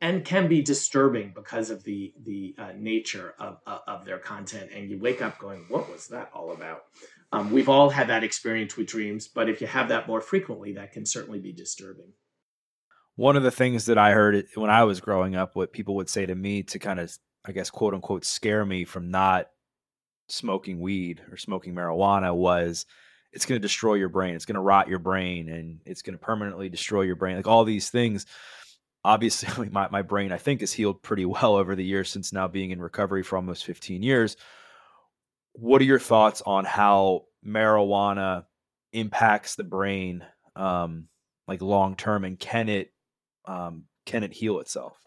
and 0.00 0.24
can 0.24 0.48
be 0.48 0.60
disturbing 0.60 1.32
because 1.34 1.70
of 1.70 1.84
the 1.84 2.12
the 2.24 2.56
nature 2.76 3.34
of 3.38 3.58
of 3.66 4.04
their 4.04 4.18
content. 4.18 4.70
And 4.74 4.90
you 4.90 4.98
wake 4.98 5.22
up 5.22 5.38
going, 5.38 5.64
"What 5.68 5.90
was 5.90 6.08
that 6.08 6.30
all 6.34 6.52
about?" 6.52 6.84
Um, 7.32 7.52
we've 7.52 7.68
all 7.68 7.88
had 7.88 8.08
that 8.08 8.24
experience 8.24 8.76
with 8.76 8.88
dreams, 8.88 9.28
but 9.28 9.48
if 9.48 9.60
you 9.60 9.66
have 9.66 9.88
that 9.88 10.08
more 10.08 10.20
frequently, 10.20 10.72
that 10.72 10.92
can 10.92 11.06
certainly 11.06 11.38
be 11.38 11.52
disturbing 11.52 12.12
one 13.16 13.36
of 13.36 13.42
the 13.42 13.50
things 13.50 13.86
that 13.86 13.98
I 13.98 14.12
heard 14.12 14.46
when 14.54 14.70
I 14.70 14.84
was 14.84 15.00
growing 15.00 15.36
up, 15.36 15.54
what 15.54 15.72
people 15.72 15.96
would 15.96 16.08
say 16.08 16.26
to 16.26 16.34
me 16.34 16.62
to 16.64 16.78
kind 16.78 16.98
of, 16.98 17.16
I 17.44 17.52
guess, 17.52 17.70
quote 17.70 17.94
unquote, 17.94 18.24
scare 18.24 18.64
me 18.64 18.84
from 18.84 19.10
not 19.10 19.48
smoking 20.28 20.80
weed 20.80 21.22
or 21.30 21.36
smoking 21.36 21.74
marijuana 21.74 22.34
was 22.34 22.86
it's 23.32 23.46
going 23.46 23.60
to 23.60 23.62
destroy 23.62 23.94
your 23.94 24.08
brain. 24.08 24.34
It's 24.34 24.46
going 24.46 24.54
to 24.54 24.60
rot 24.60 24.88
your 24.88 24.98
brain 24.98 25.48
and 25.48 25.80
it's 25.84 26.02
going 26.02 26.16
to 26.16 26.24
permanently 26.24 26.68
destroy 26.68 27.02
your 27.02 27.16
brain. 27.16 27.36
Like 27.36 27.48
all 27.48 27.64
these 27.64 27.90
things. 27.90 28.26
Obviously, 29.04 29.68
my, 29.70 29.88
my 29.90 30.02
brain, 30.02 30.32
I 30.32 30.38
think, 30.38 30.60
has 30.60 30.72
healed 30.72 31.02
pretty 31.02 31.24
well 31.26 31.56
over 31.56 31.76
the 31.76 31.84
years 31.84 32.10
since 32.10 32.32
now 32.32 32.48
being 32.48 32.70
in 32.70 32.80
recovery 32.80 33.22
for 33.22 33.36
almost 33.36 33.64
15 33.64 34.02
years. 34.02 34.36
What 35.52 35.80
are 35.80 35.84
your 35.84 36.00
thoughts 36.00 36.42
on 36.44 36.64
how 36.64 37.26
marijuana 37.46 38.44
impacts 38.92 39.56
the 39.56 39.64
brain, 39.64 40.24
um, 40.56 41.08
like 41.46 41.60
long 41.60 41.96
term, 41.96 42.24
and 42.24 42.38
can 42.38 42.68
it 42.68 42.93
um, 43.46 43.84
can 44.06 44.22
it 44.22 44.32
heal 44.32 44.58
itself? 44.60 44.98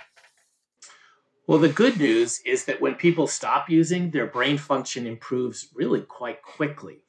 Well, 1.47 1.59
the 1.59 1.69
good 1.69 1.97
news 1.97 2.41
is 2.45 2.65
that 2.65 2.81
when 2.81 2.95
people 2.95 3.25
stop 3.25 3.69
using, 3.69 4.11
their 4.11 4.27
brain 4.27 4.57
function 4.57 5.07
improves 5.07 5.69
really 5.73 6.01
quite 6.01 6.41
quickly. 6.41 7.03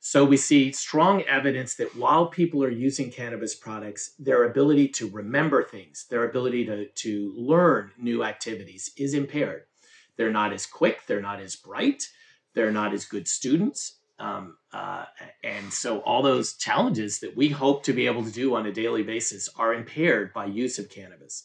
So 0.00 0.24
we 0.24 0.36
see 0.36 0.72
strong 0.72 1.22
evidence 1.22 1.76
that 1.76 1.96
while 1.96 2.26
people 2.26 2.62
are 2.62 2.70
using 2.70 3.10
cannabis 3.10 3.54
products, 3.54 4.14
their 4.18 4.44
ability 4.44 4.88
to 4.88 5.08
remember 5.08 5.62
things, 5.62 6.06
their 6.10 6.24
ability 6.24 6.66
to, 6.66 6.88
to 6.88 7.32
learn 7.36 7.92
new 7.96 8.22
activities 8.22 8.90
is 8.98 9.14
impaired. 9.14 9.62
They're 10.16 10.30
not 10.30 10.52
as 10.52 10.66
quick, 10.66 11.06
they're 11.06 11.22
not 11.22 11.40
as 11.40 11.56
bright, 11.56 12.02
they're 12.52 12.70
not 12.70 12.92
as 12.92 13.06
good 13.06 13.26
students, 13.26 14.00
um, 14.18 14.56
uh, 14.72 15.04
and 15.42 15.72
so 15.72 16.00
all 16.00 16.22
those 16.22 16.54
challenges 16.54 17.20
that 17.20 17.36
we 17.36 17.48
hope 17.48 17.82
to 17.84 17.92
be 17.92 18.06
able 18.06 18.24
to 18.24 18.30
do 18.30 18.54
on 18.54 18.66
a 18.66 18.72
daily 18.72 19.02
basis 19.02 19.48
are 19.56 19.74
impaired 19.74 20.32
by 20.32 20.46
use 20.46 20.78
of 20.78 20.90
cannabis. 20.90 21.44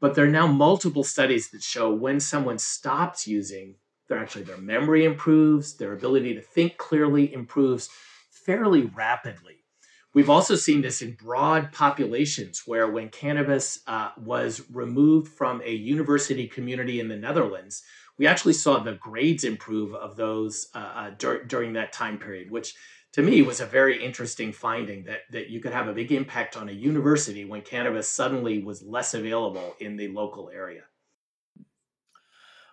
But 0.00 0.14
there 0.14 0.26
are 0.26 0.30
now 0.30 0.46
multiple 0.46 1.04
studies 1.04 1.50
that 1.50 1.62
show 1.62 1.92
when 1.92 2.20
someone 2.20 2.58
stops 2.58 3.26
using, 3.26 3.76
their 4.08 4.18
actually 4.18 4.44
their 4.44 4.58
memory 4.58 5.04
improves, 5.04 5.76
their 5.76 5.94
ability 5.94 6.34
to 6.34 6.42
think 6.42 6.76
clearly 6.76 7.32
improves 7.32 7.88
fairly 8.30 8.82
rapidly. 8.82 9.64
We've 10.12 10.30
also 10.30 10.54
seen 10.54 10.80
this 10.80 11.02
in 11.02 11.12
broad 11.12 11.72
populations 11.72 12.62
where 12.64 12.90
when 12.90 13.10
cannabis 13.10 13.80
uh, 13.86 14.10
was 14.16 14.62
removed 14.72 15.30
from 15.32 15.60
a 15.62 15.74
university 15.74 16.46
community 16.46 17.00
in 17.00 17.08
the 17.08 17.16
Netherlands, 17.16 17.82
we 18.18 18.26
actually 18.26 18.54
saw 18.54 18.78
the 18.78 18.94
grades 18.94 19.44
improve 19.44 19.94
of 19.94 20.16
those 20.16 20.68
uh, 20.74 20.78
uh, 20.78 21.10
dur- 21.18 21.44
during 21.44 21.74
that 21.74 21.92
time 21.92 22.18
period, 22.18 22.50
which 22.50 22.74
to 23.12 23.22
me 23.22 23.42
was 23.42 23.60
a 23.60 23.66
very 23.66 24.04
interesting 24.04 24.52
finding 24.52 25.04
that 25.04 25.20
that 25.30 25.48
you 25.48 25.60
could 25.60 25.72
have 25.72 25.88
a 25.88 25.92
big 25.92 26.12
impact 26.12 26.56
on 26.56 26.68
a 26.68 26.72
university 26.72 27.44
when 27.44 27.62
cannabis 27.62 28.08
suddenly 28.08 28.62
was 28.62 28.82
less 28.82 29.14
available 29.14 29.74
in 29.80 29.96
the 29.96 30.08
local 30.08 30.50
area. 30.50 30.82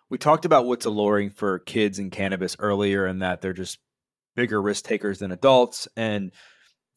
We 0.10 0.18
talked 0.18 0.46
about 0.46 0.66
what's 0.66 0.86
alluring 0.86 1.32
for 1.32 1.60
kids 1.60 1.98
in 1.98 2.10
cannabis 2.10 2.56
earlier, 2.60 3.06
and 3.06 3.22
that 3.22 3.42
they're 3.42 3.54
just 3.54 3.80
bigger 4.36 4.62
risk 4.62 4.86
takers 4.86 5.20
than 5.20 5.32
adults. 5.32 5.88
And 5.96 6.32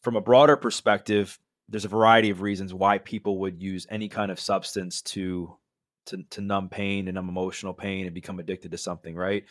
from 0.02 0.16
a 0.16 0.20
broader 0.20 0.56
perspective, 0.56 1.38
there's 1.68 1.84
a 1.84 1.88
variety 1.88 2.30
of 2.30 2.42
reasons 2.42 2.72
why 2.72 2.98
people 2.98 3.40
would 3.40 3.60
use 3.60 3.86
any 3.90 4.08
kind 4.08 4.30
of 4.30 4.38
substance 4.38 5.02
to 5.02 5.56
to, 6.06 6.22
to 6.30 6.40
numb 6.40 6.68
pain 6.68 7.08
and 7.08 7.14
numb 7.14 7.28
emotional 7.28 7.74
pain 7.74 8.06
and 8.06 8.14
become 8.14 8.38
addicted 8.38 8.72
to 8.72 8.78
something, 8.78 9.14
right? 9.14 9.44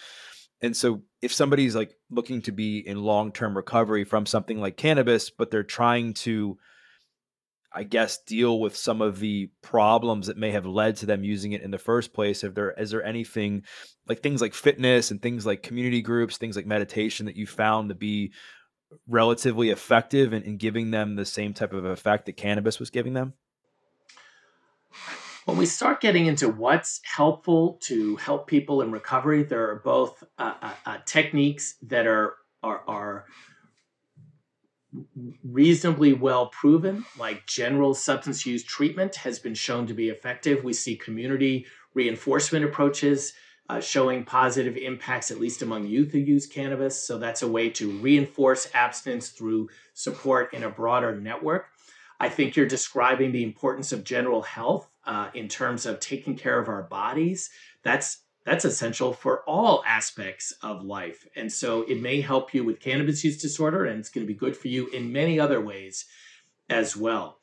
And 0.61 0.75
so 0.75 1.03
if 1.21 1.33
somebody's 1.33 1.75
like 1.75 1.93
looking 2.09 2.41
to 2.43 2.51
be 2.51 2.79
in 2.79 3.03
long-term 3.03 3.55
recovery 3.55 4.03
from 4.03 4.25
something 4.25 4.59
like 4.59 4.77
cannabis, 4.77 5.29
but 5.29 5.51
they're 5.51 5.63
trying 5.63 6.13
to 6.15 6.57
I 7.77 7.83
guess 7.83 8.19
deal 8.19 8.61
with 8.61 8.77
some 8.77 9.01
of 9.01 9.19
the 9.19 9.51
problems 9.61 10.27
that 10.27 10.37
may 10.37 10.51
have 10.51 10.65
led 10.65 10.95
to 10.97 11.05
them 11.05 11.25
using 11.25 11.51
it 11.51 11.61
in 11.61 11.71
the 11.71 11.77
first 11.77 12.13
place. 12.13 12.41
If 12.41 12.55
there 12.55 12.71
is 12.71 12.91
there 12.91 13.03
anything 13.03 13.63
like 14.07 14.21
things 14.23 14.39
like 14.39 14.53
fitness 14.53 15.11
and 15.11 15.21
things 15.21 15.45
like 15.45 15.61
community 15.61 16.01
groups, 16.01 16.37
things 16.37 16.55
like 16.55 16.65
meditation 16.65 17.25
that 17.25 17.35
you 17.35 17.45
found 17.45 17.89
to 17.89 17.95
be 17.95 18.31
relatively 19.07 19.71
effective 19.71 20.31
in, 20.31 20.43
in 20.43 20.55
giving 20.55 20.91
them 20.91 21.15
the 21.15 21.25
same 21.25 21.53
type 21.53 21.73
of 21.73 21.83
effect 21.83 22.27
that 22.27 22.37
cannabis 22.37 22.79
was 22.79 22.91
giving 22.91 23.13
them? 23.13 23.33
When 25.45 25.57
we 25.57 25.67
start 25.67 26.01
getting 26.01 26.25
into 26.25 26.49
what's 26.49 27.01
helpful 27.03 27.77
to 27.83 28.15
help 28.15 28.47
people 28.47 28.81
in 28.81 28.91
recovery, 28.91 29.43
there 29.43 29.69
are 29.69 29.75
both 29.75 30.23
uh, 30.39 30.55
uh, 30.59 30.73
uh, 30.87 30.97
techniques 31.05 31.75
that 31.83 32.07
are 32.07 32.37
are, 32.63 32.81
are 32.87 33.25
reasonably 35.43 36.13
well 36.13 36.47
proven, 36.47 37.05
like 37.19 37.45
general 37.45 37.93
substance 37.93 38.43
use 38.43 38.63
treatment 38.63 39.17
has 39.17 39.37
been 39.37 39.53
shown 39.53 39.85
to 39.85 39.93
be 39.93 40.09
effective. 40.09 40.63
We 40.63 40.73
see 40.73 40.95
community 40.95 41.67
reinforcement 41.93 42.65
approaches 42.65 43.33
uh, 43.69 43.81
showing 43.81 44.25
positive 44.25 44.77
impacts, 44.77 45.29
at 45.29 45.39
least 45.39 45.61
among 45.61 45.85
youth 45.85 46.11
who 46.11 46.19
use 46.19 46.47
cannabis. 46.47 47.05
So 47.05 47.19
that's 47.19 47.43
a 47.43 47.47
way 47.47 47.69
to 47.71 47.91
reinforce 47.99 48.67
abstinence 48.73 49.29
through 49.29 49.69
support 49.93 50.55
in 50.55 50.63
a 50.63 50.69
broader 50.71 51.19
network. 51.19 51.67
I 52.19 52.29
think 52.29 52.55
you're 52.55 52.65
describing 52.65 53.31
the 53.31 53.43
importance 53.43 53.91
of 53.91 54.03
general 54.03 54.41
health 54.41 54.89
uh, 55.05 55.29
in 55.33 55.47
terms 55.47 55.85
of 55.85 55.99
taking 55.99 56.35
care 56.35 56.59
of 56.59 56.67
our 56.67 56.83
bodies. 56.83 57.49
That's 57.83 58.19
that's 58.45 58.65
essential 58.65 59.11
for 59.11 59.41
all 59.47 59.83
aspects 59.87 60.53
of 60.61 60.85
life. 60.85 61.27
And 61.35 61.51
so 61.51 61.81
it 61.81 61.99
may 61.99 62.21
help 62.21 62.53
you 62.53 62.63
with 62.63 62.79
cannabis 62.79 63.23
use 63.23 63.41
disorder, 63.41 63.85
and 63.85 63.99
it's 63.99 64.09
going 64.09 64.25
to 64.25 64.31
be 64.31 64.37
good 64.37 64.55
for 64.55 64.67
you 64.67 64.87
in 64.89 65.11
many 65.11 65.39
other 65.39 65.59
ways 65.59 66.05
as 66.69 66.95
well. 66.95 67.39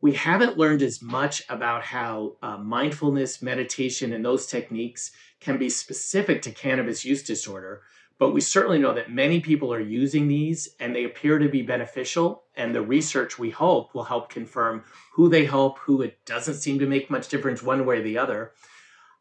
We 0.00 0.12
haven't 0.14 0.56
learned 0.56 0.80
as 0.80 1.02
much 1.02 1.42
about 1.50 1.82
how 1.82 2.36
uh, 2.40 2.56
mindfulness, 2.56 3.42
meditation, 3.42 4.12
and 4.12 4.24
those 4.24 4.46
techniques 4.46 5.10
can 5.40 5.58
be 5.58 5.68
specific 5.68 6.40
to 6.42 6.50
cannabis 6.50 7.04
use 7.04 7.22
disorder. 7.22 7.82
But 8.18 8.32
we 8.32 8.40
certainly 8.40 8.78
know 8.78 8.94
that 8.94 9.12
many 9.12 9.40
people 9.40 9.72
are 9.72 9.80
using 9.80 10.26
these 10.26 10.70
and 10.80 10.94
they 10.94 11.04
appear 11.04 11.38
to 11.38 11.48
be 11.48 11.62
beneficial. 11.62 12.42
And 12.56 12.74
the 12.74 12.82
research 12.82 13.38
we 13.38 13.50
hope 13.50 13.94
will 13.94 14.04
help 14.04 14.28
confirm 14.28 14.84
who 15.12 15.28
they 15.28 15.44
help, 15.44 15.78
who 15.78 16.02
it 16.02 16.24
doesn't 16.26 16.54
seem 16.54 16.80
to 16.80 16.86
make 16.86 17.10
much 17.10 17.28
difference 17.28 17.62
one 17.62 17.86
way 17.86 17.98
or 17.98 18.02
the 18.02 18.18
other. 18.18 18.52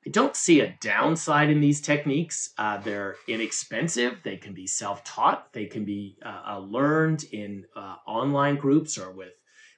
I 0.05 0.09
don't 0.09 0.35
see 0.35 0.61
a 0.61 0.75
downside 0.79 1.49
in 1.49 1.59
these 1.59 1.81
techniques. 1.81 2.51
Uh, 2.57 2.77
they're 2.77 3.17
inexpensive. 3.27 4.19
They 4.23 4.37
can 4.37 4.53
be 4.53 4.65
self 4.65 5.03
taught. 5.03 5.53
They 5.53 5.65
can 5.65 5.85
be 5.85 6.17
uh, 6.25 6.43
uh, 6.47 6.59
learned 6.59 7.25
in 7.25 7.65
uh, 7.75 7.97
online 8.07 8.55
groups 8.55 8.97
or 8.97 9.11
with, 9.11 9.33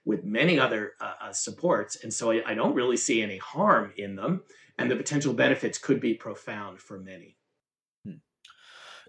with 0.06 0.24
many 0.24 0.60
other 0.60 0.94
uh, 1.02 1.14
uh, 1.24 1.34
supports. 1.34 1.98
And 2.04 2.14
so 2.14 2.32
I, 2.32 2.44
I 2.46 2.54
don't 2.54 2.76
really 2.76 2.98
see 2.98 3.22
any 3.22 3.38
harm 3.38 3.92
in 3.98 4.16
them. 4.16 4.44
And 4.78 4.90
the 4.90 4.96
potential 4.96 5.34
benefits 5.34 5.78
could 5.78 6.00
be 6.00 6.14
profound 6.14 6.80
for 6.80 7.00
many 7.00 7.39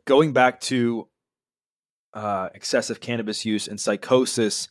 going 0.06 0.32
back 0.32 0.60
to 0.62 1.08
uh, 2.14 2.48
excessive 2.54 3.00
cannabis 3.00 3.44
use 3.44 3.68
and 3.68 3.80
psychosis, 3.80 4.68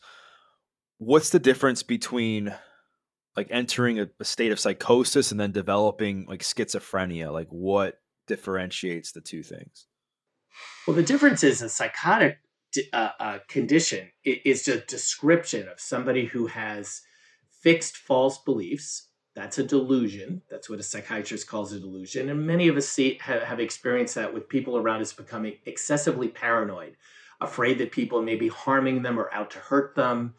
what's 0.98 1.30
the 1.30 1.38
difference 1.38 1.82
between 1.82 2.54
like 3.36 3.48
entering 3.50 3.98
a, 3.98 4.08
a, 4.18 4.24
state 4.24 4.52
of 4.52 4.60
psychosis 4.60 5.30
and 5.30 5.40
then 5.40 5.52
developing 5.52 6.26
like 6.28 6.40
schizophrenia? 6.40 7.32
Like, 7.32 7.48
what 7.48 8.00
differentiates 8.26 9.12
the 9.12 9.20
two 9.20 9.42
things? 9.42 9.86
Well, 10.86 10.96
the 10.96 11.02
difference 11.02 11.42
is 11.42 11.62
a 11.62 11.68
psychotic 11.68 12.38
uh, 12.92 13.10
uh, 13.18 13.38
condition 13.48 14.10
is 14.24 14.68
a 14.68 14.80
description 14.80 15.68
of 15.68 15.80
somebody 15.80 16.26
who 16.26 16.46
has 16.46 17.00
fixed 17.62 17.96
false 17.96 18.38
beliefs 18.38 19.09
that's 19.34 19.58
a 19.58 19.64
delusion. 19.64 20.42
That's 20.50 20.68
what 20.68 20.80
a 20.80 20.82
psychiatrist 20.82 21.46
calls 21.46 21.72
a 21.72 21.80
delusion. 21.80 22.28
And 22.30 22.46
many 22.46 22.68
of 22.68 22.76
us 22.76 22.88
see, 22.88 23.18
have, 23.22 23.42
have 23.42 23.60
experienced 23.60 24.16
that 24.16 24.34
with 24.34 24.48
people 24.48 24.76
around 24.76 25.00
us 25.00 25.12
becoming 25.12 25.54
excessively 25.66 26.28
paranoid, 26.28 26.96
afraid 27.40 27.78
that 27.78 27.92
people 27.92 28.22
may 28.22 28.36
be 28.36 28.48
harming 28.48 29.02
them 29.02 29.18
or 29.18 29.32
out 29.32 29.50
to 29.52 29.58
hurt 29.58 29.94
them, 29.94 30.34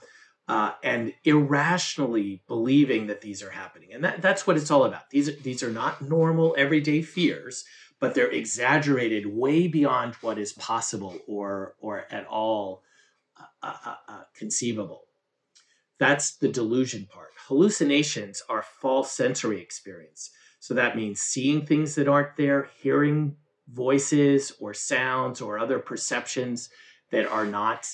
uh, 0.47 0.73
and 0.83 1.13
irrationally 1.23 2.43
believing 2.47 3.07
that 3.07 3.21
these 3.21 3.41
are 3.41 3.51
happening. 3.51 3.93
And 3.93 4.03
that, 4.03 4.21
that's 4.21 4.45
what 4.45 4.57
it's 4.57 4.69
all 4.69 4.83
about. 4.83 5.09
These, 5.09 5.41
these 5.41 5.63
are 5.63 5.71
not 5.71 6.01
normal, 6.01 6.53
everyday 6.57 7.01
fears, 7.01 7.63
but 8.01 8.13
they're 8.13 8.29
exaggerated 8.29 9.25
way 9.25 9.67
beyond 9.67 10.15
what 10.15 10.37
is 10.37 10.51
possible 10.51 11.17
or, 11.27 11.75
or 11.79 12.05
at 12.11 12.27
all 12.27 12.83
uh, 13.39 13.73
uh, 13.85 13.95
uh, 14.07 14.21
conceivable. 14.35 15.03
That's 16.01 16.37
the 16.37 16.47
delusion 16.47 17.05
part. 17.05 17.29
Hallucinations 17.47 18.41
are 18.49 18.63
false 18.63 19.11
sensory 19.11 19.61
experience. 19.61 20.31
So 20.59 20.73
that 20.73 20.95
means 20.95 21.21
seeing 21.21 21.63
things 21.63 21.93
that 21.93 22.07
aren't 22.07 22.35
there, 22.37 22.69
hearing 22.81 23.35
voices 23.71 24.51
or 24.59 24.73
sounds 24.73 25.41
or 25.41 25.59
other 25.59 25.77
perceptions 25.77 26.71
that 27.11 27.27
are 27.27 27.45
not 27.45 27.87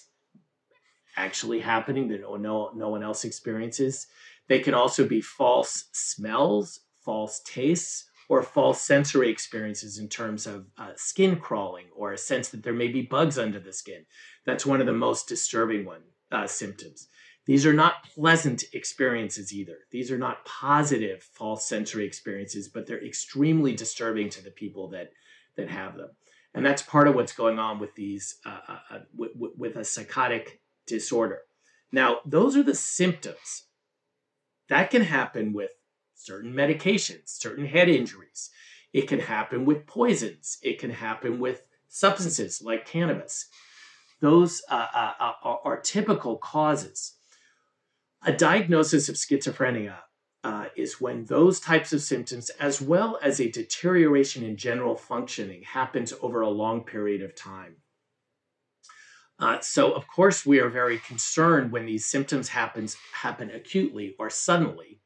actually 1.17 1.59
happening 1.59 2.07
that 2.07 2.21
no, 2.21 2.71
no 2.73 2.87
one 2.87 3.03
else 3.03 3.25
experiences. 3.25 4.07
They 4.47 4.59
can 4.59 4.73
also 4.73 5.05
be 5.05 5.19
false 5.19 5.89
smells, 5.91 6.79
false 7.01 7.41
tastes, 7.43 8.05
or 8.29 8.41
false 8.41 8.81
sensory 8.81 9.29
experiences 9.29 9.99
in 9.99 10.07
terms 10.07 10.47
of 10.47 10.67
uh, 10.77 10.91
skin 10.95 11.41
crawling 11.41 11.87
or 11.93 12.13
a 12.13 12.17
sense 12.17 12.47
that 12.49 12.63
there 12.63 12.71
may 12.71 12.87
be 12.87 13.01
bugs 13.01 13.37
under 13.37 13.59
the 13.59 13.73
skin. 13.73 14.05
That's 14.45 14.65
one 14.65 14.79
of 14.79 14.87
the 14.87 14.93
most 14.93 15.27
disturbing 15.27 15.83
one 15.83 16.03
uh, 16.31 16.47
symptoms. 16.47 17.09
These 17.47 17.65
are 17.65 17.73
not 17.73 18.03
pleasant 18.03 18.65
experiences 18.73 19.53
either. 19.53 19.77
These 19.89 20.11
are 20.11 20.17
not 20.17 20.45
positive 20.45 21.23
false 21.23 21.67
sensory 21.67 22.05
experiences, 22.05 22.67
but 22.67 22.85
they're 22.85 23.03
extremely 23.03 23.73
disturbing 23.73 24.29
to 24.31 24.43
the 24.43 24.51
people 24.51 24.89
that 24.89 25.11
that 25.55 25.69
have 25.69 25.95
them. 25.95 26.09
And 26.53 26.65
that's 26.65 26.81
part 26.81 27.07
of 27.07 27.15
what's 27.15 27.31
going 27.31 27.57
on 27.57 27.79
with 27.79 27.95
these 27.95 28.37
uh, 28.45 28.59
uh, 28.67 28.79
uh 28.91 28.99
with 29.15 29.77
a 29.77 29.85
psychotic 29.85 30.61
disorder. 30.85 31.39
Now, 31.91 32.17
those 32.25 32.57
are 32.57 32.63
the 32.63 32.75
symptoms. 32.75 33.63
That 34.67 34.91
can 34.91 35.03
happen 35.03 35.53
with 35.53 35.71
certain 36.15 36.53
medications, 36.53 37.29
certain 37.29 37.65
head 37.65 37.87
injuries. 37.87 38.49
It 38.91 39.07
can 39.07 39.19
happen 39.19 39.63
with 39.63 39.87
poisons. 39.87 40.57
It 40.61 40.79
can 40.79 40.89
happen 40.89 41.39
with 41.39 41.65
substances 41.87 42.61
like 42.61 42.85
cannabis. 42.85 43.47
Those 44.19 44.61
uh, 44.69 44.87
uh, 44.93 45.13
uh 45.17 45.31
are, 45.43 45.59
are 45.63 45.79
typical 45.79 46.37
causes. 46.37 47.16
A 48.26 48.34
diagnosis 48.34 49.09
of 49.09 49.15
schizophrenia 49.15 49.99
uh, 50.43 50.65
is 50.76 50.99
when 50.99 51.26
those 51.26 51.59
types 51.59 51.93
of 51.93 52.01
symptoms, 52.01 52.49
as 52.59 52.82
well 52.82 53.20
as 53.22 53.39
a 53.39 53.51
deterioration 53.51 54.43
in 54.43 54.57
general 54.57 54.95
functioning, 54.95 55.63
happens 55.63 56.13
over 56.22 56.41
a 56.41 56.49
long 56.49 56.84
period 56.84 57.22
of 57.22 57.36
time. 57.36 57.78
Uh, 59.39 59.59
so, 59.61 59.91
of 59.91 60.07
course, 60.07 60.45
we 60.45 60.59
are 60.59 60.70
very 60.70 60.97
concerned 60.97 61.72
when 61.72 61.86
these 61.86 62.05
symptoms 62.05 62.49
happens, 62.49 62.97
happen 63.13 63.51
acutely 63.51 64.15
or 64.18 64.30
suddenly. 64.30 64.99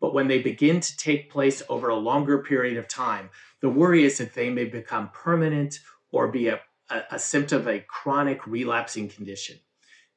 But 0.00 0.14
when 0.14 0.28
they 0.28 0.40
begin 0.40 0.80
to 0.80 0.96
take 0.96 1.30
place 1.30 1.62
over 1.68 1.88
a 1.88 1.96
longer 1.96 2.42
period 2.42 2.78
of 2.78 2.88
time, 2.88 3.30
the 3.60 3.68
worry 3.68 4.04
is 4.04 4.18
that 4.18 4.34
they 4.34 4.50
may 4.50 4.64
become 4.64 5.10
permanent 5.10 5.78
or 6.10 6.28
be 6.28 6.48
a, 6.48 6.60
a, 6.90 7.02
a 7.12 7.18
symptom 7.18 7.60
of 7.60 7.68
a 7.68 7.80
chronic 7.80 8.46
relapsing 8.46 9.08
condition. 9.08 9.58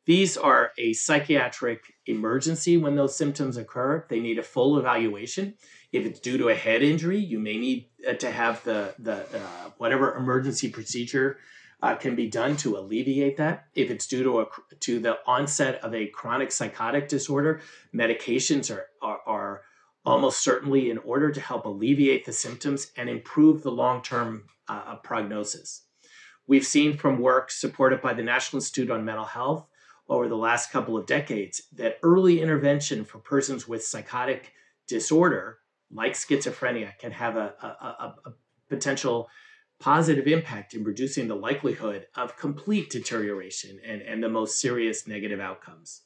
These 0.10 0.38
are 0.38 0.72
a 0.80 0.94
psychiatric 0.94 1.94
emergency 2.08 2.78
when 2.78 2.96
those 2.96 3.16
symptoms 3.16 3.58
occur. 3.58 4.08
They 4.10 4.20
need 4.20 4.40
a 4.40 4.44
full 4.44 4.80
evaluation. 4.80 5.54
If 5.92 6.04
it's 6.04 6.20
due 6.20 6.40
to 6.40 6.50
a 6.50 6.56
head 6.56 6.82
injury, 6.82 7.20
you 7.20 7.38
may 7.38 7.60
need 7.60 7.90
uh, 8.10 8.14
to 8.14 8.32
have 8.32 8.64
the, 8.64 8.96
the 8.98 9.18
uh, 9.18 9.70
whatever 9.78 10.16
emergency 10.16 10.68
procedure 10.68 11.38
uh, 11.84 11.94
can 11.94 12.16
be 12.16 12.28
done 12.28 12.58
to 12.58 12.76
alleviate 12.76 13.38
that. 13.38 13.68
If 13.76 13.92
it's 13.92 14.08
due 14.08 14.24
to 14.24 14.40
a 14.40 14.46
to 14.80 15.00
the 15.00 15.20
onset 15.28 15.76
of 15.84 15.94
a 15.94 16.08
chronic 16.08 16.52
psychotic 16.52 17.08
disorder, 17.08 17.62
medications 17.94 18.76
are, 18.76 18.88
are, 19.04 19.20
are 19.28 19.62
almost 20.06 20.44
certainly 20.44 20.90
in 20.90 20.98
order 20.98 21.32
to 21.32 21.40
help 21.40 21.66
alleviate 21.66 22.26
the 22.26 22.34
symptoms 22.34 22.92
and 22.98 23.12
improve 23.12 23.62
the 23.62 23.72
long 23.72 24.02
term 24.02 24.46
uh, 24.68 24.96
prognosis. 24.96 25.84
We've 26.48 26.66
seen 26.66 26.98
from 26.98 27.20
work 27.20 27.52
supported 27.52 28.02
by 28.02 28.16
the 28.16 28.24
National 28.24 28.58
Institute 28.58 28.90
on 28.90 29.06
Mental 29.06 29.26
Health 29.26 29.68
over 30.10 30.28
the 30.28 30.36
last 30.36 30.72
couple 30.72 30.98
of 30.98 31.06
decades 31.06 31.62
that 31.74 32.00
early 32.04 32.42
intervention 32.42 33.06
for 33.06 33.20
persons 33.20 33.68
with 33.68 33.84
psychotic 33.84 34.54
disorder, 34.88 35.60
like 35.92 36.14
schizophrenia, 36.14 36.98
can 36.98 37.12
have 37.12 37.38
a, 37.38 37.54
a, 37.62 37.68
a, 37.68 38.16
a 38.26 38.34
potential 38.70 39.30
positive 39.80 40.28
impact 40.28 40.74
in 40.74 40.84
reducing 40.84 41.28
the 41.28 41.36
likelihood 41.36 42.08
of 42.16 42.36
complete 42.38 42.90
deterioration 42.90 43.80
and, 43.86 44.02
and 44.02 44.22
the 44.22 44.30
most 44.30 44.60
serious 44.60 45.08
negative 45.08 45.40
outcomes. 45.40 46.02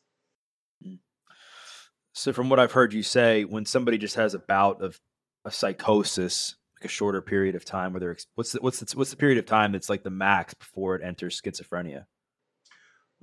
So, 2.14 2.32
from 2.32 2.50
what 2.50 2.60
I've 2.60 2.74
heard 2.74 2.94
you 2.94 3.02
say, 3.02 3.44
when 3.44 3.66
somebody 3.66 3.98
just 3.98 4.16
has 4.16 4.36
a 4.36 4.40
bout 4.40 4.82
of 4.82 5.00
a 5.46 5.52
psychosis, 5.52 6.56
like 6.80 6.86
a 6.86 6.94
shorter 6.94 7.22
period 7.22 7.56
of 7.56 7.66
time, 7.66 7.92
where 7.92 8.00
they're 8.00 8.18
what's 8.36 8.52
the, 8.52 8.62
what's 8.62 8.80
the, 8.80 8.98
what's 8.98 9.10
the 9.10 9.18
period 9.18 9.40
of 9.40 9.46
time 9.46 9.72
that's 9.72 9.90
like 9.90 10.04
the 10.04 10.12
max 10.12 10.54
before 10.54 10.96
it 10.96 11.02
enters 11.04 11.42
schizophrenia? 11.42 12.06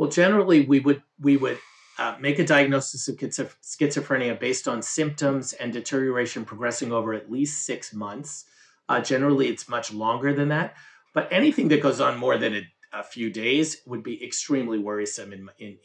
Well, 0.00 0.08
generally, 0.08 0.62
we 0.62 0.80
would 0.80 1.02
we 1.20 1.36
would 1.36 1.58
uh, 1.98 2.16
make 2.18 2.38
a 2.38 2.46
diagnosis 2.46 3.06
of 3.06 3.54
schizophrenia 3.60 4.40
based 4.40 4.66
on 4.66 4.80
symptoms 4.80 5.52
and 5.52 5.74
deterioration 5.74 6.46
progressing 6.46 6.90
over 6.90 7.12
at 7.12 7.30
least 7.30 7.66
six 7.66 7.92
months. 7.92 8.46
Uh, 8.88 9.02
generally, 9.02 9.48
it's 9.48 9.68
much 9.68 9.92
longer 9.92 10.32
than 10.32 10.48
that. 10.48 10.74
But 11.12 11.28
anything 11.30 11.68
that 11.68 11.82
goes 11.82 12.00
on 12.00 12.16
more 12.16 12.38
than 12.38 12.54
a, 12.54 12.62
a 12.94 13.02
few 13.02 13.28
days 13.28 13.82
would 13.84 14.02
be 14.02 14.24
extremely 14.24 14.78
worrisome 14.78 15.34
in 15.34 15.50
in 15.58 15.76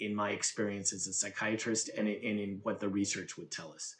in, 0.00 0.14
my 0.14 0.30
experience 0.30 0.92
as 0.92 1.08
a 1.08 1.12
psychiatrist 1.12 1.90
and 1.98 2.06
in, 2.06 2.30
and 2.30 2.38
in 2.38 2.60
what 2.62 2.78
the 2.78 2.88
research 2.88 3.36
would 3.36 3.50
tell 3.50 3.72
us. 3.72 3.96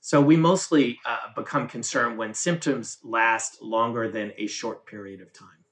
So 0.00 0.20
we 0.20 0.36
mostly 0.36 1.00
uh, 1.04 1.32
become 1.34 1.66
concerned 1.66 2.18
when 2.18 2.34
symptoms 2.34 2.98
last 3.02 3.60
longer 3.60 4.08
than 4.08 4.30
a 4.38 4.46
short 4.46 4.86
period 4.86 5.20
of 5.20 5.32
time. 5.32 5.64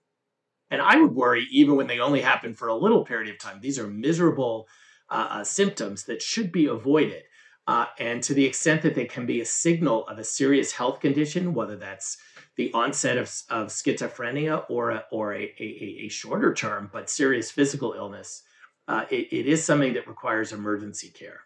And 0.71 0.83
I 0.83 0.97
would 0.97 1.15
worry 1.15 1.47
even 1.51 1.77
when 1.77 1.87
they 1.87 2.01
only 2.01 2.21
happen 2.21 2.55
for 2.55 2.69
a 2.69 2.75
little 2.75 3.05
period 3.05 3.33
of 3.33 3.39
time. 3.39 3.61
These 3.61 3.79
are 3.79 3.87
miserable 3.87 4.69
uh, 5.09 5.29
uh, 5.31 5.45
symptoms 5.45 6.05
that 6.05 6.23
should 6.23 6.51
be 6.51 6.67
avoided. 6.67 7.23
Uh, 7.69 7.87
and 7.99 8.23
to 8.23 8.35
the 8.35 8.45
extent 8.45 8.83
that 8.83 8.95
they 8.95 9.05
can 9.05 9.27
be 9.27 9.41
a 9.41 9.45
signal 9.45 10.07
of 10.07 10.19
a 10.19 10.25
serious 10.25 10.73
health 10.73 11.01
condition, 11.01 11.55
whether 11.55 11.77
that's 11.77 12.17
the 12.57 12.73
onset 12.73 13.17
of, 13.17 13.25
of 13.51 13.69
schizophrenia 13.69 14.65
or 14.69 14.91
a, 14.91 15.05
or 15.11 15.35
a, 15.35 15.53
a, 15.59 16.05
a 16.05 16.09
shorter 16.09 16.55
term 16.55 16.91
but 16.93 17.11
serious 17.11 17.51
physical 17.51 17.93
illness, 17.93 18.43
uh, 18.89 19.05
it, 19.11 19.29
it 19.33 19.47
is 19.47 19.65
something 19.65 19.95
that 19.95 20.07
requires 20.07 20.53
emergency 20.53 21.09
care. 21.09 21.41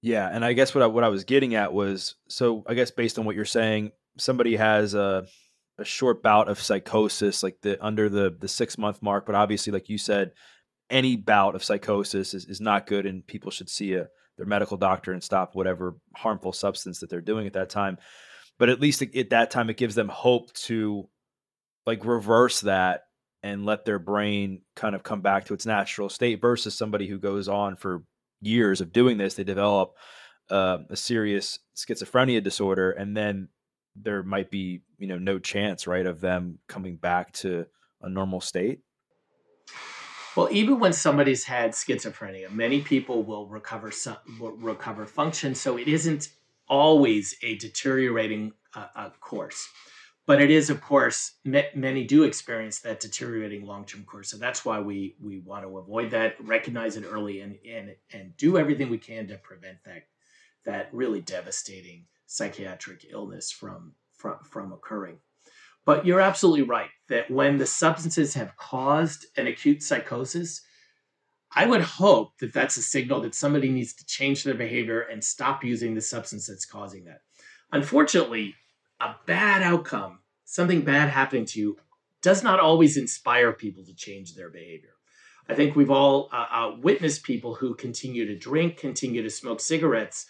Yeah, 0.00 0.28
and 0.32 0.44
I 0.44 0.52
guess 0.52 0.74
what 0.74 0.82
I, 0.82 0.86
what 0.86 1.04
I 1.04 1.08
was 1.08 1.24
getting 1.24 1.54
at 1.54 1.72
was 1.72 2.14
so 2.28 2.64
I 2.66 2.74
guess 2.74 2.90
based 2.90 3.18
on 3.18 3.24
what 3.24 3.34
you're 3.34 3.44
saying, 3.44 3.92
somebody 4.16 4.56
has 4.56 4.94
a 4.94 5.26
a 5.78 5.84
short 5.84 6.22
bout 6.22 6.48
of 6.48 6.60
psychosis, 6.60 7.42
like 7.42 7.60
the 7.62 7.82
under 7.84 8.08
the 8.08 8.34
the 8.38 8.48
six 8.48 8.76
month 8.76 9.00
mark, 9.02 9.26
but 9.26 9.34
obviously, 9.34 9.72
like 9.72 9.88
you 9.88 9.98
said, 9.98 10.32
any 10.90 11.16
bout 11.16 11.54
of 11.54 11.64
psychosis 11.64 12.34
is, 12.34 12.46
is 12.46 12.60
not 12.60 12.86
good, 12.86 13.06
and 13.06 13.26
people 13.26 13.50
should 13.50 13.68
see 13.70 13.94
a 13.94 14.08
their 14.36 14.46
medical 14.46 14.76
doctor 14.76 15.12
and 15.12 15.22
stop 15.22 15.54
whatever 15.54 15.96
harmful 16.16 16.52
substance 16.52 17.00
that 17.00 17.10
they're 17.10 17.20
doing 17.20 17.46
at 17.46 17.52
that 17.54 17.70
time. 17.70 17.98
But 18.58 18.68
at 18.70 18.80
least 18.80 19.02
at 19.02 19.30
that 19.30 19.50
time, 19.50 19.68
it 19.68 19.76
gives 19.76 19.94
them 19.94 20.08
hope 20.08 20.52
to 20.54 21.08
like 21.86 22.04
reverse 22.04 22.60
that 22.62 23.02
and 23.42 23.64
let 23.64 23.84
their 23.84 23.98
brain 23.98 24.62
kind 24.74 24.94
of 24.94 25.02
come 25.02 25.20
back 25.20 25.46
to 25.46 25.54
its 25.54 25.66
natural 25.66 26.08
state 26.08 26.40
versus 26.40 26.76
somebody 26.76 27.06
who 27.06 27.18
goes 27.18 27.48
on 27.48 27.76
for 27.76 28.02
years 28.40 28.80
of 28.80 28.92
doing 28.92 29.18
this. 29.18 29.34
They 29.34 29.44
develop 29.44 29.94
uh, 30.50 30.78
a 30.90 30.96
serious 30.96 31.58
schizophrenia 31.76 32.42
disorder, 32.42 32.90
and 32.90 33.16
then 33.16 33.48
there 34.02 34.22
might 34.22 34.50
be 34.50 34.80
you 34.98 35.06
know 35.06 35.18
no 35.18 35.38
chance 35.38 35.86
right 35.86 36.06
of 36.06 36.20
them 36.20 36.58
coming 36.66 36.96
back 36.96 37.32
to 37.32 37.66
a 38.02 38.08
normal 38.08 38.40
state? 38.40 38.80
Well 40.36 40.48
even 40.50 40.78
when 40.78 40.92
somebody's 40.92 41.44
had 41.44 41.72
schizophrenia 41.72 42.50
many 42.50 42.80
people 42.80 43.22
will 43.22 43.46
recover 43.46 43.90
some 43.90 44.18
will 44.38 44.52
recover 44.52 45.06
function 45.06 45.54
so 45.54 45.76
it 45.76 45.88
isn't 45.88 46.28
always 46.68 47.34
a 47.42 47.56
deteriorating 47.56 48.52
uh, 48.74 48.86
uh, 48.94 49.10
course. 49.20 49.68
But 50.26 50.42
it 50.42 50.50
is 50.50 50.68
of 50.68 50.82
course 50.82 51.32
many 51.44 52.04
do 52.04 52.24
experience 52.24 52.80
that 52.80 53.00
deteriorating 53.00 53.64
long-term 53.64 54.04
course 54.04 54.30
so 54.30 54.36
that's 54.36 54.62
why 54.64 54.78
we 54.78 55.16
we 55.20 55.38
want 55.38 55.64
to 55.64 55.78
avoid 55.78 56.10
that 56.10 56.34
recognize 56.44 56.96
it 56.96 57.04
early 57.04 57.40
and 57.40 57.56
and 57.66 57.96
and 58.12 58.36
do 58.36 58.58
everything 58.58 58.90
we 58.90 58.98
can 58.98 59.26
to 59.28 59.38
prevent 59.38 59.78
that 59.84 60.02
that 60.66 60.90
really 60.92 61.22
devastating 61.22 62.04
psychiatric 62.28 63.06
illness 63.10 63.50
from, 63.50 63.94
from, 64.16 64.36
from 64.44 64.72
occurring. 64.72 65.18
But 65.84 66.04
you're 66.04 66.20
absolutely 66.20 66.62
right 66.62 66.90
that 67.08 67.30
when 67.30 67.56
the 67.56 67.66
substances 67.66 68.34
have 68.34 68.56
caused 68.56 69.26
an 69.36 69.46
acute 69.46 69.82
psychosis, 69.82 70.60
I 71.56 71.64
would 71.66 71.80
hope 71.80 72.36
that 72.40 72.52
that's 72.52 72.76
a 72.76 72.82
signal 72.82 73.22
that 73.22 73.34
somebody 73.34 73.70
needs 73.70 73.94
to 73.94 74.04
change 74.06 74.44
their 74.44 74.54
behavior 74.54 75.00
and 75.00 75.24
stop 75.24 75.64
using 75.64 75.94
the 75.94 76.02
substance 76.02 76.46
that's 76.46 76.66
causing 76.66 77.04
that. 77.04 77.22
Unfortunately, 77.72 78.54
a 79.00 79.14
bad 79.26 79.62
outcome, 79.62 80.18
something 80.44 80.82
bad 80.82 81.08
happening 81.08 81.46
to 81.46 81.58
you, 81.58 81.76
does 82.20 82.42
not 82.42 82.60
always 82.60 82.98
inspire 82.98 83.52
people 83.52 83.84
to 83.86 83.94
change 83.94 84.34
their 84.34 84.50
behavior. 84.50 84.90
I 85.48 85.54
think 85.54 85.74
we've 85.74 85.90
all 85.90 86.28
uh, 86.30 86.46
uh, 86.52 86.76
witnessed 86.82 87.22
people 87.22 87.54
who 87.54 87.74
continue 87.74 88.26
to 88.26 88.36
drink, 88.36 88.76
continue 88.76 89.22
to 89.22 89.30
smoke 89.30 89.60
cigarettes, 89.60 90.26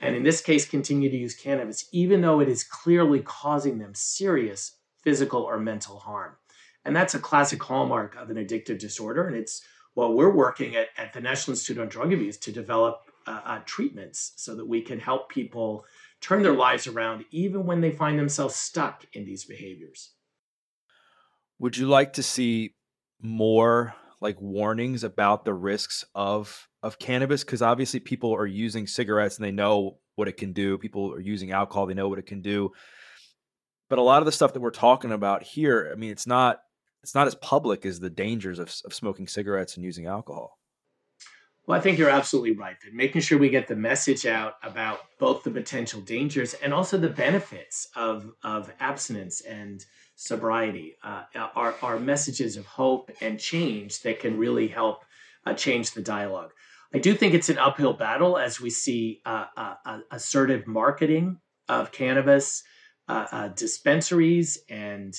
and 0.00 0.14
in 0.14 0.22
this 0.22 0.40
case 0.40 0.68
continue 0.68 1.10
to 1.10 1.16
use 1.16 1.34
cannabis, 1.34 1.88
even 1.92 2.20
though 2.20 2.40
it 2.40 2.48
is 2.48 2.64
clearly 2.64 3.20
causing 3.20 3.78
them 3.78 3.94
serious 3.94 4.76
physical 5.02 5.42
or 5.42 5.58
mental 5.58 5.98
harm. 5.98 6.36
And 6.84 6.94
that's 6.94 7.14
a 7.14 7.18
classic 7.18 7.62
hallmark 7.62 8.16
of 8.16 8.30
an 8.30 8.36
addictive 8.36 8.78
disorder. 8.78 9.26
And 9.26 9.36
it's 9.36 9.62
what 9.94 10.14
we're 10.14 10.32
working 10.32 10.76
at, 10.76 10.88
at 10.96 11.12
the 11.12 11.20
National 11.20 11.52
Institute 11.52 11.78
on 11.82 11.88
Drug 11.88 12.12
Abuse 12.12 12.36
to 12.38 12.52
develop 12.52 13.00
uh, 13.26 13.40
uh, 13.44 13.60
treatments 13.66 14.32
so 14.36 14.54
that 14.54 14.66
we 14.66 14.80
can 14.80 14.98
help 14.98 15.28
people 15.28 15.84
turn 16.20 16.42
their 16.42 16.54
lives 16.54 16.86
around 16.86 17.24
even 17.30 17.66
when 17.66 17.80
they 17.80 17.90
find 17.90 18.18
themselves 18.18 18.54
stuck 18.54 19.04
in 19.12 19.24
these 19.24 19.44
behaviors. 19.44 20.12
Would 21.58 21.76
you 21.76 21.88
like 21.88 22.12
to 22.14 22.22
see 22.22 22.74
more 23.20 23.94
like 24.20 24.40
warnings 24.40 25.04
about 25.04 25.44
the 25.44 25.54
risks 25.54 26.04
of 26.14 26.68
of 26.82 26.98
cannabis 26.98 27.44
because 27.44 27.62
obviously 27.62 28.00
people 28.00 28.34
are 28.34 28.46
using 28.46 28.86
cigarettes 28.86 29.36
and 29.36 29.44
they 29.44 29.50
know 29.50 29.98
what 30.16 30.28
it 30.28 30.36
can 30.36 30.52
do 30.52 30.78
people 30.78 31.12
are 31.12 31.20
using 31.20 31.52
alcohol 31.52 31.86
they 31.86 31.94
know 31.94 32.08
what 32.08 32.18
it 32.18 32.26
can 32.26 32.40
do. 32.40 32.72
But 33.88 33.98
a 33.98 34.02
lot 34.02 34.20
of 34.20 34.26
the 34.26 34.32
stuff 34.32 34.52
that 34.52 34.60
we're 34.60 34.70
talking 34.70 35.12
about 35.12 35.42
here 35.42 35.90
i 35.92 35.96
mean 35.96 36.10
it's 36.10 36.26
not 36.26 36.60
it's 37.02 37.14
not 37.14 37.26
as 37.26 37.34
public 37.36 37.86
as 37.86 38.00
the 38.00 38.10
dangers 38.10 38.58
of, 38.58 38.74
of 38.84 38.92
smoking 38.92 39.28
cigarettes 39.28 39.76
and 39.76 39.84
using 39.84 40.06
alcohol. 40.06 40.58
Well 41.66 41.78
i 41.78 41.80
think 41.80 41.98
you're 41.98 42.10
absolutely 42.10 42.52
right 42.52 42.76
that 42.84 42.94
making 42.94 43.20
sure 43.22 43.38
we 43.38 43.50
get 43.50 43.68
the 43.68 43.76
message 43.76 44.26
out 44.26 44.54
about 44.62 45.00
both 45.18 45.42
the 45.42 45.50
potential 45.50 46.00
dangers 46.00 46.54
and 46.54 46.74
also 46.74 46.98
the 46.98 47.08
benefits 47.08 47.88
of 47.94 48.32
of 48.42 48.72
abstinence 48.80 49.40
and 49.42 49.84
sobriety 50.18 50.96
uh, 51.04 51.22
are, 51.54 51.76
are 51.80 52.00
messages 52.00 52.56
of 52.56 52.66
hope 52.66 53.12
and 53.20 53.38
change 53.38 54.02
that 54.02 54.18
can 54.18 54.36
really 54.36 54.66
help 54.66 55.04
uh, 55.46 55.54
change 55.54 55.92
the 55.92 56.02
dialogue. 56.02 56.50
I 56.92 56.98
do 56.98 57.14
think 57.14 57.34
it's 57.34 57.48
an 57.50 57.58
uphill 57.58 57.92
battle 57.92 58.36
as 58.36 58.60
we 58.60 58.68
see 58.68 59.20
uh, 59.24 59.44
uh, 59.56 59.74
uh 59.84 59.98
assertive 60.10 60.66
marketing 60.66 61.38
of 61.68 61.92
cannabis, 61.92 62.64
uh, 63.06 63.48
dispensaries, 63.48 64.58
and 64.68 65.14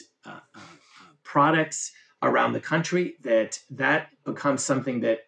products 1.23 1.91
around 2.21 2.51
the 2.51 2.59
country. 2.59 3.13
That 3.21 3.59
that 3.69 4.09
becomes 4.25 4.63
something 4.63 4.99
that 5.01 5.19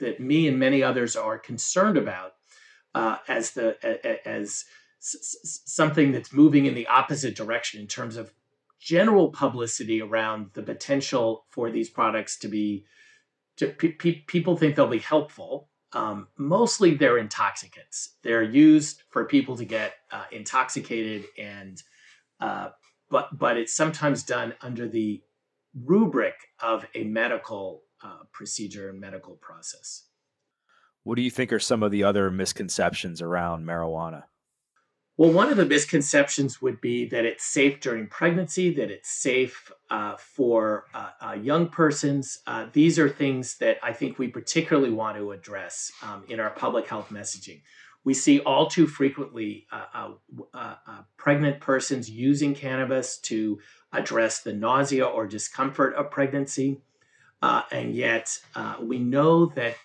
that 0.00 0.18
me 0.18 0.48
and 0.48 0.58
many 0.58 0.82
others 0.82 1.14
are 1.14 1.38
concerned 1.38 1.96
about 1.96 2.32
as 3.28 3.52
the 3.52 3.76
as 4.26 4.64
something 5.02 6.12
that's 6.12 6.32
moving 6.32 6.66
in 6.66 6.74
the 6.74 6.88
opposite 6.88 7.36
direction 7.36 7.80
in 7.80 7.86
terms 7.86 8.16
of 8.16 8.32
general 8.80 9.28
publicity 9.28 10.00
around 10.00 10.50
the 10.54 10.62
potential 10.62 11.44
for 11.50 11.70
these 11.70 11.90
products 11.90 12.38
to 12.38 12.48
be 12.48 12.86
to, 13.58 13.68
pe- 13.68 14.22
people 14.26 14.56
think 14.56 14.74
they'll 14.74 14.88
be 14.88 14.98
helpful. 14.98 15.68
Um, 15.92 16.28
mostly 16.38 16.94
they're 16.94 17.18
intoxicants. 17.18 18.16
They're 18.22 18.42
used 18.42 19.02
for 19.10 19.26
people 19.26 19.56
to 19.56 19.64
get 19.64 19.94
uh, 20.10 20.24
intoxicated 20.32 21.26
and 21.38 21.82
uh, 22.40 22.70
but 23.10 23.36
but 23.36 23.56
it's 23.58 23.74
sometimes 23.74 24.22
done 24.22 24.54
under 24.62 24.88
the 24.88 25.22
rubric 25.74 26.34
of 26.60 26.86
a 26.94 27.04
medical 27.04 27.82
uh, 28.02 28.24
procedure 28.32 28.88
and 28.88 28.98
medical 28.98 29.34
process. 29.34 30.06
What 31.02 31.16
do 31.16 31.22
you 31.22 31.30
think 31.30 31.52
are 31.52 31.58
some 31.58 31.82
of 31.82 31.90
the 31.90 32.04
other 32.04 32.30
misconceptions 32.30 33.20
around 33.20 33.66
marijuana 33.66 34.24
well, 35.16 35.32
one 35.32 35.50
of 35.50 35.58
the 35.58 35.66
misconceptions 35.66 36.62
would 36.62 36.80
be 36.80 37.06
that 37.10 37.26
it's 37.26 37.44
safe 37.44 37.80
during 37.80 38.06
pregnancy, 38.06 38.72
that 38.74 38.90
it's 38.90 39.10
safe 39.10 39.70
uh, 39.90 40.16
for 40.16 40.86
uh, 40.94 41.10
uh, 41.20 41.32
young 41.32 41.68
persons. 41.68 42.38
Uh, 42.46 42.68
these 42.72 42.98
are 42.98 43.08
things 43.08 43.58
that 43.58 43.76
I 43.82 43.92
think 43.92 44.18
we 44.18 44.28
particularly 44.28 44.90
want 44.90 45.18
to 45.18 45.32
address 45.32 45.92
um, 46.02 46.24
in 46.28 46.40
our 46.40 46.48
public 46.48 46.88
health 46.88 47.08
messaging. 47.10 47.60
We 48.02 48.14
see 48.14 48.40
all 48.40 48.66
too 48.68 48.86
frequently 48.86 49.66
uh, 49.70 50.12
uh, 50.54 50.74
pregnant 51.18 51.60
persons 51.60 52.08
using 52.08 52.54
cannabis 52.54 53.18
to 53.18 53.58
address 53.92 54.40
the 54.40 54.54
nausea 54.54 55.04
or 55.04 55.26
discomfort 55.26 55.94
of 55.96 56.10
pregnancy. 56.10 56.80
and 57.42 57.94
yet, 57.94 58.38
we 58.80 59.00
know 59.00 59.52
that 59.54 59.76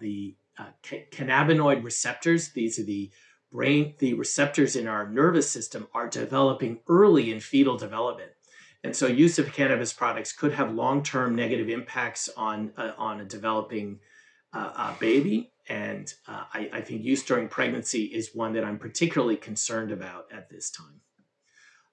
the 0.00 0.34
cannabinoid 0.82 1.84
receptors, 1.84 2.52
these 2.52 2.78
are 2.78 2.84
the 2.84 3.10
brain, 3.52 3.94
the 3.98 4.14
receptors 4.14 4.74
in 4.76 4.88
our 4.88 5.08
nervous 5.08 5.50
system 5.50 5.86
are 5.94 6.08
developing 6.08 6.80
early 6.88 7.30
in 7.30 7.40
fetal 7.40 7.76
development. 7.76 8.32
And 8.84 8.96
so 8.96 9.06
use 9.06 9.38
of 9.38 9.52
cannabis 9.52 9.92
products 9.92 10.32
could 10.32 10.52
have 10.52 10.74
long-term 10.74 11.36
negative 11.36 11.68
impacts 11.68 12.28
on, 12.36 12.72
uh, 12.76 12.92
on 12.98 13.20
a 13.20 13.24
developing 13.24 14.00
uh, 14.52 14.72
uh, 14.74 14.94
baby. 14.98 15.52
And 15.68 16.12
uh, 16.26 16.44
I, 16.52 16.70
I, 16.72 16.80
think 16.80 17.04
use 17.04 17.22
during 17.22 17.46
pregnancy 17.46 18.04
is 18.04 18.30
one 18.34 18.52
that 18.54 18.64
I'm 18.64 18.78
particularly 18.78 19.36
concerned 19.36 19.92
about 19.92 20.26
at 20.32 20.50
this 20.50 20.70
time. 20.70 21.00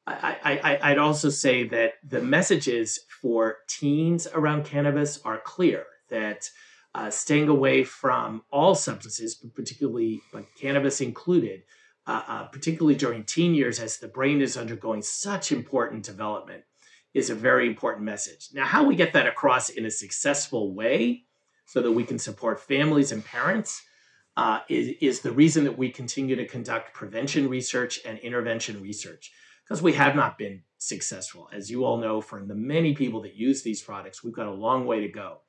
I, 0.07 0.60
I, 0.64 0.91
I'd 0.91 0.97
also 0.97 1.30
say 1.30 1.68
that 1.68 1.93
the 2.03 2.20
messages 2.20 2.99
for 3.22 3.57
teens 3.68 4.28
around 4.34 4.66
cannabis 4.66 5.22
are 5.24 5.39
clear 5.39 5.86
that 6.10 6.49
uh, 6.96 7.10
staying 7.10 7.48
away 7.48 7.84
from 7.84 8.44
all 8.52 8.76
substances, 8.76 9.36
but 9.36 9.54
particularly 9.54 10.22
cannabis 10.60 11.02
included, 11.02 11.64
uh, 12.08 12.24
uh, 12.28 12.44
particularly 12.46 12.96
during 12.96 13.24
teen 13.24 13.54
years 13.54 13.80
as 13.80 13.98
the 13.98 14.08
brain 14.08 14.42
is 14.42 14.58
undergoing 14.58 15.02
such 15.02 15.52
important 15.52 16.04
development. 16.04 16.64
is 17.14 17.30
a 17.30 17.36
very 17.36 17.66
important 17.68 18.06
message. 18.06 18.50
Now, 18.54 18.66
how 18.66 18.84
we 18.84 18.96
get 18.96 19.14
that 19.14 19.28
across 19.28 19.70
in 19.70 19.86
a 19.86 19.92
successful 19.92 20.74
way 20.74 21.26
so 21.66 21.82
that 21.82 21.92
we 21.92 22.04
can 22.04 22.20
support 22.20 22.60
families 22.60 23.12
and 23.12 23.26
parents 23.26 23.82
uh, 24.38 24.60
is, 24.70 24.96
is 25.02 25.20
the 25.22 25.32
reason 25.32 25.64
that 25.64 25.78
we 25.78 25.90
continue 25.90 26.36
to 26.36 26.48
conduct 26.48 26.94
prevention 26.94 27.50
research 27.50 28.00
and 28.06 28.20
intervention 28.20 28.82
research 28.82 29.32
because 29.64 29.82
we 29.82 29.94
have 29.94 30.16
not 30.16 30.38
been 30.38 30.64
successful. 30.78 31.50
As 31.54 31.70
you 31.70 31.84
all 31.84 31.98
know, 31.98 32.22
for 32.22 32.44
the 32.44 32.56
many 32.56 32.96
people 32.96 33.22
that 33.22 33.36
use 33.36 33.62
these 33.62 33.82
products, 33.82 34.24
we've 34.24 34.34
got 34.34 34.48
a 34.48 34.52
long 34.52 34.86
way 34.86 35.02
to 35.02 35.08
go. 35.08 35.42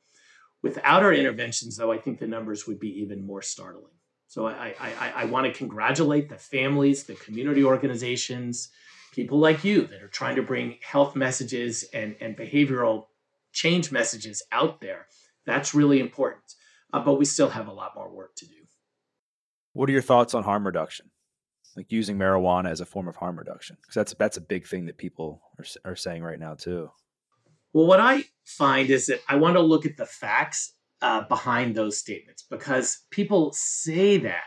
Without 0.62 1.02
our 1.02 1.12
interventions, 1.12 1.76
though, 1.76 1.92
I 1.92 1.98
think 1.98 2.18
the 2.18 2.26
numbers 2.26 2.66
would 2.66 2.78
be 2.78 3.00
even 3.00 3.24
more 3.24 3.42
startling. 3.42 3.94
So 4.26 4.46
I, 4.46 4.74
I, 4.78 5.12
I 5.16 5.24
want 5.24 5.46
to 5.46 5.52
congratulate 5.52 6.28
the 6.28 6.36
families, 6.36 7.04
the 7.04 7.14
community 7.14 7.64
organizations, 7.64 8.68
people 9.12 9.38
like 9.38 9.64
you 9.64 9.86
that 9.86 10.02
are 10.02 10.08
trying 10.08 10.36
to 10.36 10.42
bring 10.42 10.76
health 10.82 11.16
messages 11.16 11.84
and, 11.92 12.14
and 12.20 12.36
behavioral 12.36 13.06
change 13.52 13.90
messages 13.90 14.42
out 14.52 14.80
there. 14.80 15.06
That's 15.46 15.74
really 15.74 15.98
important. 15.98 16.54
Uh, 16.92 17.00
but 17.00 17.14
we 17.14 17.24
still 17.24 17.48
have 17.48 17.66
a 17.66 17.72
lot 17.72 17.92
more 17.96 18.08
work 18.08 18.36
to 18.36 18.46
do. 18.46 18.54
What 19.72 19.88
are 19.88 19.92
your 19.92 20.02
thoughts 20.02 20.34
on 20.34 20.44
harm 20.44 20.64
reduction? 20.66 21.10
Like 21.76 21.90
using 21.90 22.18
marijuana 22.18 22.70
as 22.70 22.80
a 22.80 22.86
form 22.86 23.08
of 23.08 23.16
harm 23.16 23.38
reduction? 23.38 23.76
Because 23.80 23.94
that's 23.94 24.14
that's 24.14 24.36
a 24.36 24.40
big 24.40 24.66
thing 24.66 24.86
that 24.86 24.98
people 24.98 25.40
are, 25.58 25.92
are 25.92 25.96
saying 25.96 26.22
right 26.22 26.38
now 26.38 26.54
too. 26.54 26.90
Well, 27.72 27.86
what 27.86 28.00
I 28.00 28.24
find 28.44 28.90
is 28.90 29.06
that 29.06 29.20
I 29.28 29.36
want 29.36 29.56
to 29.56 29.60
look 29.60 29.86
at 29.86 29.96
the 29.96 30.06
facts 30.06 30.74
uh, 31.02 31.22
behind 31.22 31.74
those 31.74 31.98
statements 31.98 32.44
because 32.48 33.04
people 33.10 33.52
say 33.54 34.18
that, 34.18 34.42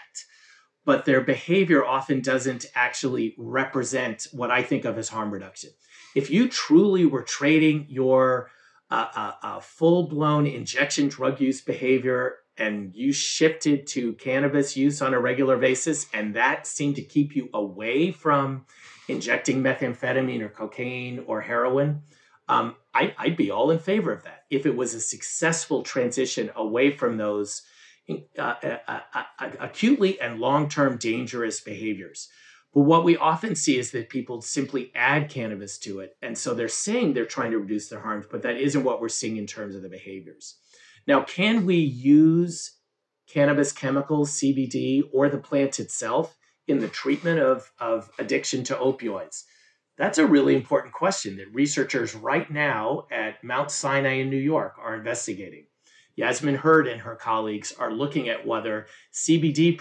but 0.85 1.05
their 1.05 1.21
behavior 1.21 1.85
often 1.85 2.21
doesn't 2.21 2.65
actually 2.75 3.33
represent 3.37 4.27
what 4.31 4.51
I 4.51 4.61
think 4.61 4.85
of 4.85 4.97
as 4.97 5.09
harm 5.09 5.31
reduction. 5.31 5.71
If 6.15 6.29
you 6.29 6.47
truly 6.47 7.05
were 7.05 7.23
trading 7.23 7.87
your 7.89 8.51
uh, 8.91 9.07
uh, 9.15 9.31
uh 9.41 9.59
full 9.59 10.07
blown 10.07 10.45
injection 10.45 11.07
drug 11.07 11.39
use 11.39 11.61
behavior 11.61 12.35
and 12.57 12.93
you 12.93 13.11
shifted 13.11 13.87
to 13.87 14.13
cannabis 14.13 14.77
use 14.77 15.01
on 15.01 15.13
a 15.13 15.19
regular 15.19 15.57
basis, 15.57 16.05
and 16.13 16.35
that 16.35 16.67
seemed 16.67 16.95
to 16.97 17.01
keep 17.01 17.35
you 17.35 17.49
away 17.53 18.11
from 18.11 18.65
injecting 19.07 19.63
methamphetamine 19.63 20.41
or 20.41 20.49
cocaine 20.49 21.23
or 21.25 21.41
heroin, 21.41 22.03
um, 22.47 22.75
I, 22.93 23.13
would 23.23 23.37
be 23.37 23.51
all 23.51 23.71
in 23.71 23.79
favor 23.79 24.11
of 24.11 24.23
that 24.23 24.43
if 24.49 24.65
it 24.65 24.75
was 24.75 24.93
a 24.93 24.99
successful 24.99 25.83
transition 25.83 26.51
away 26.55 26.91
from 26.91 27.17
those 27.17 27.63
uh, 28.09 28.15
uh, 28.37 28.77
uh, 28.87 28.99
uh 29.39 29.49
acutely 29.59 30.19
and 30.19 30.39
long 30.39 30.69
term 30.69 30.97
dangerous 30.97 31.61
behaviors. 31.61 32.29
But 32.73 32.81
what 32.81 33.03
we 33.03 33.17
often 33.17 33.55
see 33.55 33.77
is 33.77 33.91
that 33.91 34.09
people 34.09 34.41
simply 34.41 34.91
add 34.95 35.29
cannabis 35.29 35.77
to 35.79 35.99
it. 35.99 36.17
And 36.21 36.37
so 36.37 36.53
they're 36.53 36.67
saying 36.67 37.13
they're 37.13 37.25
trying 37.25 37.51
to 37.51 37.59
reduce 37.59 37.87
their 37.87 37.99
harms, 37.99 38.25
but 38.29 38.41
that 38.41 38.57
isn't 38.57 38.83
what 38.83 38.99
we're 38.99 39.09
seeing 39.09 39.37
in 39.37 39.45
terms 39.45 39.75
of 39.75 39.83
the 39.83 39.89
behaviors. 39.89 40.57
Now, 41.05 41.21
can 41.21 41.65
we 41.65 41.75
use 41.75 42.77
cannabis 43.29 43.71
chemicals, 43.71 44.39
CBD, 44.39 45.03
or 45.13 45.29
the 45.29 45.37
plant 45.37 45.79
itself 45.79 46.35
in 46.67 46.79
the 46.79 46.87
treatment 46.87 47.39
of, 47.39 47.71
of 47.79 48.09
addiction 48.17 48.63
to 48.65 48.75
opioids? 48.75 49.43
That's 49.97 50.17
a 50.17 50.25
really 50.25 50.55
important 50.55 50.93
question 50.93 51.37
that 51.37 51.53
researchers 51.53 52.15
right 52.15 52.49
now 52.49 53.05
at 53.11 53.43
Mount 53.43 53.71
Sinai 53.71 54.13
in 54.13 54.29
New 54.29 54.37
York 54.37 54.75
are 54.79 54.95
investigating. 54.95 55.65
Yasmin 56.15 56.55
Hurd 56.55 56.87
and 56.87 57.01
her 57.01 57.15
colleagues 57.15 57.73
are 57.77 57.91
looking 57.91 58.29
at 58.29 58.45
whether 58.45 58.87
CBD, 59.13 59.77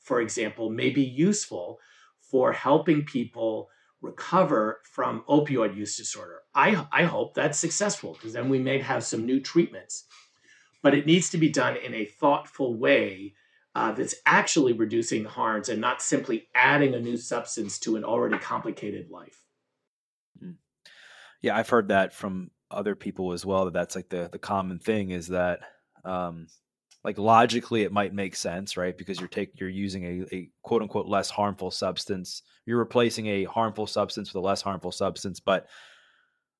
for 0.00 0.20
example, 0.20 0.70
may 0.70 0.90
be 0.90 1.02
useful 1.02 1.78
for 2.20 2.52
helping 2.52 3.04
people 3.04 3.68
recover 4.02 4.80
from 4.84 5.24
opioid 5.28 5.76
use 5.76 5.96
disorder. 5.96 6.40
I, 6.54 6.86
I 6.92 7.04
hope 7.04 7.34
that's 7.34 7.58
successful 7.58 8.14
because 8.14 8.32
then 8.32 8.48
we 8.48 8.58
may 8.58 8.78
have 8.80 9.04
some 9.04 9.24
new 9.24 9.40
treatments 9.40 10.04
but 10.84 10.94
it 10.94 11.06
needs 11.06 11.30
to 11.30 11.38
be 11.38 11.48
done 11.48 11.76
in 11.78 11.94
a 11.94 12.04
thoughtful 12.04 12.74
way 12.74 13.32
uh, 13.74 13.90
that's 13.92 14.16
actually 14.26 14.74
reducing 14.74 15.22
the 15.22 15.30
harms 15.30 15.70
and 15.70 15.80
not 15.80 16.02
simply 16.02 16.46
adding 16.54 16.94
a 16.94 17.00
new 17.00 17.16
substance 17.16 17.78
to 17.78 17.96
an 17.96 18.04
already 18.04 18.36
complicated 18.36 19.10
life. 19.10 19.43
Hmm. 20.38 20.52
Yeah, 21.42 21.56
I've 21.56 21.68
heard 21.68 21.88
that 21.88 22.14
from 22.14 22.50
other 22.70 22.94
people 22.94 23.32
as 23.32 23.44
well. 23.44 23.64
That 23.66 23.74
that's 23.74 23.96
like 23.96 24.08
the 24.08 24.28
the 24.30 24.38
common 24.38 24.78
thing 24.78 25.10
is 25.10 25.28
that, 25.28 25.60
um, 26.04 26.46
like 27.02 27.18
logically, 27.18 27.82
it 27.82 27.92
might 27.92 28.14
make 28.14 28.34
sense, 28.36 28.76
right? 28.76 28.96
Because 28.96 29.20
you're 29.20 29.28
take 29.28 29.58
you're 29.60 29.68
using 29.68 30.04
a, 30.04 30.34
a 30.34 30.50
quote 30.62 30.82
unquote 30.82 31.06
less 31.06 31.30
harmful 31.30 31.70
substance. 31.70 32.42
You're 32.66 32.78
replacing 32.78 33.26
a 33.26 33.44
harmful 33.44 33.86
substance 33.86 34.32
with 34.32 34.42
a 34.42 34.46
less 34.46 34.62
harmful 34.62 34.92
substance, 34.92 35.40
but 35.40 35.66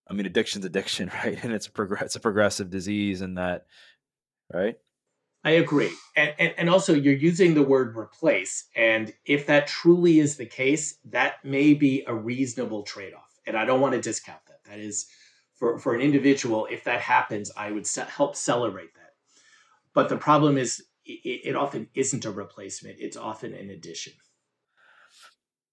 I 0.09 0.13
mean, 0.13 0.27
addiction's 0.27 0.65
addiction, 0.65 1.11
right? 1.25 1.43
And 1.43 1.53
it's 1.53 1.67
a 1.67 1.73
prog- 1.73 2.03
it's 2.03 2.17
a 2.17 2.21
progressive 2.21 2.71
disease, 2.71 3.21
and 3.21 3.39
that 3.39 3.67
right? 4.53 4.77
I 5.45 5.53
agree. 5.53 5.91
And, 6.17 6.33
and, 6.39 6.55
and, 6.57 6.71
also, 6.71 6.95
you're 6.95 7.13
using 7.13 7.53
the 7.53 7.63
word 7.63 7.97
replace. 7.99 8.65
And 8.75 9.13
if 9.27 9.47
that 9.47 9.67
truly 9.67 10.19
is 10.19 10.37
the 10.37 10.47
case, 10.47 10.97
that 11.11 11.45
may 11.45 11.75
be 11.75 12.03
a 12.07 12.15
reasonable 12.15 12.83
trade 12.83 13.13
off. 13.13 13.24
And 13.47 13.57
I 13.57 13.65
don't 13.65 13.81
want 13.81 13.95
to 13.95 14.01
discount 14.01 14.41
that. 14.47 14.65
That 14.69 14.79
is, 14.79 15.07
for, 15.55 15.79
for 15.79 15.95
an 15.95 16.01
individual, 16.01 16.67
if 16.71 16.85
that 16.85 17.01
happens, 17.01 17.51
I 17.57 17.71
would 17.71 17.87
se- 17.87 18.07
help 18.09 18.37
celebrate 18.37 18.95
that. 18.95 19.13
But 19.93 20.09
the 20.09 20.17
problem 20.17 20.59
is, 20.59 20.83
it, 21.05 21.41
it 21.45 21.57
often 21.57 21.89
isn't 21.95 22.25
a 22.25 22.31
replacement, 22.31 22.97
it's 22.99 23.17
often 23.17 23.55
an 23.55 23.71
addition. 23.71 24.15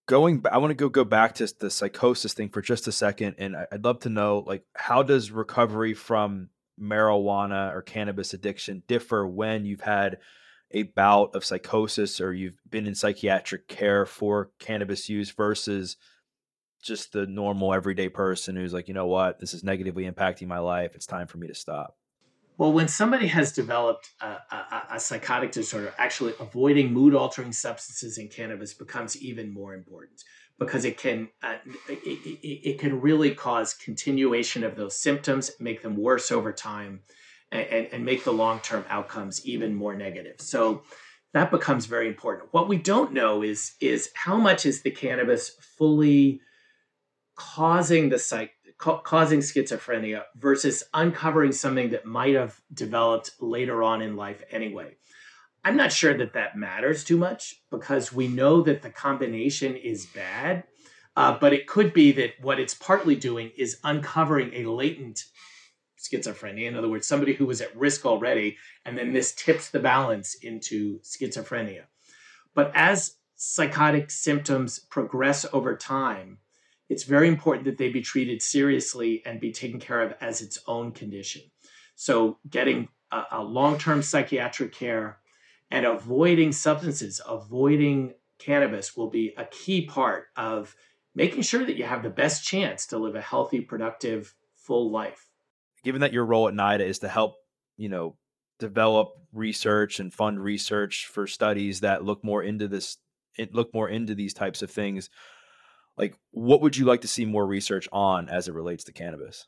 Going, 0.07 0.43
I 0.51 0.57
want 0.57 0.71
to 0.71 0.75
go 0.75 0.89
go 0.89 1.05
back 1.05 1.35
to 1.35 1.53
the 1.59 1.69
psychosis 1.69 2.33
thing 2.33 2.49
for 2.49 2.61
just 2.61 2.87
a 2.87 2.91
second, 2.91 3.35
and 3.37 3.55
I'd 3.71 3.85
love 3.85 3.99
to 4.01 4.09
know, 4.09 4.43
like, 4.45 4.65
how 4.75 5.03
does 5.03 5.31
recovery 5.31 5.93
from 5.93 6.49
marijuana 6.79 7.73
or 7.73 7.81
cannabis 7.81 8.33
addiction 8.33 8.83
differ 8.87 9.25
when 9.25 9.65
you've 9.65 9.81
had 9.81 10.17
a 10.71 10.83
bout 10.83 11.35
of 11.35 11.45
psychosis 11.45 12.19
or 12.19 12.33
you've 12.33 12.59
been 12.69 12.87
in 12.87 12.95
psychiatric 12.95 13.67
care 13.67 14.05
for 14.05 14.51
cannabis 14.59 15.09
use 15.09 15.29
versus 15.31 15.97
just 16.81 17.13
the 17.13 17.25
normal 17.25 17.73
everyday 17.73 18.09
person 18.09 18.55
who's 18.55 18.73
like, 18.73 18.87
you 18.87 18.93
know 18.93 19.07
what, 19.07 19.39
this 19.39 19.53
is 19.53 19.63
negatively 19.63 20.09
impacting 20.09 20.47
my 20.47 20.59
life. 20.59 20.95
It's 20.95 21.05
time 21.05 21.27
for 21.27 21.37
me 21.37 21.47
to 21.47 21.55
stop. 21.55 21.97
Well, 22.57 22.73
when 22.73 22.87
somebody 22.87 23.27
has 23.27 23.51
developed 23.51 24.11
a, 24.21 24.37
a, 24.51 24.83
a 24.91 24.99
psychotic 24.99 25.51
disorder, 25.51 25.93
actually 25.97 26.33
avoiding 26.39 26.93
mood 26.93 27.15
altering 27.15 27.53
substances 27.53 28.17
in 28.17 28.27
cannabis 28.27 28.73
becomes 28.73 29.17
even 29.17 29.51
more 29.51 29.73
important 29.73 30.23
because 30.59 30.85
it 30.85 30.97
can 30.97 31.29
uh, 31.41 31.55
it, 31.89 31.99
it, 32.05 32.69
it, 32.69 32.79
can 32.79 33.01
really 33.01 33.33
cause 33.33 33.73
continuation 33.73 34.63
of 34.63 34.75
those 34.75 34.95
symptoms, 34.95 35.49
make 35.59 35.81
them 35.81 35.95
worse 35.95 36.31
over 36.31 36.53
time, 36.53 36.99
and, 37.51 37.87
and 37.91 38.05
make 38.05 38.23
the 38.23 38.31
long 38.31 38.59
term 38.59 38.85
outcomes 38.89 39.43
even 39.43 39.73
more 39.73 39.95
negative. 39.95 40.35
So 40.39 40.83
that 41.33 41.49
becomes 41.49 41.87
very 41.87 42.07
important. 42.07 42.49
What 42.51 42.67
we 42.67 42.77
don't 42.77 43.11
know 43.11 43.41
is 43.41 43.73
is 43.81 44.11
how 44.13 44.37
much 44.37 44.67
is 44.67 44.83
the 44.83 44.91
cannabis 44.91 45.49
fully 45.77 46.41
causing 47.35 48.09
the 48.09 48.19
psych 48.19 48.51
causing 48.77 49.41
schizophrenia 49.41 50.23
versus 50.35 50.83
uncovering 50.93 51.51
something 51.51 51.91
that 51.91 52.03
might 52.03 52.33
have 52.33 52.59
developed 52.73 53.31
later 53.39 53.83
on 53.83 54.01
in 54.01 54.15
life 54.15 54.41
anyway. 54.49 54.95
I'm 55.63 55.77
not 55.77 55.91
sure 55.91 56.17
that 56.17 56.33
that 56.33 56.57
matters 56.57 57.03
too 57.03 57.17
much 57.17 57.61
because 57.69 58.11
we 58.11 58.27
know 58.27 58.63
that 58.63 58.81
the 58.81 58.89
combination 58.89 59.75
is 59.75 60.07
bad. 60.07 60.63
Uh, 61.15 61.37
but 61.39 61.53
it 61.53 61.67
could 61.67 61.93
be 61.93 62.11
that 62.13 62.31
what 62.41 62.59
it's 62.59 62.73
partly 62.73 63.15
doing 63.15 63.51
is 63.57 63.77
uncovering 63.83 64.51
a 64.53 64.69
latent 64.69 65.25
schizophrenia. 65.99 66.67
In 66.67 66.75
other 66.75 66.89
words, 66.89 67.05
somebody 67.05 67.33
who 67.33 67.45
was 67.45 67.61
at 67.61 67.75
risk 67.75 68.05
already, 68.05 68.57
and 68.85 68.97
then 68.97 69.13
this 69.13 69.33
tips 69.33 69.69
the 69.69 69.79
balance 69.79 70.35
into 70.35 70.99
schizophrenia. 71.01 71.83
But 72.55 72.71
as 72.73 73.17
psychotic 73.35 74.09
symptoms 74.09 74.79
progress 74.79 75.45
over 75.51 75.75
time, 75.75 76.37
it's 76.91 77.03
very 77.03 77.29
important 77.29 77.63
that 77.63 77.77
they 77.77 77.87
be 77.87 78.01
treated 78.01 78.41
seriously 78.41 79.23
and 79.25 79.39
be 79.39 79.53
taken 79.53 79.79
care 79.79 80.01
of 80.01 80.13
as 80.19 80.41
its 80.41 80.59
own 80.67 80.91
condition. 80.91 81.41
So, 81.95 82.37
getting 82.49 82.89
a, 83.13 83.23
a 83.31 83.43
long 83.43 83.77
term 83.77 84.01
psychiatric 84.01 84.73
care 84.73 85.19
and 85.71 85.85
avoiding 85.85 86.51
substances, 86.51 87.21
avoiding 87.25 88.15
cannabis 88.39 88.97
will 88.97 89.09
be 89.09 89.33
a 89.37 89.45
key 89.45 89.85
part 89.85 90.25
of 90.35 90.75
making 91.15 91.43
sure 91.43 91.65
that 91.65 91.77
you 91.77 91.85
have 91.85 92.03
the 92.03 92.09
best 92.09 92.43
chance 92.43 92.85
to 92.87 92.97
live 92.97 93.15
a 93.15 93.21
healthy, 93.21 93.61
productive, 93.61 94.35
full 94.57 94.91
life. 94.91 95.29
Given 95.85 96.01
that 96.01 96.11
your 96.11 96.25
role 96.25 96.49
at 96.49 96.53
NIDA 96.53 96.81
is 96.81 96.99
to 96.99 97.07
help, 97.07 97.35
you 97.77 97.87
know, 97.87 98.17
develop 98.59 99.13
research 99.31 100.01
and 100.01 100.13
fund 100.13 100.43
research 100.43 101.05
for 101.05 101.25
studies 101.25 101.79
that 101.79 102.03
look 102.03 102.21
more 102.21 102.43
into 102.43 102.67
this 102.67 102.97
look 103.53 103.73
more 103.73 103.87
into 103.87 104.13
these 104.13 104.33
types 104.33 104.61
of 104.61 104.69
things 104.69 105.09
like 105.97 106.15
what 106.31 106.61
would 106.61 106.77
you 106.77 106.85
like 106.85 107.01
to 107.01 107.07
see 107.07 107.25
more 107.25 107.45
research 107.45 107.87
on 107.91 108.29
as 108.29 108.47
it 108.47 108.53
relates 108.53 108.83
to 108.83 108.91
cannabis 108.91 109.47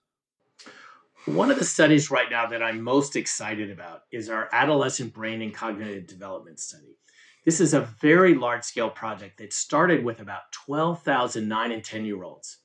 one 1.26 1.50
of 1.50 1.58
the 1.58 1.64
studies 1.64 2.12
right 2.12 2.30
now 2.30 2.48
that 2.48 2.62
I'm 2.62 2.82
most 2.82 3.16
excited 3.16 3.72
about 3.72 4.02
is 4.12 4.30
our 4.30 4.50
adolescent 4.52 5.14
brain 5.14 5.42
and 5.42 5.54
cognitive 5.54 6.06
development 6.06 6.60
study. 6.60 6.98
This 7.46 7.62
is 7.62 7.74
a 7.74 7.82
very 8.02 8.36
large 8.36 8.64
scale 8.64 8.90
project 8.90 9.38
that 9.38 9.54
started 9.54 10.04
with 10.04 10.20
about 10.20 10.52
12,000 10.52 11.48
9 11.48 11.72
and 11.72 11.84
10 11.84 12.06
year 12.06 12.24
olds. 12.24 12.58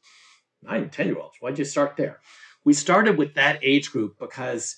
nine 0.62 0.82
and 0.82 0.92
10 0.92 1.06
year 1.06 1.18
olds. 1.18 1.36
Why'd 1.40 1.58
you 1.58 1.64
start 1.64 1.96
there? 1.96 2.20
We 2.64 2.72
started 2.72 3.16
with 3.16 3.34
that 3.34 3.60
age 3.62 3.92
group 3.92 4.18
because 4.18 4.76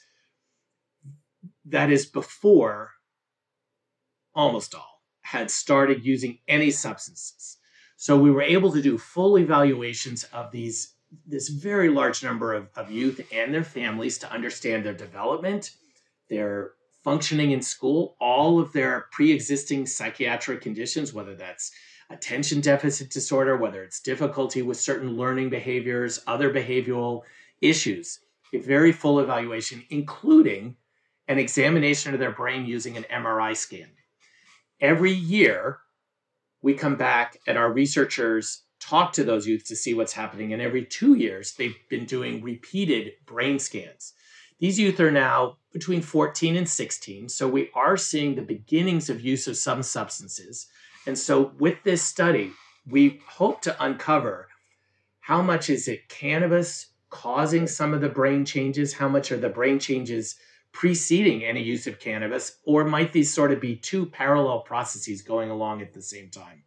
that 1.64 1.90
is 1.90 2.05
before 2.05 2.92
almost 4.34 4.74
all 4.74 5.03
had 5.22 5.51
started 5.51 6.05
using 6.05 6.38
any 6.48 6.70
substances. 6.70 7.57
So 8.01 8.16
we 8.16 8.30
were 8.30 8.40
able 8.40 8.72
to 8.72 8.80
do 8.80 8.96
full 8.96 9.38
evaluations 9.38 10.24
of 10.32 10.51
these 10.51 10.94
this 11.26 11.51
very 11.51 11.90
large 11.90 12.24
number 12.24 12.55
of, 12.55 12.70
of 12.74 12.90
youth 12.90 13.20
and 13.30 13.53
their 13.53 13.62
families 13.62 14.16
to 14.18 14.32
understand 14.32 14.86
their 14.86 14.94
development, 14.94 15.72
their 16.30 16.70
functioning 17.05 17.51
in 17.51 17.61
school, 17.61 18.16
all 18.18 18.59
of 18.59 18.72
their 18.72 19.09
pre-existing 19.12 19.84
psychiatric 19.84 20.62
conditions, 20.62 21.12
whether 21.12 21.34
that's 21.34 21.72
attention 22.09 22.62
deficit 22.62 23.11
disorder, 23.11 23.59
whether 23.59 23.82
it's 23.82 24.01
difficulty 24.01 24.62
with 24.62 24.80
certain 24.80 25.18
learning 25.18 25.51
behaviors, 25.51 26.20
other 26.26 26.51
behavioral 26.51 27.20
issues. 27.61 28.20
A 28.55 28.59
very 28.59 28.92
full 28.92 29.20
evaluation, 29.20 29.84
including 29.90 30.74
an 31.28 31.38
examination 31.38 32.14
of 32.14 32.20
their 32.20 32.32
brain 32.32 32.64
using 32.64 32.96
an 32.96 33.05
MRI 33.12 33.55
scan. 33.55 33.90
Every 34.80 35.12
year, 35.12 35.80
we 36.62 36.74
come 36.74 36.96
back 36.96 37.38
and 37.46 37.56
our 37.56 37.72
researchers 37.72 38.62
talk 38.80 39.12
to 39.12 39.24
those 39.24 39.46
youth 39.46 39.64
to 39.66 39.76
see 39.76 39.94
what's 39.94 40.12
happening. 40.12 40.52
And 40.52 40.62
every 40.62 40.84
two 40.84 41.14
years, 41.14 41.54
they've 41.54 41.76
been 41.88 42.06
doing 42.06 42.42
repeated 42.42 43.12
brain 43.26 43.58
scans. 43.58 44.14
These 44.58 44.78
youth 44.78 45.00
are 45.00 45.11
now 45.11 45.56
between 45.72 46.02
14 46.02 46.56
and 46.56 46.68
16. 46.68 47.28
So 47.28 47.48
we 47.48 47.70
are 47.74 47.96
seeing 47.96 48.34
the 48.34 48.42
beginnings 48.42 49.08
of 49.08 49.20
use 49.20 49.46
of 49.46 49.56
some 49.56 49.82
substances. 49.82 50.66
And 51.06 51.18
so 51.18 51.52
with 51.58 51.82
this 51.82 52.02
study, 52.02 52.52
we 52.88 53.20
hope 53.26 53.62
to 53.62 53.82
uncover 53.82 54.48
how 55.20 55.42
much 55.42 55.70
is 55.70 55.86
it 55.88 56.08
cannabis 56.08 56.88
causing 57.08 57.66
some 57.66 57.94
of 57.94 58.00
the 58.00 58.08
brain 58.08 58.44
changes? 58.44 58.94
How 58.94 59.08
much 59.08 59.30
are 59.32 59.36
the 59.36 59.48
brain 59.48 59.78
changes 59.78 60.36
preceding 60.73 61.45
any 61.45 61.62
use 61.62 61.87
of 61.87 62.01
cannabis? 62.01 62.59
Or 62.64 62.85
might 62.85 63.12
these 63.12 63.33
sort 63.33 63.53
of 63.53 63.61
be 63.61 63.77
two 63.77 64.07
parallel 64.07 64.61
processes 64.61 65.23
going 65.23 65.51
along 65.51 65.83
at 65.83 65.93
the 65.93 66.03
same 66.03 66.31
time? 66.31 66.64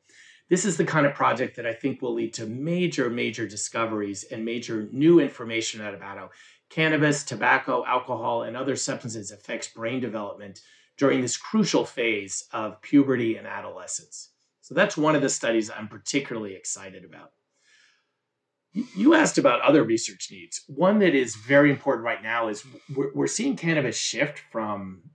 This 0.50 0.66
is 0.66 0.78
the 0.78 0.86
kind 0.86 1.06
of 1.06 1.14
project 1.14 1.56
that 1.56 1.66
I 1.66 1.74
think 1.74 2.02
will 2.02 2.14
lead 2.14 2.34
to 2.36 2.46
major, 2.46 3.10
major 3.10 3.48
discoveries 3.48 4.24
and 4.24 4.46
major 4.46 4.88
new 4.92 5.20
information 5.20 5.82
about 5.82 6.18
how 6.18 6.30
cannabis, 6.70 7.24
tobacco, 7.24 7.86
alcohol, 7.86 8.44
and 8.44 8.58
other 8.58 8.76
substances 8.76 9.32
affects 9.32 9.68
brain 9.68 10.00
development 10.00 10.62
during 10.98 11.22
this 11.22 11.38
crucial 11.38 11.86
phase 11.86 12.46
of 12.52 12.82
puberty 12.82 13.36
and 13.38 13.48
adolescence. 13.48 14.30
So 14.62 14.76
that's 14.76 14.98
one 14.98 15.16
of 15.16 15.22
the 15.22 15.30
studies 15.30 15.72
I'm 15.72 15.88
particularly 15.88 16.56
excited 16.56 17.04
about. 17.04 17.32
You 18.74 19.14
asked 19.14 19.38
about 19.38 19.62
other 19.62 19.84
research 19.84 20.30
needs. 20.32 20.62
One 20.68 21.00
that 21.00 21.14
is 21.14 21.36
very 21.36 21.70
important 21.70 22.06
right 22.06 22.24
now 22.24 22.48
is 22.48 22.66
we're, 22.96 23.28
seeing 23.28 23.56
cannabis 23.56 23.96
shift 23.96 24.42
from 24.52 25.12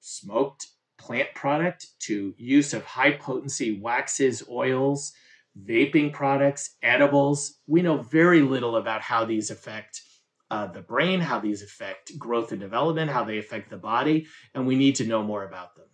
smoked 0.00 0.66
plant 0.98 1.28
product 1.34 1.86
to 2.00 2.34
use 2.36 2.74
of 2.74 2.84
high 2.84 3.12
potency 3.12 3.80
waxes, 3.80 4.42
oils, 4.50 5.12
vaping 5.58 6.12
products, 6.12 6.76
edibles. 6.82 7.58
We 7.66 7.80
know 7.80 8.02
very 8.02 8.42
little 8.42 8.76
about 8.76 9.00
how 9.00 9.24
these 9.24 9.50
affect 9.50 10.02
uh, 10.50 10.66
the 10.66 10.82
brain, 10.82 11.20
how 11.20 11.40
these 11.40 11.62
affect 11.62 12.18
growth 12.18 12.52
and 12.52 12.60
development, 12.60 13.10
how 13.10 13.24
they 13.24 13.38
affect 13.38 13.70
the 13.70 13.78
body, 13.78 14.26
and 14.54 14.66
we 14.66 14.76
need 14.76 14.96
to 14.96 15.06
know 15.06 15.22
more 15.22 15.44
about 15.44 15.74
them. 15.74 15.86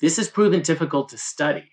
This 0.00 0.18
has 0.18 0.28
proven 0.28 0.62
difficult 0.62 1.08
to 1.08 1.18
study 1.18 1.71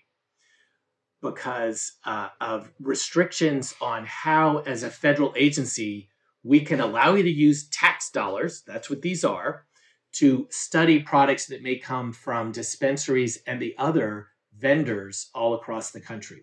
because 1.22 1.92
uh, 2.04 2.28
of 2.40 2.70
restrictions 2.80 3.74
on 3.80 4.04
how, 4.06 4.58
as 4.58 4.82
a 4.82 4.90
federal 4.90 5.32
agency, 5.36 6.08
we 6.42 6.60
can 6.60 6.80
allow 6.80 7.14
you 7.14 7.22
to 7.22 7.30
use 7.30 7.68
tax 7.68 8.10
dollars, 8.10 8.62
that's 8.66 8.88
what 8.88 9.02
these 9.02 9.24
are, 9.24 9.66
to 10.12 10.46
study 10.50 11.00
products 11.00 11.46
that 11.46 11.62
may 11.62 11.76
come 11.76 12.12
from 12.12 12.52
dispensaries 12.52 13.38
and 13.46 13.60
the 13.60 13.74
other 13.78 14.28
vendors 14.58 15.30
all 15.34 15.54
across 15.54 15.90
the 15.90 16.00
country. 16.00 16.42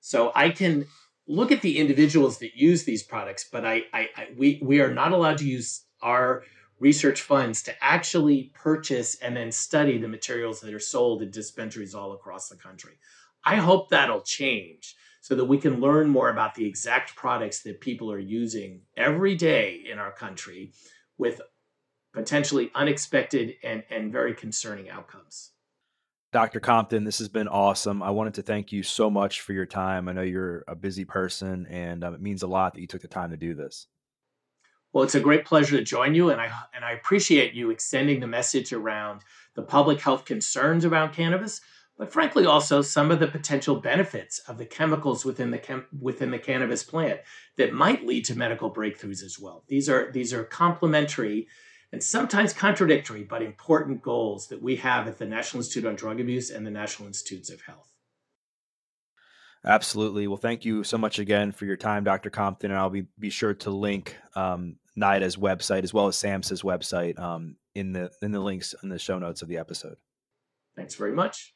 So 0.00 0.32
I 0.34 0.50
can 0.50 0.86
look 1.28 1.52
at 1.52 1.62
the 1.62 1.78
individuals 1.78 2.38
that 2.38 2.56
use 2.56 2.84
these 2.84 3.02
products, 3.02 3.48
but 3.50 3.64
I, 3.64 3.82
I, 3.92 4.08
I 4.16 4.28
we, 4.36 4.60
we 4.62 4.80
are 4.80 4.92
not 4.92 5.12
allowed 5.12 5.38
to 5.38 5.46
use 5.46 5.84
our 6.02 6.44
research 6.78 7.22
funds 7.22 7.62
to 7.64 7.84
actually 7.84 8.52
purchase 8.54 9.16
and 9.16 9.36
then 9.36 9.50
study 9.50 9.98
the 9.98 10.08
materials 10.08 10.60
that 10.60 10.74
are 10.74 10.78
sold 10.78 11.22
in 11.22 11.30
dispensaries 11.30 11.94
all 11.94 12.12
across 12.12 12.48
the 12.48 12.56
country. 12.56 12.98
I 13.46 13.56
hope 13.56 13.90
that'll 13.90 14.22
change 14.22 14.96
so 15.20 15.36
that 15.36 15.44
we 15.44 15.58
can 15.58 15.80
learn 15.80 16.08
more 16.08 16.30
about 16.30 16.56
the 16.56 16.66
exact 16.66 17.14
products 17.14 17.62
that 17.62 17.80
people 17.80 18.10
are 18.10 18.18
using 18.18 18.82
every 18.96 19.36
day 19.36 19.84
in 19.90 19.98
our 20.00 20.10
country 20.10 20.72
with 21.16 21.40
potentially 22.12 22.70
unexpected 22.74 23.54
and, 23.62 23.84
and 23.88 24.10
very 24.10 24.34
concerning 24.34 24.90
outcomes. 24.90 25.52
Dr. 26.32 26.58
Compton, 26.58 27.04
this 27.04 27.18
has 27.18 27.28
been 27.28 27.46
awesome. 27.46 28.02
I 28.02 28.10
wanted 28.10 28.34
to 28.34 28.42
thank 28.42 28.72
you 28.72 28.82
so 28.82 29.08
much 29.08 29.42
for 29.42 29.52
your 29.52 29.64
time. 29.64 30.08
I 30.08 30.12
know 30.12 30.22
you're 30.22 30.64
a 30.66 30.74
busy 30.74 31.04
person, 31.04 31.66
and 31.66 32.02
um, 32.02 32.14
it 32.14 32.20
means 32.20 32.42
a 32.42 32.48
lot 32.48 32.74
that 32.74 32.80
you 32.80 32.86
took 32.86 33.02
the 33.02 33.08
time 33.08 33.30
to 33.30 33.36
do 33.36 33.54
this. 33.54 33.86
Well, 34.92 35.04
it's 35.04 35.14
a 35.14 35.20
great 35.20 35.44
pleasure 35.44 35.76
to 35.76 35.84
join 35.84 36.14
you, 36.14 36.30
and 36.30 36.40
I 36.40 36.50
and 36.74 36.84
I 36.84 36.92
appreciate 36.92 37.54
you 37.54 37.70
extending 37.70 38.20
the 38.20 38.26
message 38.26 38.72
around 38.72 39.22
the 39.54 39.62
public 39.62 40.00
health 40.00 40.24
concerns 40.24 40.84
around 40.84 41.12
cannabis, 41.12 41.60
but 41.98 42.12
frankly 42.12 42.44
also 42.44 42.82
some 42.82 43.10
of 43.10 43.20
the 43.20 43.26
potential 43.26 43.76
benefits 43.76 44.38
of 44.40 44.58
the 44.58 44.66
chemicals 44.66 45.24
within 45.24 45.50
the 45.50 45.58
chem- 45.58 45.86
within 45.98 46.30
the 46.30 46.38
cannabis 46.38 46.82
plant 46.82 47.20
that 47.56 47.72
might 47.72 48.06
lead 48.06 48.24
to 48.24 48.36
medical 48.36 48.72
breakthroughs 48.72 49.22
as 49.22 49.38
well. 49.38 49.64
These 49.68 49.88
are 49.88 50.10
these 50.12 50.32
are 50.32 50.44
complementary 50.44 51.48
and 51.92 52.02
sometimes 52.02 52.52
contradictory 52.52 53.24
but 53.24 53.42
important 53.42 54.02
goals 54.02 54.48
that 54.48 54.62
we 54.62 54.76
have 54.76 55.06
at 55.06 55.18
the 55.18 55.26
National 55.26 55.60
Institute 55.60 55.86
on 55.86 55.94
Drug 55.94 56.20
Abuse 56.20 56.50
and 56.50 56.66
the 56.66 56.70
National 56.70 57.08
Institutes 57.08 57.50
of 57.50 57.62
Health. 57.62 57.92
Absolutely. 59.64 60.28
Well, 60.28 60.36
thank 60.36 60.64
you 60.64 60.84
so 60.84 60.96
much 60.96 61.18
again 61.18 61.50
for 61.50 61.64
your 61.64 61.76
time, 61.76 62.04
Dr. 62.04 62.30
Compton. 62.30 62.70
And 62.70 62.78
I'll 62.78 62.90
be, 62.90 63.06
be 63.18 63.30
sure 63.30 63.52
to 63.54 63.70
link 63.70 64.16
um, 64.36 64.76
NIDA's 64.94 65.36
website 65.36 65.82
as 65.82 65.92
well 65.92 66.06
as 66.06 66.16
SAMHSA's 66.16 66.62
website 66.62 67.18
um, 67.18 67.56
in 67.74 67.92
the 67.92 68.10
in 68.22 68.30
the 68.30 68.40
links 68.40 68.74
in 68.82 68.88
the 68.88 68.98
show 68.98 69.18
notes 69.18 69.42
of 69.42 69.48
the 69.48 69.58
episode. 69.58 69.96
Thanks 70.76 70.94
very 70.94 71.12
much. 71.12 71.55